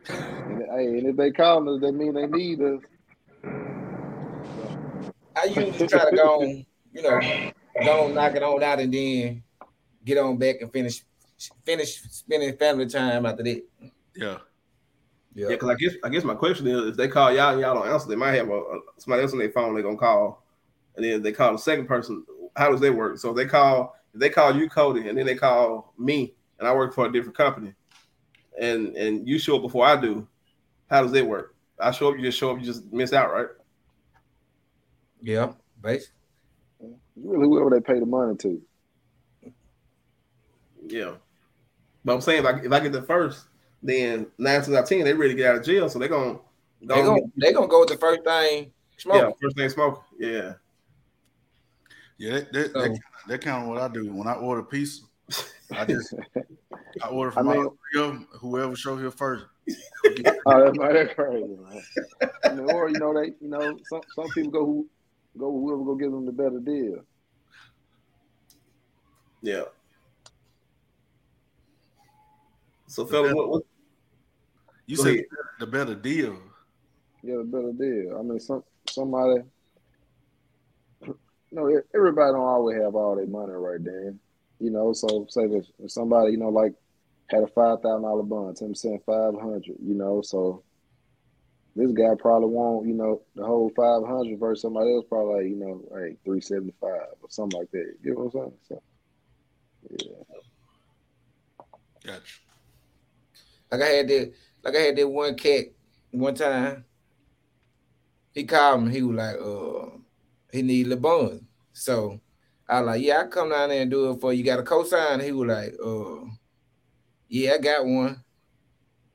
And, 0.08 0.62
hey, 0.62 0.98
and 0.98 1.06
if 1.08 1.16
they 1.16 1.30
call 1.30 1.74
us, 1.74 1.80
that 1.80 1.92
mean 1.92 2.14
they 2.14 2.26
need 2.26 2.60
us. 2.60 2.80
I 5.36 5.44
usually 5.44 5.86
try 5.86 6.10
to 6.10 6.16
go 6.16 6.40
on, 6.40 6.66
you 6.92 7.02
know, 7.02 7.20
go 7.84 8.06
on, 8.06 8.14
knock 8.14 8.34
it 8.34 8.42
on 8.42 8.62
out, 8.62 8.80
and 8.80 8.92
then 8.92 9.42
get 10.04 10.18
on 10.18 10.36
back 10.38 10.56
and 10.60 10.72
finish 10.72 11.04
finish 11.64 12.00
spending 12.10 12.56
family 12.56 12.86
time 12.86 13.26
after 13.26 13.42
that. 13.42 13.62
Yeah, 14.14 14.38
Yeah, 15.36 15.48
because 15.48 15.68
I 15.68 15.74
guess 15.74 15.92
I 16.02 16.08
guess 16.08 16.24
my 16.24 16.34
question 16.34 16.66
is, 16.66 16.86
if 16.88 16.96
they 16.96 17.08
call 17.08 17.30
y'all 17.30 17.52
and 17.52 17.60
y'all 17.60 17.74
don't 17.74 17.86
answer, 17.86 18.08
they 18.08 18.16
might 18.16 18.32
have 18.32 18.48
a, 18.48 18.56
a 18.56 18.80
somebody 18.96 19.22
else 19.22 19.32
on 19.32 19.38
their 19.38 19.50
phone 19.50 19.74
they're 19.74 19.82
gonna 19.82 19.98
call, 19.98 20.42
and 20.96 21.04
then 21.04 21.22
they 21.22 21.30
call 21.30 21.52
the 21.52 21.58
second 21.58 21.86
person. 21.86 22.24
How 22.56 22.70
does 22.70 22.80
that 22.80 22.94
work? 22.94 23.18
So 23.18 23.30
if 23.30 23.36
they 23.36 23.44
call 23.44 23.94
if 24.14 24.20
they 24.20 24.30
call 24.30 24.56
you 24.56 24.66
Cody, 24.70 25.08
and 25.10 25.18
then 25.18 25.26
they 25.26 25.34
call 25.34 25.92
me, 25.98 26.34
and 26.58 26.66
I 26.66 26.74
work 26.74 26.94
for 26.94 27.04
a 27.04 27.12
different 27.12 27.36
company, 27.36 27.74
and 28.58 28.96
and 28.96 29.28
you 29.28 29.38
show 29.38 29.56
up 29.56 29.62
before 29.62 29.84
I 29.86 30.00
do. 30.00 30.26
How 30.88 31.02
does 31.02 31.12
that 31.12 31.26
work? 31.26 31.54
I 31.78 31.90
show 31.90 32.08
up, 32.08 32.16
you 32.16 32.22
just 32.22 32.38
show 32.38 32.52
up, 32.52 32.58
you 32.58 32.64
just 32.64 32.90
miss 32.90 33.12
out, 33.12 33.30
right? 33.30 33.48
Yeah, 35.20 35.52
basically. 35.82 36.14
You 36.80 36.96
really, 37.16 37.46
whoever 37.46 37.70
they 37.70 37.80
pay 37.80 38.00
the 38.00 38.06
money 38.06 38.36
to. 38.38 38.62
Yeah. 40.86 41.12
But 42.04 42.14
I'm 42.14 42.20
saying, 42.20 42.44
like, 42.44 42.64
if 42.64 42.72
I 42.72 42.80
get 42.80 42.92
the 42.92 43.02
first, 43.02 43.46
then 43.86 44.26
nine 44.38 44.60
times 44.62 44.70
out 44.74 44.82
of 44.84 44.88
ten, 44.88 45.04
they 45.04 45.12
ready 45.14 45.32
to 45.32 45.36
get 45.36 45.50
out 45.50 45.56
of 45.58 45.64
jail, 45.64 45.88
so 45.88 45.98
they're 45.98 46.08
gonna 46.08 46.38
They 46.80 46.86
gonna 47.02 47.20
they 47.36 47.52
gonna 47.52 47.68
go 47.68 47.80
with 47.80 47.88
the 47.90 47.96
first 47.96 48.22
thing. 48.24 48.72
Smoke. 48.98 49.16
yeah, 49.16 49.30
first 49.42 49.56
thing 49.56 49.68
smoke. 49.68 50.02
Yeah. 50.18 50.54
yeah. 52.18 52.32
That, 52.34 52.52
that, 52.52 52.72
So- 52.72 52.80
that, 52.80 52.86
kinda- 52.88 53.00
that 53.28 53.40
kind 53.40 53.62
of 53.62 53.68
what 53.68 53.78
I 53.82 53.88
do 53.88 54.12
when 54.12 54.26
I 54.28 54.34
order 54.34 54.62
pizza. 54.62 55.02
I 55.72 55.84
just 55.84 56.14
I 57.02 57.08
order 57.08 57.30
I 57.30 57.34
from 57.34 57.48
mean- 57.48 57.56
all 57.64 57.76
three 57.92 58.02
of 58.02 58.10
'em, 58.10 58.28
whoever 58.32 58.76
show 58.76 58.96
here 58.96 59.10
first. 59.10 59.44
Oh, 60.48 60.64
that's, 60.64 60.78
that's 60.78 61.14
crazy, 61.14 61.56
man. 61.56 61.82
I 62.44 62.54
mean, 62.54 62.70
or 62.70 62.88
you 62.88 63.00
know, 63.00 63.12
they, 63.12 63.32
you 63.40 63.48
know, 63.48 63.76
some 63.90 64.00
some 64.14 64.28
people 64.32 64.52
go 64.52 64.64
who 64.64 64.88
go 65.36 65.50
whoever 65.50 65.82
go 65.84 65.96
give 65.96 66.12
them 66.12 66.24
the 66.24 66.30
better 66.30 66.60
deal. 66.60 67.00
Yeah. 69.42 69.64
So, 72.86 73.04
fellas, 73.06 73.34
what, 73.34 73.48
what, 73.48 73.62
You 74.86 74.96
Go 74.96 75.02
said 75.02 75.12
ahead. 75.14 75.24
the 75.60 75.66
better 75.66 75.94
deal. 75.94 76.36
Yeah, 77.22 77.36
the 77.38 77.44
better 77.44 77.72
deal. 77.72 78.18
I 78.18 78.22
mean, 78.22 78.40
some 78.40 78.62
somebody. 78.88 79.42
You 81.52 81.58
know, 81.58 81.70
e- 81.70 81.80
everybody 81.94 82.32
don't 82.32 82.40
always 82.40 82.76
have 82.82 82.96
all 82.96 83.14
their 83.14 83.26
money 83.28 83.52
right 83.52 83.82
then. 83.82 84.18
You 84.58 84.70
know, 84.72 84.92
so 84.92 85.26
say 85.30 85.42
if, 85.44 85.64
if 85.78 85.92
somebody, 85.92 86.32
you 86.32 86.38
know, 86.38 86.48
like 86.48 86.74
had 87.28 87.44
a 87.44 87.46
five 87.46 87.80
thousand 87.82 88.02
dollar 88.02 88.24
bond, 88.24 88.56
ten 88.56 88.70
percent 88.70 89.00
five 89.06 89.32
hundred, 89.40 89.62
you 89.80 89.94
know, 89.94 90.22
so 90.22 90.64
this 91.76 91.92
guy 91.92 92.14
probably 92.18 92.48
won't, 92.48 92.88
you 92.88 92.94
know, 92.94 93.22
the 93.36 93.46
whole 93.46 93.70
five 93.76 94.04
hundred 94.04 94.40
versus 94.40 94.60
somebody 94.62 94.92
else 94.92 95.04
probably 95.08 95.34
like, 95.34 95.44
you 95.50 95.56
know, 95.56 95.80
like 95.88 96.18
three 96.24 96.40
seventy 96.40 96.74
five 96.80 97.14
or 97.22 97.28
something 97.30 97.60
like 97.60 97.70
that. 97.70 97.94
You 98.02 98.14
know 98.14 98.24
what 98.24 98.42
I'm 98.42 98.50
saying? 98.50 98.52
So 98.68 98.82
yeah. 100.00 100.36
Gotcha. 102.04 102.40
Like 103.70 103.82
I 103.82 103.86
had 103.86 104.08
that, 104.08 104.32
like 104.66 104.74
I 104.74 104.80
had 104.80 104.96
that 104.96 105.08
one 105.08 105.36
cat 105.36 105.66
one 106.10 106.34
time. 106.34 106.84
He 108.32 108.42
called 108.44 108.82
me. 108.82 108.92
He 108.92 109.02
was 109.02 109.16
like, 109.16 109.36
uh, 109.36 109.96
he 110.52 110.62
need 110.62 111.00
bond. 111.00 111.46
So 111.72 112.20
I 112.68 112.80
was 112.80 112.86
like, 112.86 113.02
yeah, 113.02 113.20
I 113.20 113.26
come 113.28 113.50
down 113.50 113.68
there 113.68 113.82
and 113.82 113.90
do 113.90 114.10
it 114.10 114.20
for 114.20 114.32
you. 114.32 114.42
Got 114.42 114.58
a 114.58 114.62
cosign? 114.64 115.22
He 115.22 115.30
was 115.30 115.48
like, 115.48 115.74
uh, 115.84 116.28
yeah, 117.28 117.52
I 117.54 117.58
got 117.58 117.86
one. 117.86 118.24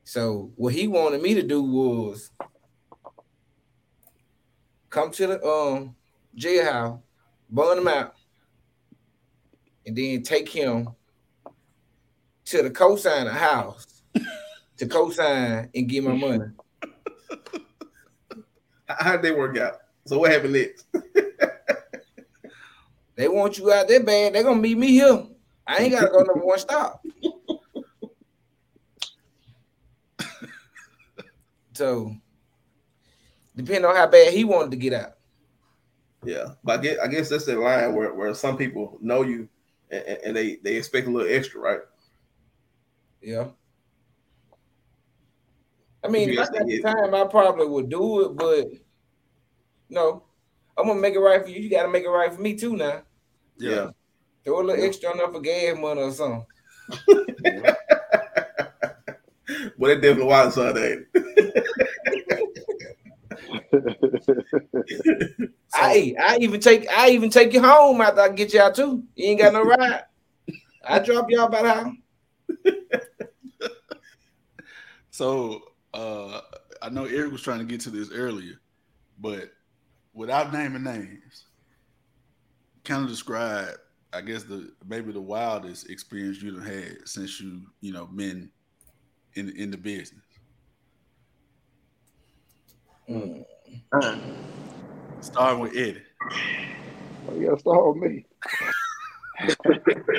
So 0.05 0.53
what 0.55 0.73
he 0.73 0.87
wanted 0.87 1.21
me 1.21 1.33
to 1.33 1.43
do 1.43 1.61
was 1.61 2.31
come 4.89 5.11
to 5.11 5.27
the 5.27 5.45
um 5.45 5.95
jailhouse, 6.37 7.01
burn 7.49 7.79
him 7.79 7.89
out, 7.89 8.15
and 9.85 9.97
then 9.97 10.23
take 10.23 10.47
him 10.47 10.87
to 12.45 12.63
the 12.63 12.71
cosigner 12.71 13.31
house 13.31 13.90
to 14.81 14.87
co-sign 14.87 15.69
and 15.75 15.87
get 15.87 16.03
my 16.03 16.13
money. 16.13 16.45
how 18.89 19.11
did 19.11 19.21
they 19.21 19.31
work 19.31 19.55
out? 19.57 19.75
So, 20.05 20.17
what 20.17 20.31
happened 20.31 20.53
next? 20.53 20.85
They 23.13 23.27
want 23.27 23.57
you 23.59 23.71
out 23.71 23.87
there 23.87 24.01
bad. 24.01 24.33
They're 24.33 24.41
gonna 24.41 24.59
meet 24.59 24.77
me 24.79 24.87
here. 24.87 25.27
I 25.67 25.77
ain't 25.77 25.91
gotta 25.91 26.07
go 26.07 26.23
number 26.23 26.43
one 26.43 26.57
stop. 26.57 27.05
so 31.73 32.15
depending 33.55 33.85
on 33.85 33.95
how 33.95 34.07
bad 34.07 34.33
he 34.33 34.43
wanted 34.43 34.71
to 34.71 34.77
get 34.77 34.93
out. 34.93 35.17
Yeah, 36.23 36.53
but 36.63 36.79
I 36.79 36.81
guess, 36.81 36.97
I 36.97 37.07
guess 37.07 37.29
that's 37.29 37.45
the 37.45 37.57
line 37.57 37.93
where, 37.93 38.11
where 38.15 38.33
some 38.33 38.57
people 38.57 38.97
know 39.01 39.21
you 39.21 39.47
and, 39.91 40.03
and 40.25 40.35
they, 40.35 40.55
they 40.63 40.77
expect 40.77 41.05
a 41.07 41.11
little 41.11 41.31
extra, 41.31 41.61
right? 41.61 41.81
Yeah. 43.21 43.49
I 46.03 46.07
mean, 46.07 46.29
You 46.29 46.41
if 46.41 46.49
I 46.49 46.51
got 46.51 46.67
the 46.67 46.81
time, 46.81 47.13
I 47.13 47.25
probably 47.25 47.67
would 47.67 47.89
do 47.89 48.25
it, 48.25 48.35
but 48.35 48.67
no, 49.89 50.23
I'm 50.77 50.87
gonna 50.87 50.99
make 50.99 51.13
it 51.15 51.19
right 51.19 51.41
for 51.43 51.49
you. 51.49 51.59
You 51.61 51.69
gotta 51.69 51.89
make 51.89 52.03
it 52.03 52.09
right 52.09 52.33
for 52.33 52.41
me 52.41 52.55
too 52.55 52.75
now. 52.75 53.03
Yeah. 53.57 53.91
Throw 54.43 54.61
a 54.61 54.63
little 54.63 54.83
extra 54.83 55.11
on 55.11 55.17
there 55.17 55.27
for 55.31 55.41
gas 55.41 55.77
money 55.77 56.01
or 56.01 56.11
something. 56.11 56.45
Well, 59.77 59.93
that 59.93 60.01
definitely 60.01 60.25
wild 60.25 60.53
side 60.53 60.77
ain't 60.77 61.07
it? 61.13 61.65
I 65.73 66.15
I 66.19 66.37
even 66.41 66.59
take 66.59 66.87
I 66.89 67.09
even 67.09 67.29
take 67.29 67.53
you 67.53 67.61
home 67.61 68.01
after 68.01 68.21
I 68.21 68.29
get 68.29 68.53
you 68.53 68.61
out 68.61 68.75
too. 68.75 69.03
You 69.15 69.25
ain't 69.29 69.39
got 69.39 69.53
no 69.53 69.63
ride. 69.63 70.03
I 70.83 70.99
drop 70.99 71.29
y'all 71.29 71.47
about 71.47 71.65
how 71.65 71.93
So 75.11 75.61
uh 75.93 76.41
I 76.81 76.89
know 76.89 77.05
Eric 77.05 77.31
was 77.31 77.41
trying 77.41 77.59
to 77.59 77.65
get 77.65 77.81
to 77.81 77.89
this 77.89 78.11
earlier, 78.11 78.55
but 79.19 79.51
without 80.13 80.51
naming 80.51 80.83
names, 80.83 81.45
kind 82.83 83.03
of 83.03 83.09
describe, 83.09 83.75
I 84.13 84.21
guess 84.21 84.43
the 84.43 84.71
maybe 84.87 85.11
the 85.11 85.21
wildest 85.21 85.89
experience 85.89 86.41
you've 86.41 86.65
had 86.65 87.07
since 87.07 87.39
you 87.39 87.61
you 87.81 87.93
know 87.93 88.07
been 88.07 88.49
in 89.35 89.49
in 89.55 89.71
the 89.71 89.77
business. 89.77 90.21
Mm. 93.09 93.45
Starting 95.21 95.59
with 95.59 95.75
Eddie. 95.75 96.01
Well, 97.25 97.37
you 97.37 97.47
gotta 97.47 97.59
start 97.59 97.95
with 97.95 98.11
me. 98.11 98.25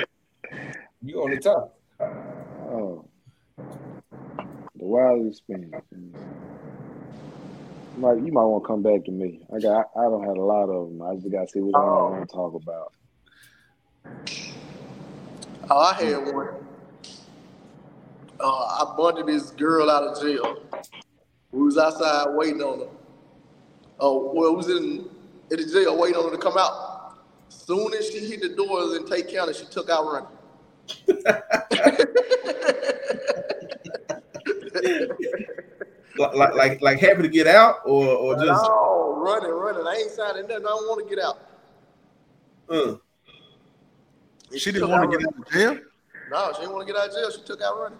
You 1.05 1.21
on 1.21 1.31
the 1.31 1.37
top. 1.37 1.77
Oh. 1.99 3.05
The 4.83 4.89
wildest 4.89 5.39
experience. 5.39 5.81
Like 7.95 8.17
you 8.17 8.33
might 8.33 8.43
want 8.43 8.65
to 8.65 8.67
come 8.67 8.83
back 8.83 9.05
to 9.05 9.11
me. 9.11 9.39
I 9.55 9.59
got 9.61 9.85
I 9.95 10.01
don't 10.01 10.25
have 10.25 10.35
a 10.35 10.41
lot 10.41 10.65
of 10.65 10.89
them. 10.89 11.01
I 11.01 11.15
just 11.15 11.31
gotta 11.31 11.47
see 11.47 11.61
what 11.61 11.79
I 11.79 11.85
want 11.85 12.29
to 12.29 12.35
talk 12.35 12.53
about. 12.53 12.91
Oh, 15.69 15.79
I 15.79 15.93
had 15.93 16.17
one. 16.33 16.49
Uh, 18.41 18.45
I 18.45 18.93
bundled 18.97 19.29
this 19.29 19.51
girl 19.51 19.89
out 19.89 20.03
of 20.03 20.21
jail. 20.21 20.57
We 21.53 21.63
was 21.63 21.77
outside 21.77 22.35
waiting 22.35 22.61
on 22.61 22.79
her. 22.79 22.89
Oh, 24.01 24.33
well, 24.33 24.51
it 24.51 24.57
was 24.57 24.67
in, 24.67 25.09
in 25.49 25.65
the 25.65 25.65
jail 25.65 25.97
waiting 25.97 26.17
on 26.17 26.25
her 26.25 26.35
to 26.35 26.41
come 26.41 26.57
out. 26.57 27.19
Soon 27.47 27.93
as 27.93 28.09
she 28.09 28.19
hit 28.19 28.41
the 28.41 28.49
doors 28.49 28.97
in 28.97 29.05
Tate 29.05 29.29
County, 29.29 29.53
she 29.53 29.63
took 29.63 29.89
out 29.89 30.03
running. 30.11 30.27
Like, 36.17 36.35
like, 36.35 36.53
like, 36.53 36.81
like 36.81 36.99
happy 36.99 37.23
to 37.23 37.27
get 37.27 37.47
out, 37.47 37.77
or, 37.85 38.05
or 38.07 38.35
just 38.35 38.63
no, 38.63 39.15
running, 39.17 39.49
running. 39.51 39.85
I 39.87 39.95
ain't 40.01 40.11
signing 40.11 40.43
nothing. 40.47 40.65
I 40.65 40.69
don't 40.69 40.87
want 40.87 41.07
to 41.09 41.15
get 41.15 41.23
out. 41.23 41.39
uh, 42.69 42.95
And 44.51 44.59
She 44.61 44.71
didn't 44.71 44.89
want 44.89 45.09
to 45.11 45.17
get 45.17 45.25
running. 45.25 45.41
out 45.41 45.47
of 45.47 45.53
jail. 45.53 45.79
No, 46.31 46.51
she 46.53 46.59
didn't 46.61 46.73
want 46.73 46.87
to 46.87 46.93
get 46.93 47.01
out 47.01 47.09
of 47.09 47.15
jail. 47.15 47.31
She 47.31 47.41
took 47.43 47.61
out 47.61 47.79
running. 47.79 47.99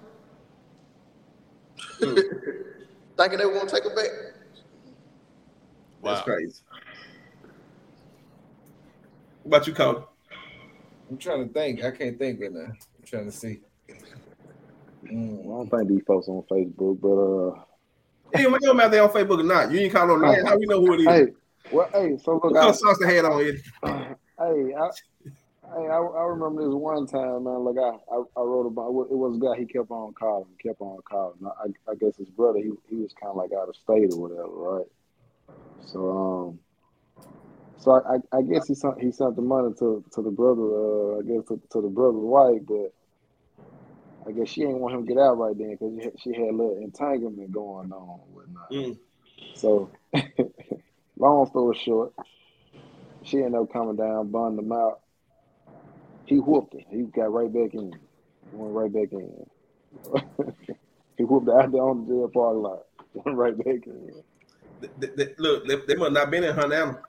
Hmm. 1.99 2.16
Thinking 3.18 3.39
they 3.39 3.45
were 3.45 3.53
going 3.53 3.68
to 3.68 3.74
take 3.74 3.84
her 3.84 3.95
back. 3.95 4.09
that's 6.03 6.20
Wow. 6.20 6.24
crazy. 6.24 6.61
What 9.43 9.57
about 9.57 9.68
you, 9.68 9.74
Cody? 9.74 9.99
I'm 11.09 11.18
trying 11.18 11.47
to 11.47 11.53
think. 11.53 11.84
I 11.84 11.91
can't 11.91 12.18
think 12.18 12.39
right 12.41 12.51
now. 12.51 12.61
I'm 12.66 12.78
trying 13.05 13.26
to 13.26 13.32
see. 13.32 13.59
Mm. 15.05 15.41
I 15.41 15.43
don't 15.43 15.70
think 15.70 15.89
these 15.89 16.03
folks 16.07 16.28
on 16.28 16.43
Facebook, 16.49 16.99
but 17.01 17.09
uh, 17.59 17.64
Hey, 18.34 18.47
what 18.47 18.61
them 18.61 18.79
out 18.79 18.91
there 18.91 19.03
on 19.03 19.09
Facebook 19.09 19.39
or 19.39 19.43
not? 19.43 19.71
You 19.71 19.79
ain't 19.79 19.93
call 19.93 20.07
no 20.07 20.17
name. 20.17 20.45
How 20.45 20.57
we 20.57 20.65
know 20.65 20.79
who 20.79 20.93
it 20.93 21.01
is? 21.01 21.05
hey, 21.05 21.25
well, 21.71 21.89
hey, 21.93 22.17
so 22.23 22.34
what 22.34 22.45
look, 22.45 22.55
kind 22.55 22.65
I, 22.65 22.69
of 22.69 22.75
sauce 22.75 22.97
they 22.99 23.15
had 23.15 23.25
on 23.25 23.41
it? 23.41 23.61
hey, 23.84 24.73
I, 24.73 24.89
hey, 25.23 25.88
I, 25.88 25.97
I 25.97 26.23
remember 26.25 26.63
this 26.63 26.73
one 26.73 27.05
time, 27.05 27.43
man. 27.43 27.63
Like 27.63 27.77
I, 27.77 27.91
I, 28.11 28.23
I 28.36 28.41
wrote 28.41 28.65
about 28.65 28.89
it 28.89 29.15
was 29.15 29.38
a 29.38 29.39
guy. 29.39 29.59
He 29.59 29.65
kept 29.65 29.91
on 29.91 30.13
calling, 30.13 30.49
kept 30.61 30.81
on 30.81 30.99
calling. 31.07 31.38
I, 31.45 31.91
I 31.91 31.95
guess 31.95 32.17
his 32.17 32.29
brother, 32.29 32.57
he, 32.57 32.71
he 32.89 32.95
was 32.95 33.13
kind 33.13 33.29
of 33.29 33.36
like 33.36 33.51
out 33.53 33.69
of 33.69 33.75
state 33.75 34.11
or 34.13 34.19
whatever, 34.19 34.49
right? 34.49 34.88
So, 35.86 36.09
um, 36.09 36.59
so 37.77 37.91
I, 37.91 38.15
I, 38.15 38.39
I 38.39 38.41
guess 38.41 38.67
he 38.67 38.73
sent 38.73 38.99
he 38.99 39.11
sent 39.11 39.36
the 39.36 39.43
money 39.43 39.73
to 39.77 40.03
to 40.11 40.21
the 40.23 40.31
brother. 40.31 40.63
Uh, 40.63 41.19
I 41.19 41.21
guess 41.21 41.47
to, 41.49 41.61
to 41.73 41.81
the 41.81 41.89
brother's 41.89 42.17
wife, 42.17 42.61
but 42.67 42.93
I 44.26 44.32
guess 44.32 44.49
she 44.49 44.63
ain't 44.63 44.80
want 44.80 44.95
him 44.95 45.05
to 45.05 45.13
get 45.13 45.21
out 45.21 45.38
right 45.38 45.57
then 45.57 45.71
because 45.71 46.11
she 46.21 46.34
had, 46.34 46.49
a 46.49 46.51
little 46.51 46.80
entanglement 46.82 47.51
going 47.51 47.91
on 47.91 48.19
and 48.26 48.34
whatnot. 48.34 48.71
Mm. 48.71 48.97
So, 49.55 49.91
long 51.17 51.47
story 51.47 51.78
short, 51.84 52.13
she 53.24 53.38
ended 53.38 53.55
up 53.55 53.71
coming 53.71 53.95
down, 53.95 54.32
burned 54.32 54.59
him 54.59 54.71
out. 54.71 54.99
He 56.26 56.38
whooped 56.38 56.74
her. 56.74 56.80
He 56.89 57.03
got 57.03 57.34
right 57.34 57.51
back 57.51 57.74
in. 57.74 57.93
Went 58.51 58.74
right 58.74 58.93
back 58.93 59.11
in. 59.11 59.45
he 61.17 61.24
whooped 61.24 61.49
out 61.49 61.71
there 61.71 61.82
on 61.82 62.05
the 62.05 62.13
jail 62.13 62.30
parking 62.34 62.61
lot. 62.61 62.86
Went 63.13 63.38
right 63.38 63.57
back 63.57 63.86
in. 63.86 64.11
Look, 65.38 65.67
they, 65.67 65.76
they 65.88 65.95
must 65.95 66.11
not 66.11 66.32
been 66.32 66.43
in 66.43 66.55
Hernando. 66.55 66.99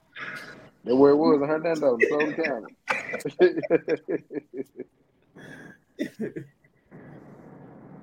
That's 0.84 0.96
where 0.96 1.12
it 1.12 1.16
was 1.16 1.40
in 1.42 1.48
Hernando, 1.48 1.98
Southern 2.10 2.34
County. 2.34 2.76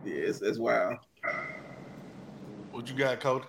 Yes, 0.04 0.40
that's 0.40 0.58
wild. 0.58 0.98
What 2.72 2.90
you 2.90 2.96
got, 2.96 3.20
Cody? 3.20 3.46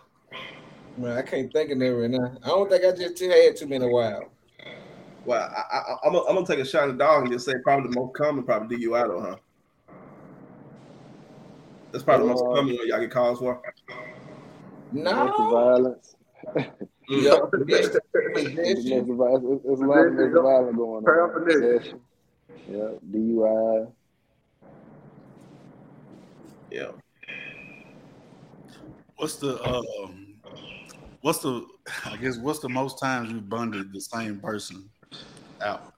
Man, 0.96 1.16
I 1.16 1.22
can't 1.22 1.52
think 1.52 1.70
of 1.70 1.78
that 1.78 1.94
right 1.94 2.10
now. 2.10 2.36
I 2.42 2.48
don't 2.48 2.70
think 2.70 2.84
I 2.84 2.90
just 2.94 3.18
had 3.18 3.56
too 3.56 3.66
many 3.66 3.86
wild. 3.86 4.24
Well, 5.24 5.40
I, 5.40 5.76
I, 5.76 5.96
I'm, 6.04 6.12
gonna, 6.12 6.38
I'm 6.38 6.44
take 6.44 6.58
a 6.58 6.64
shot 6.64 6.88
at 6.88 6.98
the 6.98 7.04
dog 7.04 7.22
and 7.22 7.32
just 7.32 7.46
say 7.46 7.54
probably 7.62 7.88
the 7.90 8.00
most 8.00 8.14
common, 8.14 8.44
probably 8.44 8.76
DUI 8.76 9.06
though, 9.06 9.20
huh? 9.20 9.36
That's 11.92 12.04
probably 12.04 12.26
the 12.26 12.32
most 12.32 12.44
Uh, 12.44 12.54
common 12.54 12.76
one 12.76 12.88
y'all 12.88 13.00
get 13.00 13.10
calls 13.10 13.38
for. 13.38 13.62
Domestic 14.92 15.14
No. 15.14 15.50
violence. 15.50 16.16
Yeah. 17.08 17.36
Domestic 17.52 18.02
violence. 18.20 19.44
It's, 19.46 19.64
it's 19.64 19.80
a 19.80 19.86
lot 19.86 20.06
of 20.06 20.14
violence 20.14 20.76
going 20.76 21.04
on. 21.04 21.82
Yeah, 22.68 22.88
DUI. 23.10 23.92
Yeah. 26.72 26.92
What's 29.16 29.36
the 29.36 29.62
um, 29.62 30.36
what's 31.20 31.40
the 31.40 31.66
I 32.06 32.16
guess 32.16 32.38
what's 32.38 32.60
the 32.60 32.70
most 32.70 32.98
times 32.98 33.30
you 33.30 33.42
bonded 33.42 33.92
the 33.92 34.00
same 34.00 34.40
person 34.40 34.88
out? 35.60 35.92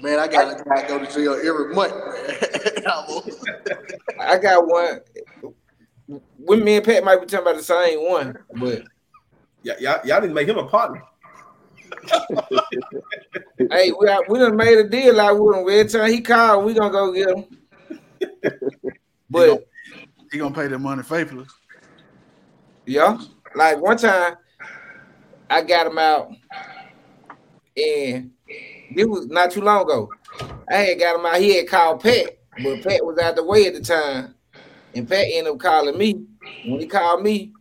Man, 0.00 0.18
I 0.18 0.26
got 0.26 0.58
to 0.58 0.84
go 0.88 0.98
to 0.98 1.06
jail 1.12 1.34
every 1.34 1.72
month, 1.72 1.94
man. 1.94 2.84
I 4.20 4.38
got 4.38 4.66
one. 4.66 5.00
With 6.38 6.62
me 6.62 6.76
and 6.76 6.84
Pat 6.84 7.04
might 7.04 7.20
be 7.20 7.26
talking 7.26 7.46
about 7.46 7.56
the 7.56 7.62
same 7.62 8.10
one, 8.10 8.36
but 8.54 8.82
Yeah, 9.62 9.74
y'all, 9.78 10.00
y'all 10.04 10.20
need 10.20 10.28
to 10.28 10.34
make 10.34 10.48
him 10.48 10.58
a 10.58 10.66
partner. 10.66 11.02
hey, 13.70 13.92
we 13.98 14.08
are, 14.08 14.22
we 14.28 14.38
done 14.38 14.56
made 14.56 14.78
a 14.78 14.88
deal 14.88 15.20
out 15.20 15.38
with 15.38 15.56
him. 15.56 15.68
Every 15.68 15.84
time 15.84 16.10
he 16.10 16.20
called, 16.20 16.64
we 16.64 16.74
gonna 16.74 16.90
go 16.90 17.12
get 17.12 17.28
him. 17.30 17.44
But 19.30 19.68
He 20.32 20.38
gonna 20.38 20.54
pay 20.54 20.68
the 20.68 20.78
money 20.78 21.02
faithfully. 21.02 21.44
yeah, 22.86 23.18
like 23.54 23.78
one 23.78 23.98
time, 23.98 24.36
I 25.50 25.62
got 25.62 25.86
him 25.86 25.98
out, 25.98 26.30
and 27.76 28.30
it 28.96 29.08
was 29.08 29.26
not 29.26 29.50
too 29.50 29.60
long 29.60 29.82
ago. 29.82 30.10
I 30.70 30.76
had 30.76 30.98
got 30.98 31.20
him 31.20 31.26
out. 31.26 31.40
He 31.40 31.56
had 31.56 31.68
called 31.68 32.00
Pat, 32.02 32.38
but 32.62 32.82
Pat 32.82 33.04
was 33.04 33.18
out 33.18 33.36
the 33.36 33.44
way 33.44 33.66
at 33.66 33.74
the 33.74 33.82
time, 33.82 34.34
and 34.94 35.06
Pat 35.06 35.26
ended 35.30 35.52
up 35.52 35.58
calling 35.58 35.98
me. 35.98 36.24
When 36.64 36.80
he 36.80 36.86
called 36.86 37.22
me, 37.22 37.52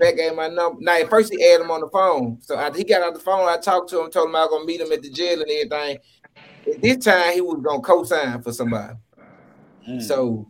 Pat 0.00 0.16
gave 0.16 0.34
my 0.34 0.48
number. 0.48 0.78
Now, 0.80 0.98
at 0.98 1.08
first 1.08 1.32
he 1.32 1.42
had 1.42 1.60
him 1.60 1.70
on 1.70 1.80
the 1.80 1.88
phone. 1.88 2.38
So 2.40 2.56
after 2.58 2.78
he 2.78 2.84
got 2.84 3.02
on 3.02 3.14
the 3.14 3.20
phone, 3.20 3.48
I 3.48 3.58
talked 3.58 3.90
to 3.90 4.00
him, 4.00 4.10
told 4.10 4.28
him 4.28 4.36
I 4.36 4.40
was 4.40 4.50
gonna 4.50 4.64
meet 4.64 4.80
him 4.80 4.92
at 4.92 5.02
the 5.02 5.10
jail 5.10 5.40
and 5.40 5.50
everything. 5.50 5.98
At 6.66 6.82
this 6.82 7.04
time, 7.04 7.32
he 7.32 7.40
was 7.40 7.60
gonna 7.62 7.80
co-sign 7.80 8.42
for 8.42 8.52
somebody. 8.52 8.94
Mm. 9.88 10.02
So 10.02 10.48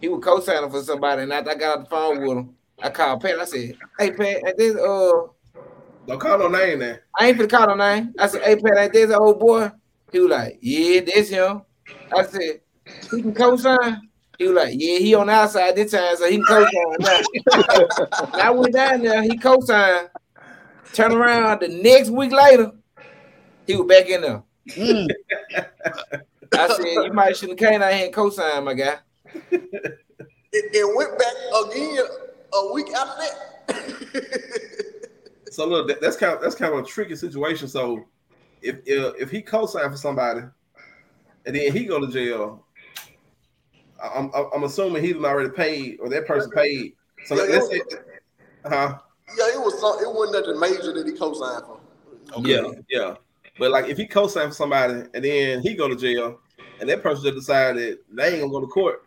he 0.00 0.08
was 0.08 0.22
co-signing 0.22 0.70
for 0.70 0.82
somebody, 0.82 1.22
and 1.22 1.32
after 1.32 1.50
I 1.50 1.54
got 1.54 1.78
on 1.78 1.84
the 1.84 1.90
phone 1.90 2.20
with 2.20 2.36
him, 2.36 2.54
I 2.82 2.90
called 2.90 3.22
Pat. 3.22 3.38
I 3.38 3.44
said, 3.44 3.78
"Hey 3.98 4.10
Pat, 4.10 4.42
ain't 4.46 4.58
this 4.58 4.76
uh, 4.76 5.12
Don't 6.06 6.20
call 6.20 6.38
no 6.38 6.48
name 6.48 6.80
there. 6.80 7.04
I 7.18 7.28
ain't 7.28 7.38
finna 7.38 7.50
call 7.50 7.68
no 7.68 7.74
name." 7.76 8.14
I 8.18 8.26
said, 8.26 8.42
"Hey 8.42 8.56
Pat, 8.56 8.76
ain't 8.76 8.92
this 8.92 9.10
an 9.10 9.16
old 9.16 9.40
boy?" 9.40 9.70
He 10.12 10.18
was 10.18 10.30
like, 10.30 10.58
"Yeah, 10.60 11.00
that's 11.00 11.28
him." 11.28 11.62
I 12.14 12.24
said, 12.24 12.60
"He 13.10 13.22
can 13.22 13.34
co-sign." 13.34 14.10
He 14.38 14.46
was 14.48 14.56
like, 14.56 14.74
"Yeah, 14.76 14.98
he 14.98 15.14
on 15.14 15.28
the 15.28 15.32
outside 15.32 15.76
this 15.76 15.92
time, 15.92 16.16
so 16.16 16.28
he 16.28 16.36
can 16.36 16.44
co-sign." 16.46 16.70
now. 17.00 17.20
And 18.32 18.42
I 18.42 18.50
went 18.50 18.74
down 18.74 19.02
there, 19.02 19.22
he 19.22 19.36
co-signed. 19.38 20.10
Turn 20.92 21.12
around 21.12 21.60
the 21.60 21.68
next 21.68 22.10
week 22.10 22.32
later, 22.32 22.72
he 23.66 23.76
was 23.76 23.86
back 23.86 24.08
in 24.08 24.22
there. 24.22 24.42
Mm. 24.70 25.08
I 26.52 26.68
said, 26.68 26.84
"You 26.84 27.12
might 27.12 27.36
should 27.36 27.50
have 27.50 27.58
came 27.58 27.82
out 27.82 27.92
here 27.92 28.06
and 28.06 28.14
co-signed, 28.14 28.64
my 28.64 28.74
guy." 28.74 28.98
It, 30.56 30.70
it 30.72 30.96
went 30.96 31.18
back 31.18 31.34
again 31.66 32.04
a 32.52 32.72
week 32.72 32.92
after 32.92 33.22
that. 33.22 34.64
So 35.54 35.68
look, 35.68 35.86
that, 35.86 36.00
that's 36.00 36.16
kind 36.16 36.34
of 36.34 36.42
that's 36.42 36.56
kind 36.56 36.74
of 36.74 36.80
a 36.80 36.82
tricky 36.82 37.14
situation. 37.14 37.68
So 37.68 38.06
if 38.60 38.80
if, 38.84 39.14
if 39.20 39.30
he 39.30 39.40
co-signed 39.40 39.92
for 39.92 39.96
somebody, 39.96 40.40
and 41.46 41.54
then 41.54 41.72
he 41.72 41.84
go 41.84 42.00
to 42.00 42.10
jail, 42.10 42.66
I'm 44.02 44.30
I'm, 44.34 44.46
I'm 44.54 44.64
assuming 44.64 45.02
he 45.02 45.12
done 45.12 45.24
already 45.24 45.50
paid 45.50 45.98
or 46.00 46.08
that 46.08 46.26
person 46.26 46.50
paid. 46.50 46.94
So 47.26 47.34
let, 47.34 47.50
us 47.50 47.68
say, 47.68 47.80
huh? 48.66 48.98
yeah, 49.38 49.54
it 49.54 49.58
was 49.58 49.80
some, 49.80 49.98
it 50.00 50.14
wasn't 50.14 50.46
nothing 50.46 50.60
major 50.60 50.92
that 50.92 51.06
he 51.06 51.16
co-signed 51.16 51.64
for. 51.64 51.80
Okay. 52.38 52.50
Yeah, 52.50 52.70
yeah. 52.90 53.14
But 53.58 53.70
like 53.70 53.88
if 53.88 53.96
he 53.96 54.06
co-signed 54.06 54.50
for 54.50 54.54
somebody 54.54 55.04
and 55.14 55.24
then 55.24 55.62
he 55.62 55.74
go 55.74 55.88
to 55.88 55.96
jail, 55.96 56.40
and 56.80 56.88
that 56.88 57.02
person 57.02 57.24
just 57.24 57.36
decided 57.36 57.98
they 58.12 58.32
ain't 58.32 58.40
gonna 58.40 58.52
go 58.52 58.60
to 58.60 58.66
court. 58.66 59.04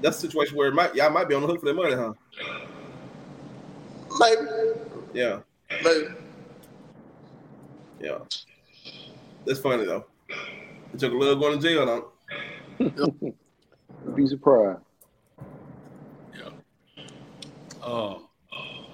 That's 0.00 0.18
a 0.18 0.20
situation 0.20 0.56
where 0.56 0.68
it 0.68 0.74
might 0.74 0.94
y'all 0.94 1.10
might 1.10 1.28
be 1.28 1.34
on 1.34 1.42
the 1.42 1.48
hook 1.48 1.60
for 1.60 1.66
their 1.66 1.74
money, 1.74 1.94
huh? 1.94 2.12
Maybe, 4.20 4.48
Yeah, 5.12 5.40
maybe. 5.82 6.06
yeah. 8.00 8.18
That's 9.44 9.60
funny 9.60 9.84
though. 9.84 10.04
It 10.92 11.00
took 11.00 11.12
a 11.12 11.16
little 11.16 11.36
going 11.36 11.60
to 11.60 11.66
jail, 11.66 11.86
though. 11.86 12.12
Be 14.14 14.26
surprised. 14.26 14.80
Yeah. 16.34 16.50
Uh, 17.82 18.18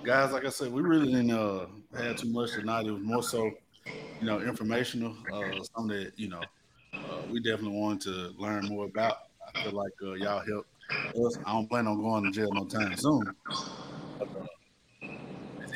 guys, 0.05 0.33
like 0.33 0.45
I 0.45 0.51
said, 0.51 0.73
we 0.73 0.83
really 0.83 1.07
didn't 1.07 1.31
uh 1.31 1.67
have 1.97 2.17
too 2.17 2.29
much 2.31 2.53
tonight. 2.55 2.87
It 2.87 2.93
was 2.93 3.03
more 3.03 3.23
so, 3.23 3.45
you 4.21 4.27
know, 4.27 4.41
informational. 4.41 5.17
Uh, 5.33 5.63
something 5.75 5.97
that 5.97 6.13
you 6.17 6.29
know, 6.29 6.43
uh, 7.09 7.23
we 7.31 7.41
definitely 7.41 7.79
wanted 7.79 8.01
to 8.03 8.35
learn 8.39 8.67
more 8.69 8.85
about. 8.85 9.17
I 9.47 9.63
feel 9.63 9.73
like 9.73 9.93
uh, 10.03 10.13
y'all 10.15 10.43
helped 10.47 10.69
us. 11.25 11.39
I 11.47 11.53
don't 11.53 11.69
plan 11.69 11.87
on 11.87 12.03
going 12.03 12.25
to 12.25 12.31
jail 12.31 12.51
no 12.53 12.65
time 12.67 12.97
soon. 12.97 13.35
But, 14.19 14.29
uh, 14.39 14.47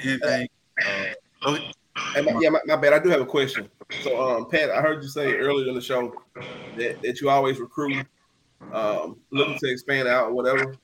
anything? 0.05 0.49
Uh, 0.85 1.51
okay. 1.51 1.73
Hey, 2.15 2.23
my, 2.23 2.39
yeah, 2.41 2.51
my, 2.51 2.61
my 2.67 2.77
bad. 2.77 2.93
I 2.93 2.99
do 2.99 3.09
have 3.09 3.21
a 3.21 3.27
question. 3.27 3.69
So, 4.01 4.21
um, 4.21 4.49
Pat, 4.51 4.71
I 4.71 4.81
heard 4.81 5.03
you 5.03 5.09
say 5.09 5.35
earlier 5.35 5.69
in 5.69 5.75
the 5.75 5.81
show 5.81 6.15
that, 6.77 7.01
that 7.03 7.21
you 7.21 7.29
always 7.29 7.59
recruit, 7.59 8.07
um, 8.73 9.19
looking 9.31 9.59
to 9.59 9.71
expand 9.71 10.09
out 10.09 10.29
or 10.29 10.33
whatever. 10.33 10.75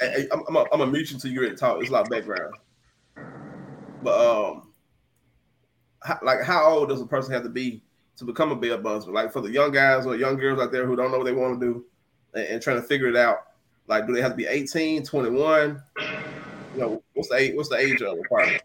I, 0.00 0.26
am 0.32 0.42
I'm, 0.48 0.56
a, 0.56 0.64
I'm 0.72 0.80
a 0.80 0.86
mute 0.86 1.10
you 1.10 1.18
till 1.18 1.30
you're 1.30 1.42
ready 1.42 1.54
to 1.54 1.60
talk. 1.60 1.80
It's 1.80 1.90
a 1.90 1.92
lot 1.92 2.02
of 2.02 2.08
background. 2.10 2.54
But 4.02 4.18
um, 4.18 4.72
how, 6.02 6.18
like, 6.22 6.42
how 6.42 6.64
old 6.64 6.88
does 6.88 7.00
a 7.00 7.06
person 7.06 7.32
have 7.32 7.44
to 7.44 7.48
be 7.48 7.82
to 8.16 8.24
become 8.24 8.50
a 8.50 8.56
bail 8.56 8.78
bondsman? 8.78 9.14
Like 9.14 9.32
for 9.32 9.40
the 9.40 9.50
young 9.50 9.70
guys 9.70 10.06
or 10.06 10.16
young 10.16 10.36
girls 10.36 10.60
out 10.60 10.72
there 10.72 10.86
who 10.86 10.96
don't 10.96 11.12
know 11.12 11.18
what 11.18 11.24
they 11.24 11.32
want 11.32 11.60
to 11.60 11.66
do 11.66 11.84
and, 12.34 12.46
and 12.46 12.62
trying 12.62 12.80
to 12.80 12.86
figure 12.86 13.08
it 13.08 13.16
out. 13.16 13.46
Like, 13.86 14.06
do 14.06 14.14
they 14.14 14.22
have 14.22 14.32
to 14.32 14.36
be 14.36 14.46
18, 14.46 15.04
21? 15.04 15.82
You 16.74 16.80
know, 16.80 17.02
what's 17.14 17.28
the 17.28 17.36
age, 17.36 17.54
what's 17.54 17.68
the 17.68 17.76
age 17.76 18.00
of 18.00 18.16
requirement? 18.16 18.62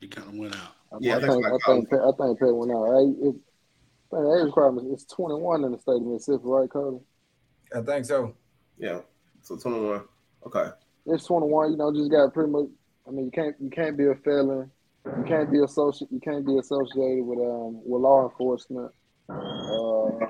He 0.00 0.08
kind 0.08 0.28
of 0.28 0.34
went 0.34 0.56
out. 0.56 0.77
Yeah, 1.00 1.14
I 1.14 1.16
I 1.16 1.20
think 1.20 1.32
think, 1.32 1.46
I 1.46 1.50
think, 1.50 1.92
I 1.92 2.10
think 2.18 2.38
Pat 2.38 2.54
went 2.54 2.72
out. 2.72 2.82
Right? 2.84 3.08
It, 3.22 3.34
I 4.10 4.16
think 4.16 4.24
the 4.24 4.38
age 4.40 4.46
requirement 4.46 4.92
is 4.94 5.04
21 5.04 5.64
in 5.64 5.72
the 5.72 5.78
state 5.78 5.92
of 5.96 6.02
Mississippi, 6.02 6.42
right, 6.44 6.70
Cody? 6.70 6.98
I 7.74 7.80
think 7.82 8.04
so. 8.06 8.34
Yeah. 8.78 9.00
So 9.42 9.56
21. 9.56 10.02
Okay. 10.46 10.70
It's 11.06 11.24
21. 11.26 11.72
You 11.72 11.76
know, 11.76 11.92
just 11.92 12.10
got 12.10 12.32
pretty 12.32 12.50
much. 12.50 12.66
I 13.06 13.10
mean, 13.10 13.26
you 13.26 13.30
can't 13.30 13.56
you 13.60 13.70
can't 13.70 13.96
be 13.96 14.06
a 14.06 14.14
felon. 14.14 14.70
You 15.06 15.24
can't 15.26 15.50
be 15.50 15.60
associated. 15.62 16.12
You 16.14 16.20
can't 16.20 16.44
be 16.46 16.58
associated 16.58 17.24
with 17.24 17.38
um 17.38 17.80
with 17.84 18.02
law 18.02 18.28
enforcement. 18.28 18.92
Uh, 19.30 20.26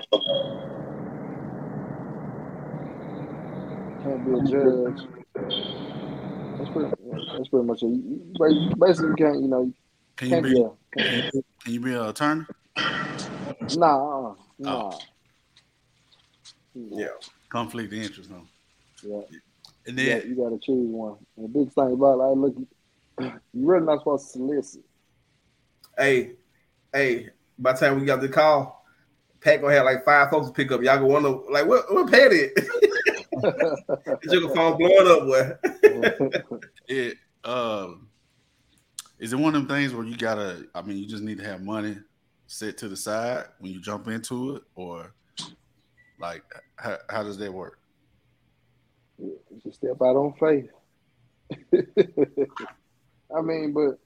can't 4.02 4.24
be 4.24 4.32
a 4.32 4.42
judge. 4.42 5.06
That's 5.34 6.70
pretty. 6.70 6.90
That's 7.36 7.48
pretty 7.48 7.66
much 7.66 7.82
it. 7.82 7.86
You- 7.86 8.32
you 8.48 8.74
Basically, 8.78 9.09
you 9.11 9.14
can't. 9.16 9.40
You 9.42 9.48
know, 9.48 9.62
you 9.62 9.74
Can 10.18 10.28
you 10.28 10.34
can't 10.34 10.44
be? 10.44 10.54
be. 10.54 10.62
A, 10.62 10.70
Can 10.92 11.30
you, 11.32 11.44
can 11.62 11.72
you 11.72 11.80
be 11.80 11.94
an 11.94 12.06
attorney? 12.08 12.44
nah, 13.76 14.30
uh, 14.30 14.34
nah. 14.58 14.98
Yeah. 16.74 17.06
Conflict 17.48 17.92
of 17.92 17.98
interest, 17.98 18.30
no. 18.30 18.42
Yeah. 19.02 19.20
And 19.86 19.96
then 19.96 20.18
got, 20.18 20.28
you 20.28 20.34
got 20.34 20.48
to 20.50 20.58
choose 20.58 20.88
one. 20.88 21.16
And 21.36 21.44
the 21.44 21.48
big 21.48 21.72
thing 21.72 21.92
about 21.92 22.14
it, 22.14 22.16
like, 22.16 22.36
look, 22.36 22.56
you 23.20 23.40
really 23.54 23.86
not 23.86 24.00
supposed 24.00 24.26
to 24.26 24.32
solicit. 24.32 24.82
Hey, 25.96 26.32
hey, 26.92 27.28
by 27.56 27.72
the 27.72 27.78
time 27.78 28.00
we 28.00 28.04
got 28.04 28.20
the 28.20 28.28
call, 28.28 28.84
Pat 29.40 29.60
gonna 29.60 29.72
have 29.74 29.84
like 29.84 30.04
five 30.04 30.30
folks 30.30 30.48
to 30.48 30.52
pick 30.52 30.72
up. 30.72 30.82
Y'all 30.82 30.96
gonna 30.96 31.06
wonder 31.06 31.30
like 31.50 31.66
what 31.66 31.92
what 31.92 32.10
Pat 32.10 32.32
is? 32.32 32.50
Your 34.24 34.52
phone 34.54 34.76
blowing 34.76 35.06
up, 35.06 35.20
boy. 35.26 36.58
it 36.88 37.18
um 37.44 38.07
is 39.18 39.32
it 39.32 39.36
one 39.36 39.54
of 39.54 39.66
them 39.66 39.76
things 39.76 39.94
where 39.94 40.04
you 40.04 40.16
gotta 40.16 40.66
i 40.74 40.82
mean 40.82 40.96
you 40.96 41.06
just 41.06 41.22
need 41.22 41.38
to 41.38 41.44
have 41.44 41.62
money 41.62 41.96
set 42.46 42.78
to 42.78 42.88
the 42.88 42.96
side 42.96 43.44
when 43.58 43.72
you 43.72 43.80
jump 43.80 44.08
into 44.08 44.56
it 44.56 44.62
or 44.74 45.12
like 46.20 46.42
how, 46.76 46.96
how 47.10 47.22
does 47.22 47.38
that 47.38 47.52
work 47.52 47.78
Just 49.62 49.78
step 49.78 49.96
out 50.00 50.16
on 50.16 50.32
faith. 50.38 50.70
I 53.36 53.42
mean, 53.42 53.72
but 53.72 53.98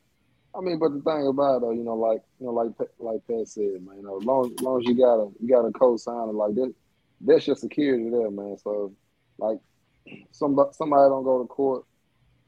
I 0.55 0.61
mean, 0.61 0.79
but 0.79 0.93
the 0.93 1.01
thing 1.01 1.27
about 1.27 1.63
it, 1.63 1.77
you 1.77 1.85
know, 1.85 1.95
like 1.95 2.23
you 2.41 2.47
know, 2.47 2.53
like 2.53 2.73
like 2.99 3.21
Pat 3.27 3.49
said, 3.49 3.85
man, 3.85 3.97
you 3.97 4.03
know, 4.03 4.19
as 4.19 4.25
long, 4.25 4.53
as 4.53 4.61
long 4.61 4.81
as 4.81 4.87
you 4.87 4.95
got 4.95 5.17
a 5.17 5.31
you 5.41 5.49
got 5.49 5.67
a 5.67 5.73
co-signer 5.73 6.33
like 6.33 6.55
that, 6.55 6.75
that's 7.21 7.47
your 7.47 7.57
security 7.57 8.11
there, 8.11 8.31
man. 8.31 8.57
So, 8.63 8.93
like, 9.39 9.59
somebody 10.31 10.71
somebody 10.73 11.09
don't 11.09 11.25
go 11.25 11.43
to 11.43 11.49
court. 11.49 11.85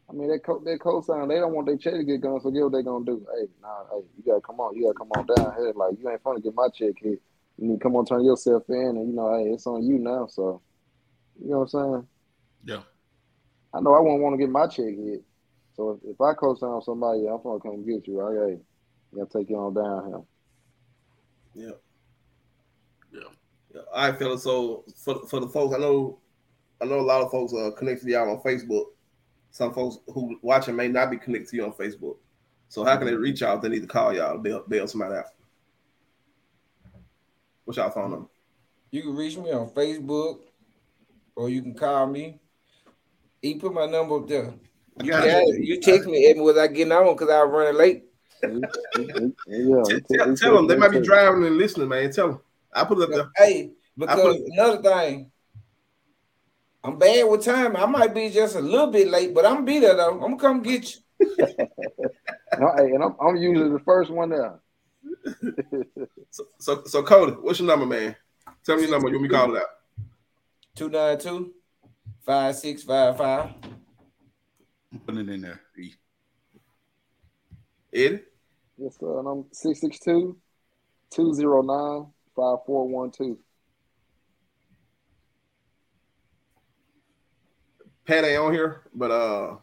I 0.09 0.13
mean, 0.13 0.29
that 0.29 0.45
co 0.45 0.61
that 0.65 0.81
co-sign, 0.81 1.29
they 1.29 1.37
don't 1.37 1.55
want 1.55 1.67
their 1.67 1.77
check 1.77 1.95
to 1.95 2.05
get 2.05 2.21
gone. 2.21 2.41
So, 2.41 2.51
guess 2.51 2.63
what 2.63 2.73
they 2.73 2.83
gonna 2.83 3.05
do? 3.05 3.27
Hey, 3.35 3.47
nah, 3.63 3.85
hey, 3.91 4.05
you 4.17 4.25
gotta 4.27 4.41
come 4.41 4.61
on, 4.61 4.77
you 4.77 4.83
gotta 4.83 4.99
come 4.99 5.11
on 5.17 5.27
down 5.27 5.55
here. 5.57 5.73
Like, 5.75 5.95
you 5.99 6.11
ain't 6.11 6.23
fun 6.23 6.37
to 6.37 6.43
get 6.43 6.55
my 6.55 6.69
check 6.69 6.95
hit. 7.01 7.23
You 7.59 7.69
need 7.69 7.79
to 7.79 7.83
come 7.83 7.97
on, 7.97 8.05
turn 8.05 8.25
yourself 8.25 8.65
in, 8.69 8.75
and 8.77 9.09
you 9.09 9.15
know, 9.15 9.37
hey, 9.39 9.51
it's 9.51 9.67
on 9.67 9.83
you 9.85 9.99
now. 9.99 10.27
So, 10.27 10.61
you 11.41 11.51
know 11.51 11.61
what 11.61 11.75
I'm 11.75 11.93
saying? 11.93 12.09
yeah 12.67 12.83
I 13.73 13.81
know 13.81 13.95
I 13.95 14.01
won't 14.01 14.23
want 14.23 14.35
to 14.35 14.39
get 14.39 14.51
my 14.51 14.67
check 14.67 14.95
hit. 14.95 15.23
So 15.75 15.91
if, 15.91 16.11
if 16.15 16.21
I 16.21 16.35
co-sign 16.35 16.81
somebody, 16.83 17.27
I'm 17.27 17.43
gonna 17.43 17.59
come 17.61 17.85
get 17.85 18.07
you. 18.07 18.21
Right? 18.21 18.51
Hey, 18.51 18.59
gotta 19.17 19.39
take 19.39 19.51
you 19.51 19.57
on 19.57 19.75
down 19.75 20.07
here. 20.07 21.67
Yeah. 21.67 21.75
Yeah. 23.13 23.29
Yeah. 23.75 23.81
All 23.93 24.11
right, 24.11 24.19
fellas. 24.19 24.43
So 24.43 24.85
for 24.97 25.27
for 25.27 25.41
the 25.41 25.49
folks, 25.49 25.75
I 25.75 25.79
know 25.79 26.21
I 26.81 26.85
know 26.85 27.01
a 27.01 27.03
lot 27.03 27.23
of 27.23 27.31
folks 27.31 27.53
are 27.53 27.73
connected 27.73 28.07
to 28.07 28.13
y'all 28.13 28.31
on 28.31 28.43
Facebook. 28.43 28.87
Some 29.55 29.73
folks 29.73 29.99
who 30.13 30.37
watching 30.43 30.75
may 30.75 30.89
not 30.89 31.13
be 31.13 31.17
connected 31.17 31.51
to 31.51 31.57
you 31.57 31.65
on 31.65 31.73
Facebook. 31.75 32.17
So 32.69 32.85
how 32.85 32.97
can 32.97 33.07
they 33.07 33.15
reach 33.15 33.41
out 33.41 33.59
if 33.59 33.63
they 33.63 33.69
need 33.69 33.83
to 33.83 33.87
call 33.87 34.13
y'all 34.13 34.33
to 34.33 34.39
bail, 34.41 34.65
bail 34.67 34.89
somebody 34.89 35.15
out? 35.15 35.27
What's 37.65 37.77
y'all 37.77 37.89
phone 37.91 38.11
number? 38.11 38.27
You 38.91 39.03
can 39.03 39.15
reach 39.15 39.37
me 39.39 39.53
on 39.53 39.71
Facebook 39.71 40.41
or 41.37 41.49
you 41.51 41.63
can 41.63 41.73
call 41.73 42.09
me. 42.09 42.41
You 43.43 43.61
put 43.61 43.73
my 43.73 43.87
number 43.87 44.17
up 44.17 44.27
there. 44.27 44.53
I 45.01 45.05
You, 45.05 45.11
got 45.13 45.25
got 45.25 45.47
you. 45.47 45.59
you 45.61 45.81
text 45.81 46.09
me 46.09 46.27
Edmund 46.27 46.47
without 46.47 46.75
getting 46.75 46.93
on 46.93 47.15
because 47.15 47.31
I 47.31 47.45
was 47.45 47.53
running 47.53 47.79
late. 47.79 48.05
Yeah, 48.43 49.83
Tell, 49.87 50.01
tell, 50.11 50.37
tell 50.37 50.57
them 50.57 50.67
they 50.67 50.77
might 50.77 50.91
be 50.91 51.01
driving 51.01 51.47
and 51.47 51.59
listening, 51.59 51.89
man. 51.89 52.11
Tell 52.11 52.27
them. 52.29 52.41
I 52.73 52.83
put 52.83 52.99
it 52.99 53.05
up 53.05 53.11
there. 53.11 53.31
Hey, 53.37 53.71
because 53.97 54.41
another 54.51 54.83
thing, 54.83 55.31
I'm 56.85 56.99
bad 56.99 57.25
with 57.25 57.43
time. 57.43 57.77
I 57.77 57.87
might 57.87 58.15
be 58.15 58.29
just 58.29 58.57
a 58.57 58.61
little 58.61 58.89
bit 58.89 59.09
late, 59.09 59.35
but 59.35 59.47
I'm 59.47 59.55
gonna 59.55 59.67
be 59.67 59.79
there 59.79 59.97
though. 59.97 60.13
I'm 60.13 60.21
gonna 60.21 60.37
come 60.37 60.63
get 60.63 60.95
you. 60.95 61.27
No, 62.57 62.73
hey, 62.77 62.93
and 62.93 63.03
I'm, 63.03 63.17
I'm 63.21 63.37
usually 63.37 63.71
the 63.71 63.81
first 63.81 64.13
one 64.13 64.29
there. 64.29 64.61
So, 66.31 66.45
so, 66.59 66.83
so 66.85 67.03
Cody, 67.05 67.33
what's 67.33 67.61
your 67.61 67.69
number, 67.69 67.87
man? 67.87 68.17
Tell 68.65 68.75
me 68.75 68.83
your 68.83 68.91
number. 68.91 69.09
You 69.09 69.15
want 69.15 69.23
me 69.23 69.29
to 69.29 69.35
call 69.35 69.55
it 69.55 69.63
out? 69.63 69.69
292 70.75 71.53
5655. 72.27 73.55
I'm 74.93 74.99
putting 75.01 75.21
it 75.21 75.33
in 75.33 75.43
there 75.43 75.61
E. 75.79 75.93
Eddie? 77.93 78.21
yes, 78.77 78.97
sir. 78.99 79.21
And 79.21 79.29
I'm 79.29 79.45
662 79.53 80.37
209 81.11 82.07
5412. 82.35 83.37
Pat 88.07 88.25
ain't 88.25 88.39
on 88.39 88.53
here, 88.53 88.83
but 88.95 89.11
uh, 89.11 89.57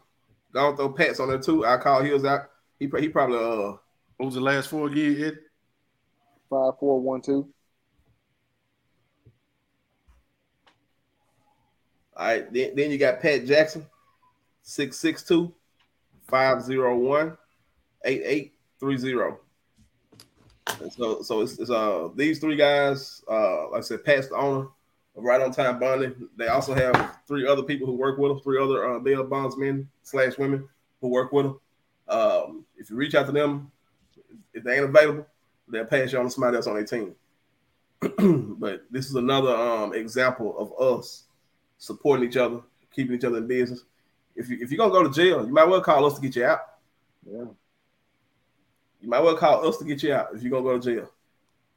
don't 0.52 0.76
throw 0.76 0.90
Pat's 0.90 1.20
on 1.20 1.28
there 1.28 1.38
too. 1.38 1.64
I 1.64 1.76
call 1.78 2.02
his 2.02 2.24
out. 2.24 2.50
He 2.78 2.90
he 2.98 3.08
probably 3.08 3.38
uh 3.38 3.76
what 4.16 4.26
was 4.26 4.34
the 4.34 4.40
last 4.40 4.68
four 4.68 4.88
again 4.88 5.22
ed 5.22 5.38
5412. 6.50 7.46
all 12.16 12.26
right. 12.26 12.52
Then, 12.52 12.74
then 12.76 12.90
you 12.90 12.98
got 12.98 13.20
Pat 13.20 13.46
Jackson, 13.46 13.86
662 14.62 15.52
501 16.28 17.36
8830. 18.04 19.36
And 20.80 20.92
So 20.92 21.22
so 21.22 21.40
it's, 21.40 21.58
it's 21.58 21.70
uh 21.70 22.08
these 22.14 22.38
three 22.38 22.56
guys, 22.56 23.22
uh 23.30 23.70
like 23.70 23.78
I 23.78 23.82
said, 23.82 24.04
Pat's 24.04 24.28
the 24.28 24.36
owner 24.36 24.68
Right 25.14 25.40
On 25.40 25.52
Time 25.52 25.78
Bonding. 25.78 26.28
They 26.36 26.48
also 26.48 26.74
have 26.74 27.18
three 27.28 27.46
other 27.46 27.62
people 27.62 27.86
who 27.86 27.94
work 27.94 28.18
with 28.18 28.30
them, 28.30 28.40
three 28.40 28.62
other 28.62 28.88
uh 28.88 28.98
bail 28.98 29.24
bondsmen 29.24 29.88
slash 30.02 30.38
women 30.38 30.68
who 31.00 31.08
work 31.08 31.32
with 31.32 31.46
them. 31.46 31.60
Um, 32.08 32.64
if 32.76 32.90
you 32.90 32.96
reach 32.96 33.14
out 33.14 33.26
to 33.26 33.32
them, 33.32 33.70
if 34.54 34.64
they 34.64 34.76
ain't 34.76 34.84
available, 34.84 35.26
they'll 35.68 35.84
pass 35.84 36.12
you 36.12 36.18
on 36.18 36.24
to 36.24 36.30
somebody 36.30 36.56
else 36.56 36.66
on 36.66 36.74
their 36.74 36.84
team. 36.84 37.14
but 38.58 38.84
this 38.90 39.06
is 39.06 39.14
another 39.14 39.54
um 39.54 39.94
example 39.94 40.58
of 40.58 40.98
us 40.98 41.24
supporting 41.78 42.26
each 42.26 42.36
other, 42.36 42.60
keeping 42.94 43.14
each 43.14 43.24
other 43.24 43.38
in 43.38 43.46
business. 43.46 43.84
If 44.34 44.48
you 44.48 44.58
if 44.60 44.70
you're 44.70 44.78
gonna 44.78 44.92
go 44.92 45.02
to 45.02 45.14
jail, 45.14 45.46
you 45.46 45.52
might 45.52 45.68
well 45.68 45.80
call 45.80 46.06
us 46.06 46.14
to 46.14 46.20
get 46.20 46.36
you 46.36 46.44
out. 46.44 46.60
Yeah. 47.24 47.44
You 49.00 49.08
might 49.08 49.20
well 49.20 49.36
call 49.36 49.66
us 49.66 49.78
to 49.78 49.84
get 49.84 50.02
you 50.02 50.14
out 50.14 50.28
if 50.34 50.42
you're 50.42 50.50
gonna 50.50 50.62
go 50.62 50.78
to 50.78 50.94
jail. 50.94 51.10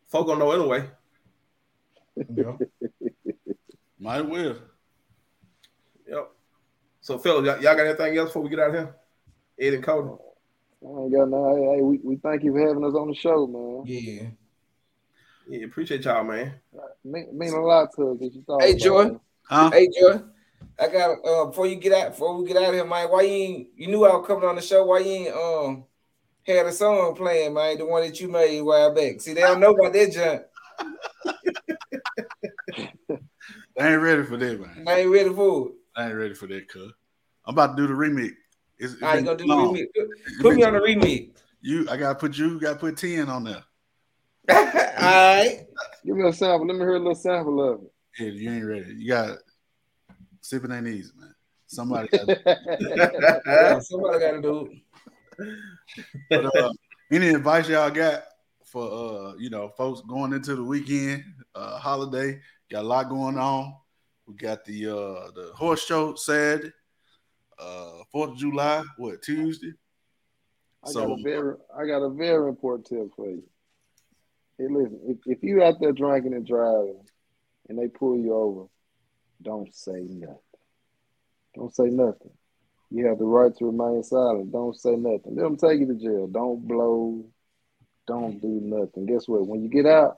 Folk 0.08 0.28
gonna 0.28 0.40
know 0.40 0.52
anyway. 0.52 0.90
Yeah. 2.34 2.56
Might 4.06 4.22
well. 4.22 4.56
Yep. 6.08 6.32
So, 7.02 7.18
fellas, 7.18 7.44
y'all, 7.44 7.56
y'all 7.56 7.76
got 7.76 7.88
anything 7.88 8.16
else 8.20 8.30
before 8.30 8.44
we 8.44 8.50
get 8.50 8.60
out 8.60 8.70
of 8.70 8.76
here? 8.76 8.96
Ed 9.60 9.74
and 9.74 9.84
Cody. 9.84 10.10
I 10.10 11.02
ain't 11.02 11.12
got 11.12 11.28
no. 11.28 11.56
Hey, 11.56 11.78
hey, 11.78 11.82
we, 11.82 12.00
we 12.04 12.16
thank 12.18 12.44
you 12.44 12.52
for 12.52 12.60
having 12.60 12.86
us 12.86 12.94
on 12.94 13.08
the 13.08 13.16
show, 13.16 13.48
man. 13.48 13.84
Yeah. 13.88 14.28
Yeah, 15.48 15.66
appreciate 15.66 16.06
y'all, 16.06 16.24
man. 16.24 16.54
Mean, 17.04 17.36
mean 17.36 17.54
a 17.54 17.60
lot 17.60 17.90
to 17.96 18.12
us. 18.12 18.20
that 18.20 18.32
you 18.32 18.44
thought 18.46 18.62
Hey, 18.62 18.74
about 18.74 18.82
Joy. 18.82 19.18
Huh? 19.42 19.72
Hey 19.72 19.88
Joy, 20.00 20.22
I 20.80 20.88
got 20.88 21.18
uh 21.26 21.46
before 21.46 21.66
you 21.66 21.76
get 21.78 21.94
out 21.94 22.12
before 22.12 22.38
we 22.38 22.48
get 22.48 22.58
out 22.58 22.70
of 22.70 22.74
here, 22.76 22.86
man. 22.86 23.10
Why 23.10 23.22
you 23.24 23.34
ain't 23.34 23.68
you 23.76 23.88
knew 23.88 24.06
I 24.06 24.16
was 24.16 24.28
coming 24.28 24.48
on 24.48 24.56
the 24.56 24.62
show? 24.62 24.86
Why 24.86 25.00
you 25.00 25.12
ain't 25.12 25.36
um 25.36 25.84
had 26.44 26.66
a 26.66 26.72
song 26.72 27.16
playing, 27.16 27.54
man? 27.54 27.78
The 27.78 27.86
one 27.86 28.04
that 28.04 28.20
you 28.20 28.28
made 28.28 28.58
a 28.60 28.64
while 28.64 28.94
back. 28.94 29.22
See, 29.22 29.34
they 29.34 29.42
don't 29.42 29.60
know 29.60 29.72
about 29.72 29.94
that 29.94 30.12
junk. 30.12 30.44
I 33.80 33.94
ain't 33.94 34.02
ready 34.02 34.24
for 34.24 34.38
that, 34.38 34.60
man. 34.60 34.86
I 34.88 35.02
ain't 35.02 35.10
ready 35.12 35.34
for 35.34 35.68
it. 35.68 35.74
I 35.98 36.08
ain't 36.08 36.16
ready 36.16 36.34
for 36.34 36.48
that, 36.48 36.68
cuz. 36.70 36.92
I'm 37.46 37.54
about 37.54 37.76
to 37.76 37.82
do 37.84 37.88
the 37.88 37.94
remix. 37.94 38.32
It's, 38.78 38.94
it's 38.94 39.04
I 39.04 39.18
ain't 39.18 39.26
gonna 39.26 39.38
do 39.38 39.48
the 39.48 39.54
remix. 39.54 40.42
Put- 40.42 40.56
me 40.56 40.64
on 40.64 40.74
the 40.74 40.80
remix. 40.80 41.32
You, 41.62 41.88
I 41.90 41.98
gotta 41.98 42.16
put 42.16 42.38
you, 42.38 42.60
gotta 42.60 42.78
put 42.78 42.98
ten 42.98 43.28
on 43.28 43.44
there. 43.44 43.64
All 44.50 44.64
right. 45.00 45.66
Give 46.06 46.16
me 46.16 46.28
a 46.28 46.32
sample. 46.32 46.68
Let 46.68 46.76
me 46.76 46.82
hear 46.82 46.96
a 46.96 47.00
little 47.00 47.16
sample 47.16 47.74
of 47.74 47.82
it. 47.82 47.92
Yeah, 48.20 48.30
you 48.30 48.52
ain't 48.52 48.66
ready. 48.66 48.94
You 48.96 49.08
got 49.10 49.38
sipping 50.42 50.72
ain't 50.72 50.88
easy, 50.88 51.12
man. 51.18 51.34
Somebody 51.68 52.08
got. 52.10 52.28
Yeah, 52.28 53.80
somebody 53.80 54.20
gotta 54.20 54.42
do 54.42 54.70
it. 55.38 55.56
but, 56.30 56.56
uh, 56.56 56.74
any 57.12 57.30
advice 57.30 57.68
y'all 57.68 57.90
got 57.90 58.24
for 58.64 58.92
uh, 58.92 59.34
you 59.38 59.50
know, 59.50 59.70
folks 59.70 60.02
going 60.08 60.34
into 60.34 60.56
the 60.56 60.64
weekend, 60.64 61.24
uh 61.56 61.78
holiday, 61.80 62.40
got 62.72 62.84
a 62.84 62.88
lot 62.88 63.10
going 63.10 63.38
on. 63.38 63.76
We 64.28 64.36
got 64.36 64.66
the 64.66 64.88
uh 64.88 65.32
the 65.36 65.52
horse 65.56 65.86
show 65.86 66.16
Saturday, 66.16 66.72
uh 67.60 68.04
Fourth 68.12 68.32
of 68.32 68.38
July, 68.38 68.84
what 68.98 69.22
Tuesday? 69.22 69.74
I 70.84 70.90
So- 70.92 71.08
got 71.08 71.20
a 71.20 71.24
very, 71.24 71.56
I 71.78 71.86
got 71.86 72.02
a 72.04 72.10
very 72.10 72.50
important 72.50 72.88
tip 72.88 73.08
for 73.16 73.28
you. 73.30 73.44
Hey, 74.58 74.68
listen, 74.70 75.00
if, 75.08 75.18
if 75.26 75.44
you 75.44 75.62
out 75.64 75.80
there 75.80 75.92
drinking 75.92 76.34
and 76.34 76.46
driving, 76.46 77.02
and 77.68 77.78
they 77.78 77.88
pull 77.88 78.18
you 78.18 78.34
over, 78.34 78.68
don't 79.42 79.74
say 79.76 80.02
nothing. 80.08 80.38
Don't 81.56 81.76
say 81.76 81.86
nothing. 81.86 82.32
You 82.92 83.08
have 83.08 83.18
the 83.18 83.26
right 83.26 83.54
to 83.58 83.66
remain 83.66 84.02
silent. 84.04 84.52
Don't 84.52 84.76
say 84.80 84.96
nothing. 84.96 85.36
Let 85.36 85.44
them 85.44 85.58
take 85.58 85.80
you 85.80 85.88
to 85.88 85.96
jail. 85.96 86.28
Don't 86.28 86.66
blow. 86.68 87.26
Don't 88.08 88.40
do 88.40 88.48
nothing. 88.62 89.08
Guess 89.08 89.28
what? 89.28 89.48
When 89.48 89.62
you 89.64 89.70
get 89.70 89.86
out, 89.88 90.18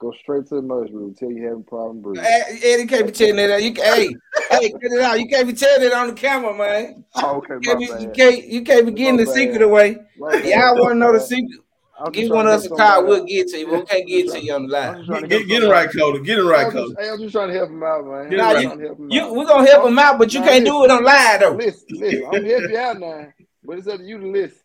go 0.00 0.12
straight 0.22 0.46
to 0.46 0.54
the 0.54 0.56
emergency 0.56 0.94
room. 0.96 1.14
Tell 1.14 1.30
you 1.30 1.42
having 1.44 1.60
a 1.60 1.70
problem 1.70 2.00
breathing. 2.00 2.24
Hey, 2.24 2.58
Eddie 2.64 2.86
can't 2.86 3.06
be 3.06 3.12
telling 3.12 3.36
that. 3.36 3.62
You, 3.62 3.72
hey, 3.74 4.14
hey, 4.50 4.70
cut 4.70 4.82
it 4.82 5.00
out. 5.00 5.20
You 5.20 5.28
can't 5.28 5.46
be 5.46 5.52
telling 5.52 5.86
it 5.86 5.92
on 5.92 6.08
the 6.08 6.14
camera, 6.14 6.56
man. 6.56 7.04
Oh, 7.16 7.36
okay, 7.36 7.54
You 7.54 7.60
can't, 7.60 7.80
my 7.80 7.96
be, 7.98 8.02
you 8.04 8.10
can't, 8.10 8.44
you 8.44 8.62
can't 8.62 8.86
be 8.86 8.92
getting 8.92 9.16
the 9.18 9.26
My 9.26 9.32
secret 9.32 9.62
away. 9.62 9.98
My 10.18 10.30
bad. 10.32 10.44
Y'all 10.44 10.76
want 10.76 10.92
to 10.92 10.94
know 10.96 11.12
the 11.12 11.20
secret? 11.20 11.60
I'm 12.02 12.12
Give 12.12 12.30
one 12.30 12.46
of 12.46 12.52
us 12.52 12.64
a 12.64 12.68
help 12.68 12.78
call. 12.78 13.06
We'll 13.06 13.24
get 13.26 13.48
to 13.48 13.58
you. 13.58 13.70
We 13.70 13.84
can't 13.84 14.08
get 14.08 14.30
to 14.32 14.40
you 14.42 14.54
on 14.54 14.62
the 14.66 14.72
line. 14.72 15.04
just 15.06 15.28
Get, 15.28 15.46
get 15.46 15.62
it 15.62 15.68
right, 15.68 15.90
Cody. 15.92 16.24
Get 16.24 16.38
it 16.38 16.42
right, 16.44 16.66
I'm 16.66 16.72
Cody. 16.72 16.94
hey, 16.98 17.10
I'm 17.10 17.18
just 17.18 17.32
trying 17.32 17.48
to 17.48 17.54
help 17.54 17.68
him 17.68 17.82
out, 17.82 18.06
man. 18.06 18.36
Nah, 18.36 18.44
I'm 18.48 18.56
you- 18.56 18.62
trying 18.68 18.78
to 18.78 18.84
help 18.86 18.98
him 18.98 19.10
You, 19.10 19.20
out. 19.20 19.34
we're 19.36 19.44
gonna 19.46 19.68
help 19.68 19.86
him 19.86 19.98
out, 19.98 20.18
but 20.18 20.32
you 20.32 20.40
Nah, 20.40 20.46
can't 20.46 20.64
do 20.64 20.84
it 20.84 20.90
on 20.90 21.04
live 21.04 21.40
though. 21.40 21.52
Listen, 21.56 21.84
listen, 21.90 22.24
I'm 22.24 22.30
gonna 22.30 22.48
help 22.48 22.70
you 22.70 22.78
out 22.78 23.00
now, 23.00 23.26
but 23.64 23.78
it's 23.78 23.86
up 23.86 23.98
to 23.98 24.02
you 24.02 24.18
to 24.18 24.26
listen. 24.28 24.58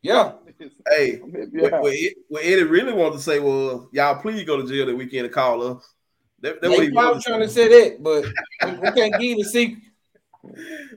Yeah. 0.00 0.32
Listen, 0.62 0.82
Hey, 0.88 1.20
I'm 1.22 1.30
gonna 1.30 1.38
help 1.38 1.52
you 1.52 1.62
what, 1.62 1.82
what, 1.82 1.92
Ed- 1.94 2.14
what 2.28 2.44
Eddie 2.44 2.62
really 2.64 2.92
wanted 2.92 3.16
to 3.16 3.22
say 3.22 3.40
was, 3.40 3.88
y'all 3.92 4.20
please 4.20 4.44
go 4.44 4.60
to 4.60 4.68
jail 4.68 4.86
that 4.86 4.96
weekend 4.96 5.26
and 5.26 5.34
call 5.34 5.62
us. 5.62 5.94
That, 6.40 6.60
that 6.60 6.70
what 6.70 6.78
They 6.78 6.86
he 6.86 6.92
probably 6.92 7.12
wanted 7.12 7.22
trying 7.24 7.40
to 7.40 7.48
say 7.48 7.68
that, 7.68 8.02
but 8.02 8.24
we, 8.64 8.78
we 8.78 8.92
can't 8.92 9.12
give 9.20 9.22
you 9.22 9.36
the 9.36 9.44
secret. 9.44 9.82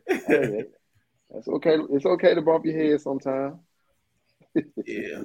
Hey, 0.08 0.64
that's 1.30 1.48
okay. 1.48 1.78
It's 1.92 2.06
okay 2.06 2.34
to 2.34 2.42
bump 2.42 2.66
your 2.66 2.78
head 2.78 3.02
sometime. 3.02 3.60
Yeah. 4.86 5.24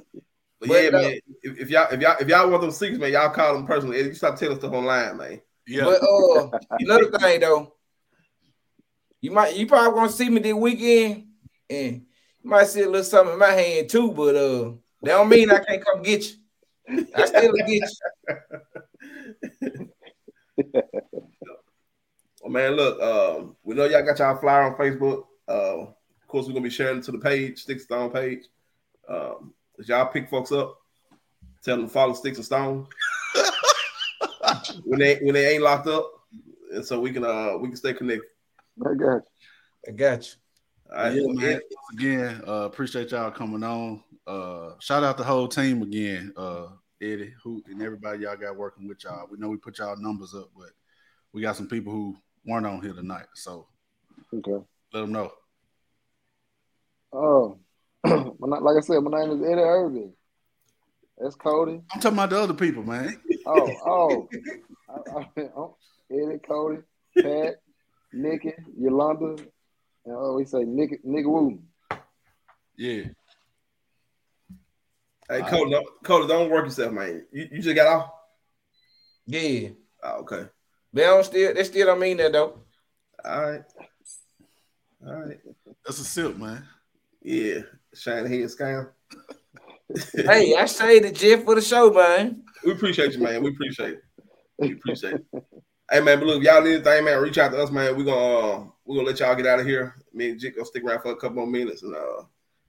But, 0.59 0.69
But 0.69 0.83
yeah, 0.83 0.89
no- 0.89 1.01
man. 1.01 1.19
If, 1.41 1.59
if 1.59 1.69
y'all 1.69 1.87
if 1.91 2.01
y'all 2.01 2.17
if 2.19 2.27
y'all 2.27 2.49
want 2.49 2.61
those 2.61 2.77
secrets, 2.77 2.99
man, 2.99 3.11
y'all 3.13 3.29
call 3.31 3.55
them 3.55 3.65
personally. 3.65 3.97
Eddie, 3.97 4.09
you 4.09 4.13
stop 4.15 4.35
telling 4.37 4.57
stuff 4.57 4.73
online, 4.73 5.17
man. 5.17 5.41
Yeah. 5.65 5.85
But 5.85 6.03
uh, 6.03 6.59
another 6.79 7.09
thing 7.17 7.39
though, 7.39 7.73
you 9.21 9.31
might 9.31 9.55
you 9.55 9.65
probably 9.65 9.97
gonna 9.99 10.11
see 10.11 10.29
me 10.29 10.39
this 10.39 10.53
weekend, 10.53 11.27
and 11.69 11.95
you 11.95 12.01
might 12.43 12.67
see 12.67 12.81
a 12.81 12.89
little 12.89 13.03
something 13.03 13.33
in 13.33 13.39
my 13.39 13.51
hand 13.51 13.89
too. 13.89 14.11
But 14.11 14.35
uh, 14.35 14.71
that 15.03 15.11
don't 15.11 15.29
mean 15.29 15.51
I 15.51 15.63
can't 15.63 15.83
come 15.85 16.01
get 16.01 16.25
you. 16.25 17.07
I 17.15 17.25
still 17.25 17.53
get 17.53 17.89
you. 19.67 19.89
Well, 22.41 22.51
man, 22.51 22.71
look, 22.71 22.99
um, 23.01 23.55
we 23.63 23.75
know 23.75 23.85
y'all 23.85 24.03
got 24.03 24.17
y'all 24.17 24.35
flyer 24.37 24.63
on 24.63 24.75
Facebook. 24.75 25.25
Uh, 25.47 25.81
of 25.83 26.27
course, 26.27 26.47
we're 26.47 26.53
gonna 26.53 26.63
be 26.63 26.71
sharing 26.71 26.97
it 26.97 27.03
to 27.03 27.11
the 27.11 27.19
page, 27.19 27.59
Sticks 27.59 27.83
and 27.83 27.85
Stone 27.85 28.09
page. 28.11 28.45
Um, 29.07 29.53
as 29.79 29.87
y'all 29.87 30.07
pick 30.07 30.27
folks 30.27 30.51
up, 30.51 30.77
tell 31.63 31.77
them 31.77 31.85
to 31.85 31.93
follow 31.93 32.13
Sticks 32.13 32.37
and 32.37 32.45
Stone 32.45 32.87
when 34.85 34.99
they 34.99 35.17
when 35.17 35.35
they 35.35 35.53
ain't 35.53 35.63
locked 35.63 35.87
up, 35.87 36.11
and 36.73 36.83
so 36.83 36.99
we 36.99 37.11
can 37.11 37.23
uh 37.23 37.57
we 37.57 37.67
can 37.67 37.77
stay 37.77 37.93
connected. 37.93 38.27
I 38.83 38.95
got 38.95 39.15
you. 39.17 39.21
I 39.87 39.91
got 39.91 40.27
you. 40.27 40.33
Right, 40.91 41.13
yeah, 41.13 41.21
man. 41.27 41.61
Again, 41.93 42.41
uh, 42.45 42.65
appreciate 42.65 43.11
y'all 43.11 43.31
coming 43.31 43.63
on. 43.63 44.03
Uh, 44.27 44.71
shout 44.79 45.03
out 45.03 45.17
the 45.17 45.23
whole 45.23 45.47
team 45.47 45.81
again, 45.81 46.33
uh, 46.35 46.67
Eddie, 47.01 47.33
who 47.43 47.63
and 47.67 47.81
everybody 47.81 48.23
y'all 48.23 48.35
got 48.35 48.57
working 48.57 48.87
with 48.87 49.03
y'all. 49.03 49.27
We 49.31 49.37
know 49.37 49.47
we 49.47 49.57
put 49.57 49.79
y'all 49.79 49.95
numbers 49.95 50.33
up, 50.35 50.49
but 50.55 50.69
we 51.31 51.41
got 51.41 51.55
some 51.55 51.67
people 51.67 51.93
who 51.93 52.17
weren't 52.45 52.65
on 52.65 52.81
here 52.81 52.93
tonight, 52.93 53.27
so 53.33 53.67
Okay. 54.33 54.63
let 54.93 55.01
them 55.01 55.11
know. 55.13 55.31
Oh, 57.13 57.57
like 58.03 58.77
I 58.77 58.81
said, 58.81 59.01
my 59.01 59.19
name 59.19 59.31
is 59.31 59.49
Eddie 59.49 59.61
Irving. 59.61 60.13
That's 61.17 61.35
Cody. 61.35 61.81
I'm 61.93 62.01
talking 62.01 62.17
about 62.17 62.29
the 62.31 62.39
other 62.39 62.53
people, 62.53 62.83
man. 62.83 63.21
Oh, 63.45 63.77
oh, 63.85 64.29
I, 64.89 65.19
I, 65.19 65.49
oh 65.55 65.77
Eddie, 66.11 66.39
Cody, 66.39 66.79
Pat, 67.21 67.55
Nikki, 68.13 68.53
Yolanda, 68.77 69.37
and 70.05 70.15
oh, 70.17 70.33
we 70.35 70.45
say 70.45 70.63
Nick, 70.63 71.03
Nigga 71.05 71.25
Woo. 71.25 71.59
Yeah, 72.77 73.03
hey, 75.29 75.41
Cody, 75.41 75.71
don't, 75.71 75.87
Cody, 76.03 76.27
don't 76.27 76.49
work 76.49 76.65
yourself, 76.65 76.93
man. 76.93 77.25
You, 77.31 77.47
you 77.51 77.61
just 77.61 77.75
got 77.75 77.87
off. 77.87 78.11
Yeah, 79.27 79.69
Oh, 80.03 80.19
okay. 80.21 80.45
they 80.93 81.03
don't 81.03 81.23
still 81.23 81.53
they 81.53 81.63
still 81.63 81.87
don't 81.87 81.99
mean 81.99 82.17
that 82.17 82.31
though. 82.31 82.59
All 83.23 83.41
right. 83.51 83.61
All 85.05 85.13
right. 85.13 85.39
that's 85.85 85.99
a 85.99 86.03
sip, 86.03 86.37
man. 86.37 86.65
Yeah. 87.21 87.59
Shine 87.93 88.25
head 88.25 88.49
scam. 88.49 88.89
hey, 90.15 90.55
I 90.55 90.65
saved 90.65 91.05
the 91.05 91.11
jet 91.11 91.43
for 91.43 91.55
the 91.55 91.61
show, 91.61 91.91
man. 91.91 92.43
We 92.65 92.71
appreciate 92.71 93.13
you, 93.13 93.19
man. 93.19 93.43
We 93.43 93.49
appreciate 93.49 93.93
it. 93.95 94.01
We 94.57 94.73
appreciate 94.73 95.15
it. 95.15 95.25
Hey 95.91 95.99
man, 95.99 96.19
but 96.19 96.27
look, 96.27 96.37
if 96.37 96.43
y'all 96.43 96.63
need 96.63 96.75
anything, 96.75 97.03
man, 97.05 97.21
reach 97.21 97.37
out 97.37 97.51
to 97.51 97.61
us, 97.61 97.69
man. 97.69 97.95
We're 97.97 98.05
gonna 98.05 98.63
uh, 98.63 98.65
we're 98.91 98.97
gonna 98.97 99.07
let 99.07 99.19
y'all 99.21 99.35
get 99.35 99.47
out 99.47 99.61
of 99.61 99.65
here. 99.65 99.95
Me 100.13 100.31
and 100.31 100.39
Jake 100.39 100.55
gonna 100.55 100.65
stick 100.65 100.83
around 100.83 101.01
for 101.01 101.11
a 101.11 101.15
couple 101.15 101.37
more 101.37 101.47
minutes 101.47 101.81
and 101.81 101.95
uh 101.95 102.23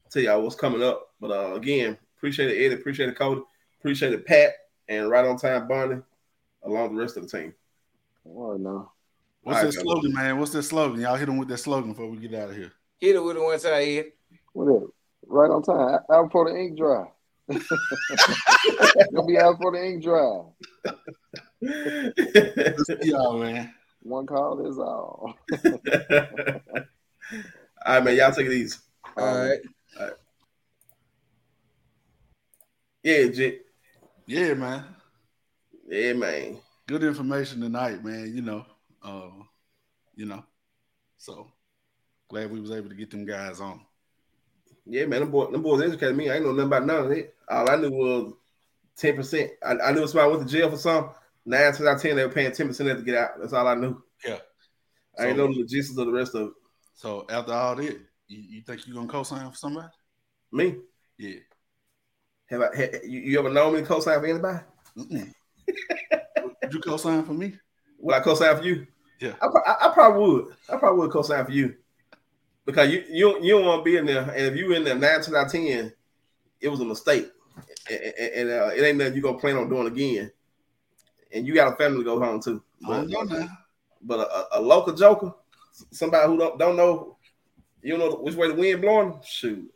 tell 0.08 0.22
y'all 0.22 0.40
what's 0.40 0.54
coming 0.54 0.80
up. 0.80 1.10
But 1.20 1.32
uh 1.32 1.54
again, 1.54 1.98
appreciate 2.16 2.48
it, 2.48 2.64
Eddie, 2.64 2.76
appreciate 2.76 3.08
it, 3.08 3.18
Cody, 3.18 3.40
appreciate 3.80 4.12
it, 4.12 4.24
Pat, 4.24 4.52
and 4.88 5.10
right 5.10 5.24
on 5.24 5.36
time 5.36 5.66
Barney, 5.66 6.00
along 6.62 6.82
with 6.82 6.92
the 6.92 7.00
rest 7.00 7.16
of 7.16 7.28
the 7.28 7.38
team. 7.38 7.54
Oh 8.24 8.56
no. 8.56 8.92
What's 9.42 9.56
All 9.56 9.64
that 9.64 9.74
right, 9.74 9.82
slogan, 9.82 10.12
man? 10.12 10.38
What's 10.38 10.52
that 10.52 10.62
slogan? 10.62 11.00
Y'all 11.00 11.16
hit 11.16 11.26
them 11.26 11.38
with 11.38 11.48
that 11.48 11.58
slogan 11.58 11.90
before 11.90 12.08
we 12.08 12.18
get 12.18 12.34
out 12.34 12.50
of 12.50 12.56
here. 12.56 12.70
Hit 13.00 13.16
it 13.16 13.24
with 13.24 13.36
it 13.36 13.42
one 13.42 13.58
time, 13.58 13.72
Ed. 13.74 14.12
Whatever. 14.52 14.86
Right 15.26 15.50
on 15.50 15.62
time. 15.64 15.98
Out 16.08 16.30
for 16.30 16.48
the 16.48 16.56
ink 16.56 16.78
dry. 16.78 17.06
Gonna 17.48 19.26
be 19.26 19.38
out 19.38 19.56
for 19.60 19.72
the 19.72 19.84
ink 19.84 20.04
dry. 20.04 20.42
Let's 21.60 22.86
see 22.86 23.10
y'all, 23.10 23.40
man. 23.40 23.74
One 24.02 24.26
call 24.26 24.66
is 24.66 24.78
all. 24.78 25.34
All 27.84 27.94
right, 27.94 28.04
man. 28.04 28.16
Y'all 28.16 28.32
take 28.32 28.46
it 28.46 28.52
easy. 28.52 28.78
All 29.16 29.38
right. 29.38 29.60
Yeah, 33.02 33.26
Jake. 33.28 33.62
Yeah, 34.26 34.54
man. 34.54 34.84
Yeah, 35.88 36.12
man. 36.12 36.58
Good 36.86 37.02
information 37.02 37.60
tonight, 37.60 38.04
man. 38.04 38.32
You 38.34 38.42
know, 38.42 38.64
uh, 39.02 39.30
you 40.14 40.26
know. 40.26 40.44
So 41.18 41.48
glad 42.28 42.50
we 42.50 42.60
was 42.60 42.70
able 42.70 42.88
to 42.88 42.94
get 42.94 43.10
them 43.10 43.24
guys 43.24 43.60
on. 43.60 43.80
Yeah, 44.86 45.06
man. 45.06 45.20
Them, 45.20 45.30
boy, 45.30 45.46
them 45.50 45.62
boys 45.62 45.82
educated 45.82 46.16
me. 46.16 46.30
I 46.30 46.36
ain't 46.36 46.44
know 46.44 46.52
nothing 46.52 46.66
about 46.66 46.86
none 46.86 47.04
of 47.04 47.10
it. 47.12 47.34
All 47.48 47.70
I 47.70 47.76
knew 47.76 47.90
was 47.90 48.32
ten 48.96 49.16
percent. 49.16 49.50
I, 49.64 49.76
I 49.76 49.92
knew 49.92 50.04
if 50.04 50.10
somebody 50.10 50.30
went 50.30 50.48
to 50.48 50.52
jail 50.52 50.70
for 50.70 50.76
some. 50.76 51.10
Nine 51.44 51.72
times 51.72 51.80
out 51.82 51.96
of 51.96 52.02
ten, 52.02 52.16
they 52.16 52.24
were 52.24 52.32
paying 52.32 52.52
ten 52.52 52.68
percent 52.68 52.88
to 52.88 53.04
get 53.04 53.16
out. 53.16 53.30
That's 53.40 53.52
all 53.52 53.66
I 53.66 53.74
knew. 53.74 54.02
Yeah. 54.24 54.38
I 55.18 55.26
ain't 55.26 55.36
know 55.36 55.48
the 55.48 55.60
logistics 55.60 55.98
of 55.98 56.06
the 56.06 56.12
rest 56.12 56.34
of 56.34 56.48
it. 56.48 56.52
So 56.94 57.26
after 57.28 57.52
all 57.52 57.76
that, 57.76 57.84
you, 57.84 57.98
you 58.28 58.62
think 58.62 58.86
you 58.86 58.94
gonna 58.94 59.08
co-sign 59.08 59.50
for 59.50 59.56
somebody? 59.56 59.88
Me? 60.52 60.76
Yeah. 61.18 61.40
Have 62.46 62.62
I? 62.62 62.76
Have, 62.76 62.90
you, 63.04 63.20
you 63.20 63.38
ever 63.38 63.50
known 63.50 63.74
me 63.74 63.80
to 63.80 63.86
co-sign 63.86 64.20
for 64.20 64.26
anybody? 64.26 64.58
You 66.70 66.80
co-sign 66.80 67.24
for 67.24 67.34
me? 67.34 67.52
Would 67.98 68.14
I 68.14 68.20
co-sign 68.20 68.56
for 68.56 68.62
you? 68.62 68.86
Yeah. 69.20 69.34
I, 69.42 69.46
I, 69.46 69.88
I 69.88 69.92
probably 69.92 70.22
would. 70.22 70.56
I 70.70 70.76
probably 70.76 71.00
would 71.00 71.10
co-sign 71.10 71.44
for 71.44 71.52
you 71.52 71.74
because 72.64 72.90
you 72.90 73.04
you 73.10 73.42
you 73.42 73.50
don't 73.56 73.66
want 73.66 73.80
to 73.80 73.84
be 73.84 73.96
in 73.96 74.06
there, 74.06 74.22
and 74.22 74.46
if 74.46 74.56
you 74.56 74.72
in 74.72 74.84
there 74.84 74.94
nine 74.94 75.20
to 75.22 75.36
out 75.36 75.46
of 75.46 75.52
ten, 75.52 75.92
it 76.60 76.68
was 76.68 76.80
a 76.80 76.84
mistake, 76.84 77.28
and, 77.90 78.00
and, 78.00 78.32
and, 78.34 78.50
uh, 78.50 78.70
it 78.74 78.82
ain't 78.82 78.98
nothing 78.98 79.14
you 79.14 79.22
gonna 79.22 79.38
plan 79.38 79.56
on 79.56 79.68
doing 79.68 79.86
again. 79.86 80.30
And 81.34 81.46
you 81.46 81.54
got 81.54 81.72
a 81.72 81.76
family 81.76 81.98
to 81.98 82.04
go 82.04 82.20
home 82.20 82.40
to. 82.42 82.62
But, 82.80 83.08
but 84.02 84.20
a, 84.20 84.58
a 84.58 84.60
local 84.60 84.92
joker, 84.94 85.34
somebody 85.90 86.26
who 86.28 86.36
don't 86.38 86.58
don't 86.58 86.76
know, 86.76 87.16
you 87.82 87.96
don't 87.96 88.00
know 88.00 88.16
which 88.16 88.34
way 88.34 88.48
the 88.48 88.54
wind 88.54 88.80
blowing. 88.82 89.18
Shoot, 89.24 89.72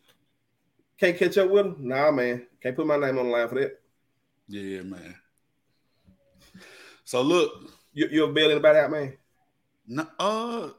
can't 0.98 1.16
catch 1.16 1.38
up 1.38 1.50
with 1.50 1.66
him. 1.66 1.76
Nah, 1.80 2.11
man, 2.11 2.46
can't 2.62 2.76
put 2.76 2.86
my 2.86 2.96
name 2.96 3.18
on 3.18 3.26
the 3.26 3.30
line 3.30 3.48
for 3.48 3.54
that. 3.61 3.80
Yeah, 4.48 4.82
man. 4.82 5.14
So 7.04 7.22
look, 7.22 7.52
You 7.92 8.09
you 8.11 8.26
bail 8.28 8.50
anybody 8.50 8.78
out, 8.78 8.90
man? 8.90 9.16
no, 9.86 10.07
uh, 10.18 10.70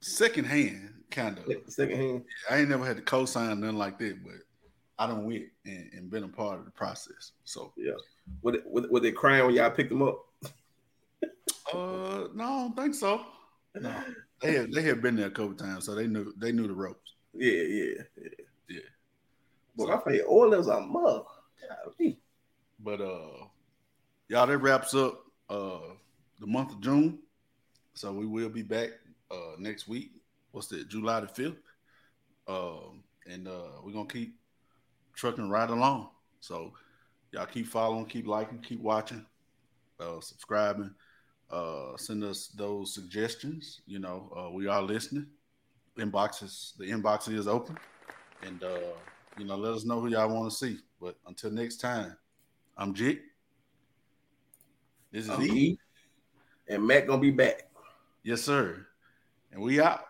second 0.00 0.46
hand, 0.46 0.94
kind 1.10 1.38
of. 1.38 1.44
Second 1.70 1.96
hand. 1.98 2.24
I 2.50 2.58
ain't 2.58 2.70
never 2.70 2.84
had 2.84 2.96
to 2.96 3.02
co-sign 3.02 3.60
nothing 3.60 3.76
like 3.76 3.98
that, 3.98 4.24
but 4.24 4.34
I 4.98 5.06
don't 5.06 5.26
went 5.26 5.44
and, 5.64 5.90
and 5.92 6.10
been 6.10 6.24
a 6.24 6.28
part 6.28 6.58
of 6.58 6.64
the 6.64 6.70
process. 6.70 7.32
So, 7.44 7.72
yeah. 7.76 7.92
With 8.42 8.56
it, 8.56 8.62
with, 8.66 8.90
with 8.90 9.02
they 9.02 9.12
crying 9.12 9.46
when 9.46 9.54
y'all 9.54 9.70
picked 9.70 9.90
them 9.90 10.02
up. 10.02 10.26
uh, 11.72 12.28
no, 12.34 12.44
I 12.44 12.60
don't 12.62 12.76
think 12.76 12.94
so. 12.94 13.20
No, 13.74 13.94
they 14.40 14.52
had 14.52 14.72
they 14.72 14.82
had 14.82 15.02
been 15.02 15.16
there 15.16 15.26
a 15.26 15.30
couple 15.30 15.54
times, 15.54 15.84
so 15.84 15.94
they 15.94 16.06
knew 16.06 16.32
they 16.38 16.50
knew 16.50 16.66
the 16.66 16.74
ropes. 16.74 17.12
Yeah, 17.34 17.52
yeah, 17.52 17.84
yeah. 18.16 18.28
Yeah. 18.68 18.80
But 19.76 19.88
my 19.88 19.98
favorite 19.98 20.30
oil 20.30 20.54
is 20.54 20.68
a 20.68 20.80
mug. 20.80 21.26
But 22.78 23.00
uh, 23.00 23.46
y'all, 24.28 24.46
that 24.46 24.58
wraps 24.58 24.94
up 24.94 25.20
uh 25.50 25.94
the 26.40 26.46
month 26.46 26.72
of 26.72 26.80
June. 26.80 27.18
So 27.94 28.12
we 28.12 28.26
will 28.26 28.48
be 28.48 28.62
back 28.62 28.90
uh 29.30 29.56
next 29.58 29.88
week. 29.88 30.12
What's 30.52 30.68
that? 30.68 30.88
July 30.88 31.20
the 31.20 31.28
fifth. 31.28 31.56
Um, 32.48 33.02
and 33.30 33.48
uh, 33.48 33.80
we're 33.82 33.92
gonna 33.92 34.08
keep 34.08 34.36
trucking 35.16 35.50
right 35.50 35.68
along. 35.68 36.10
So 36.40 36.72
y'all 37.32 37.46
keep 37.46 37.66
following, 37.66 38.06
keep 38.06 38.28
liking, 38.28 38.60
keep 38.60 38.80
watching, 38.80 39.26
uh, 39.98 40.20
subscribing. 40.20 40.94
Uh, 41.50 41.96
send 41.96 42.22
us 42.22 42.48
those 42.48 42.94
suggestions. 42.94 43.80
You 43.86 43.98
know, 43.98 44.30
uh, 44.36 44.50
we 44.50 44.68
are 44.68 44.82
listening. 44.82 45.26
Inboxes, 45.98 46.76
the 46.76 46.84
inbox 46.84 47.32
is 47.32 47.48
open, 47.48 47.78
and 48.42 48.62
uh, 48.62 48.78
you 49.38 49.46
know, 49.46 49.56
let 49.56 49.72
us 49.72 49.84
know 49.84 49.98
who 49.98 50.08
y'all 50.08 50.28
want 50.28 50.50
to 50.50 50.56
see. 50.56 50.78
But 51.00 51.16
until 51.26 51.50
next 51.50 51.76
time, 51.76 52.14
I'm 52.76 52.92
Jake. 52.92 53.22
This 55.10 55.24
is 55.24 55.30
I'm 55.30 55.42
E. 55.42 55.46
E. 55.46 55.78
And 56.68 56.86
Matt 56.86 57.06
gonna 57.06 57.20
be 57.20 57.30
back. 57.30 57.70
Yes, 58.22 58.42
sir. 58.42 58.86
And 59.52 59.62
we 59.62 59.80
out. 59.80 60.04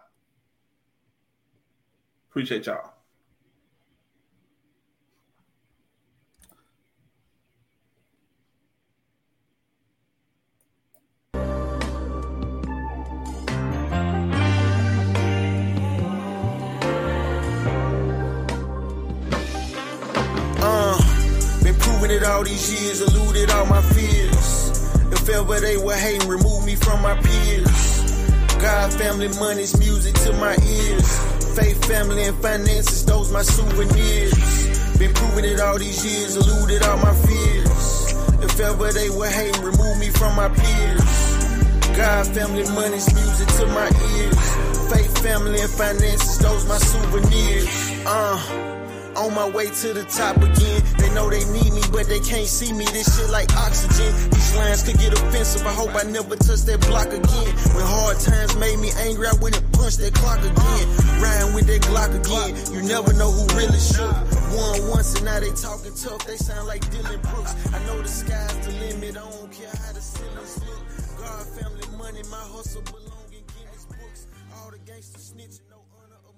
Appreciate 2.30 2.66
y'all. 2.66 2.95
All 22.26 22.44
these 22.44 22.66
years, 22.72 23.00
eluded 23.00 23.50
all 23.50 23.66
my 23.66 23.80
fears. 23.82 24.68
If 25.12 25.28
ever 25.28 25.60
they 25.60 25.76
were 25.76 25.94
hating, 25.94 26.28
remove 26.28 26.64
me 26.64 26.74
from 26.74 27.00
my 27.02 27.14
peers. 27.20 28.00
God, 28.60 28.92
family, 28.94 29.28
money's 29.38 29.78
music 29.78 30.14
to 30.24 30.32
my 30.34 30.56
ears. 30.56 31.56
Faith, 31.56 31.84
family, 31.86 32.24
and 32.24 32.36
finances, 32.42 33.04
those 33.06 33.32
my 33.32 33.42
souvenirs. 33.42 34.98
Been 34.98 35.12
proving 35.14 35.44
it 35.44 35.60
all 35.60 35.78
these 35.78 36.04
years, 36.04 36.36
eluded 36.36 36.82
all 36.82 36.98
my 36.98 37.14
fears. 37.14 38.12
If 38.42 38.60
ever 38.60 38.92
they 38.92 39.10
were 39.10 39.28
hating, 39.28 39.62
remove 39.62 39.98
me 39.98 40.10
from 40.10 40.36
my 40.36 40.48
peers. 40.48 41.96
God, 41.96 42.26
family, 42.34 42.64
money's 42.72 43.12
music 43.14 43.48
to 43.58 43.66
my 43.66 43.86
ears. 43.86 44.92
Faith, 44.92 45.18
family, 45.22 45.60
and 45.60 45.70
finances, 45.70 46.38
those 46.38 46.66
my 46.66 46.78
souvenirs. 46.78 47.68
Uh. 48.06 48.75
On 49.16 49.34
my 49.34 49.48
way 49.48 49.64
to 49.64 49.88
the 49.96 50.04
top 50.04 50.36
again. 50.36 50.82
They 50.98 51.08
know 51.14 51.30
they 51.30 51.44
need 51.48 51.72
me, 51.72 51.80
but 51.90 52.04
they 52.06 52.20
can't 52.20 52.46
see 52.46 52.72
me. 52.72 52.84
This 52.92 53.08
shit 53.16 53.30
like 53.30 53.48
oxygen. 53.56 54.12
These 54.28 54.54
lines 54.56 54.82
could 54.84 54.98
get 54.98 55.12
offensive. 55.16 55.66
I 55.66 55.72
hope 55.72 55.96
I 55.96 56.04
never 56.04 56.36
touch 56.36 56.68
that 56.68 56.84
block 56.84 57.08
again. 57.08 57.50
When 57.72 57.84
hard 57.84 58.20
times 58.20 58.54
made 58.56 58.78
me 58.78 58.92
angry, 59.08 59.26
I 59.26 59.34
went 59.40 59.56
and 59.56 59.64
punched 59.72 60.04
that 60.04 60.12
clock 60.12 60.44
again. 60.44 60.84
Riding 61.16 61.54
with 61.56 61.66
that 61.66 61.80
Glock 61.88 62.12
again. 62.12 62.60
You 62.76 62.82
never 62.84 63.12
know 63.14 63.32
who 63.32 63.48
really 63.56 63.80
shook. 63.80 64.12
One 64.52 64.84
once 64.92 65.16
and 65.16 65.24
now 65.24 65.40
they 65.40 65.50
talking 65.56 65.96
tough. 65.96 66.20
They 66.26 66.36
sound 66.36 66.68
like 66.68 66.84
Dillon 66.90 67.20
Brooks. 67.24 67.56
I 67.72 67.80
know 67.88 67.96
the 68.02 68.08
sky's 68.08 68.52
the 68.66 68.72
limit. 68.84 69.16
I 69.16 69.24
don't 69.24 69.48
care 69.50 69.72
how 69.72 69.92
the 69.96 70.00
ceilings 70.00 70.60
look. 70.60 70.84
God, 71.16 71.44
family, 71.56 71.88
money, 71.96 72.22
my 72.28 72.44
hustle. 72.52 72.84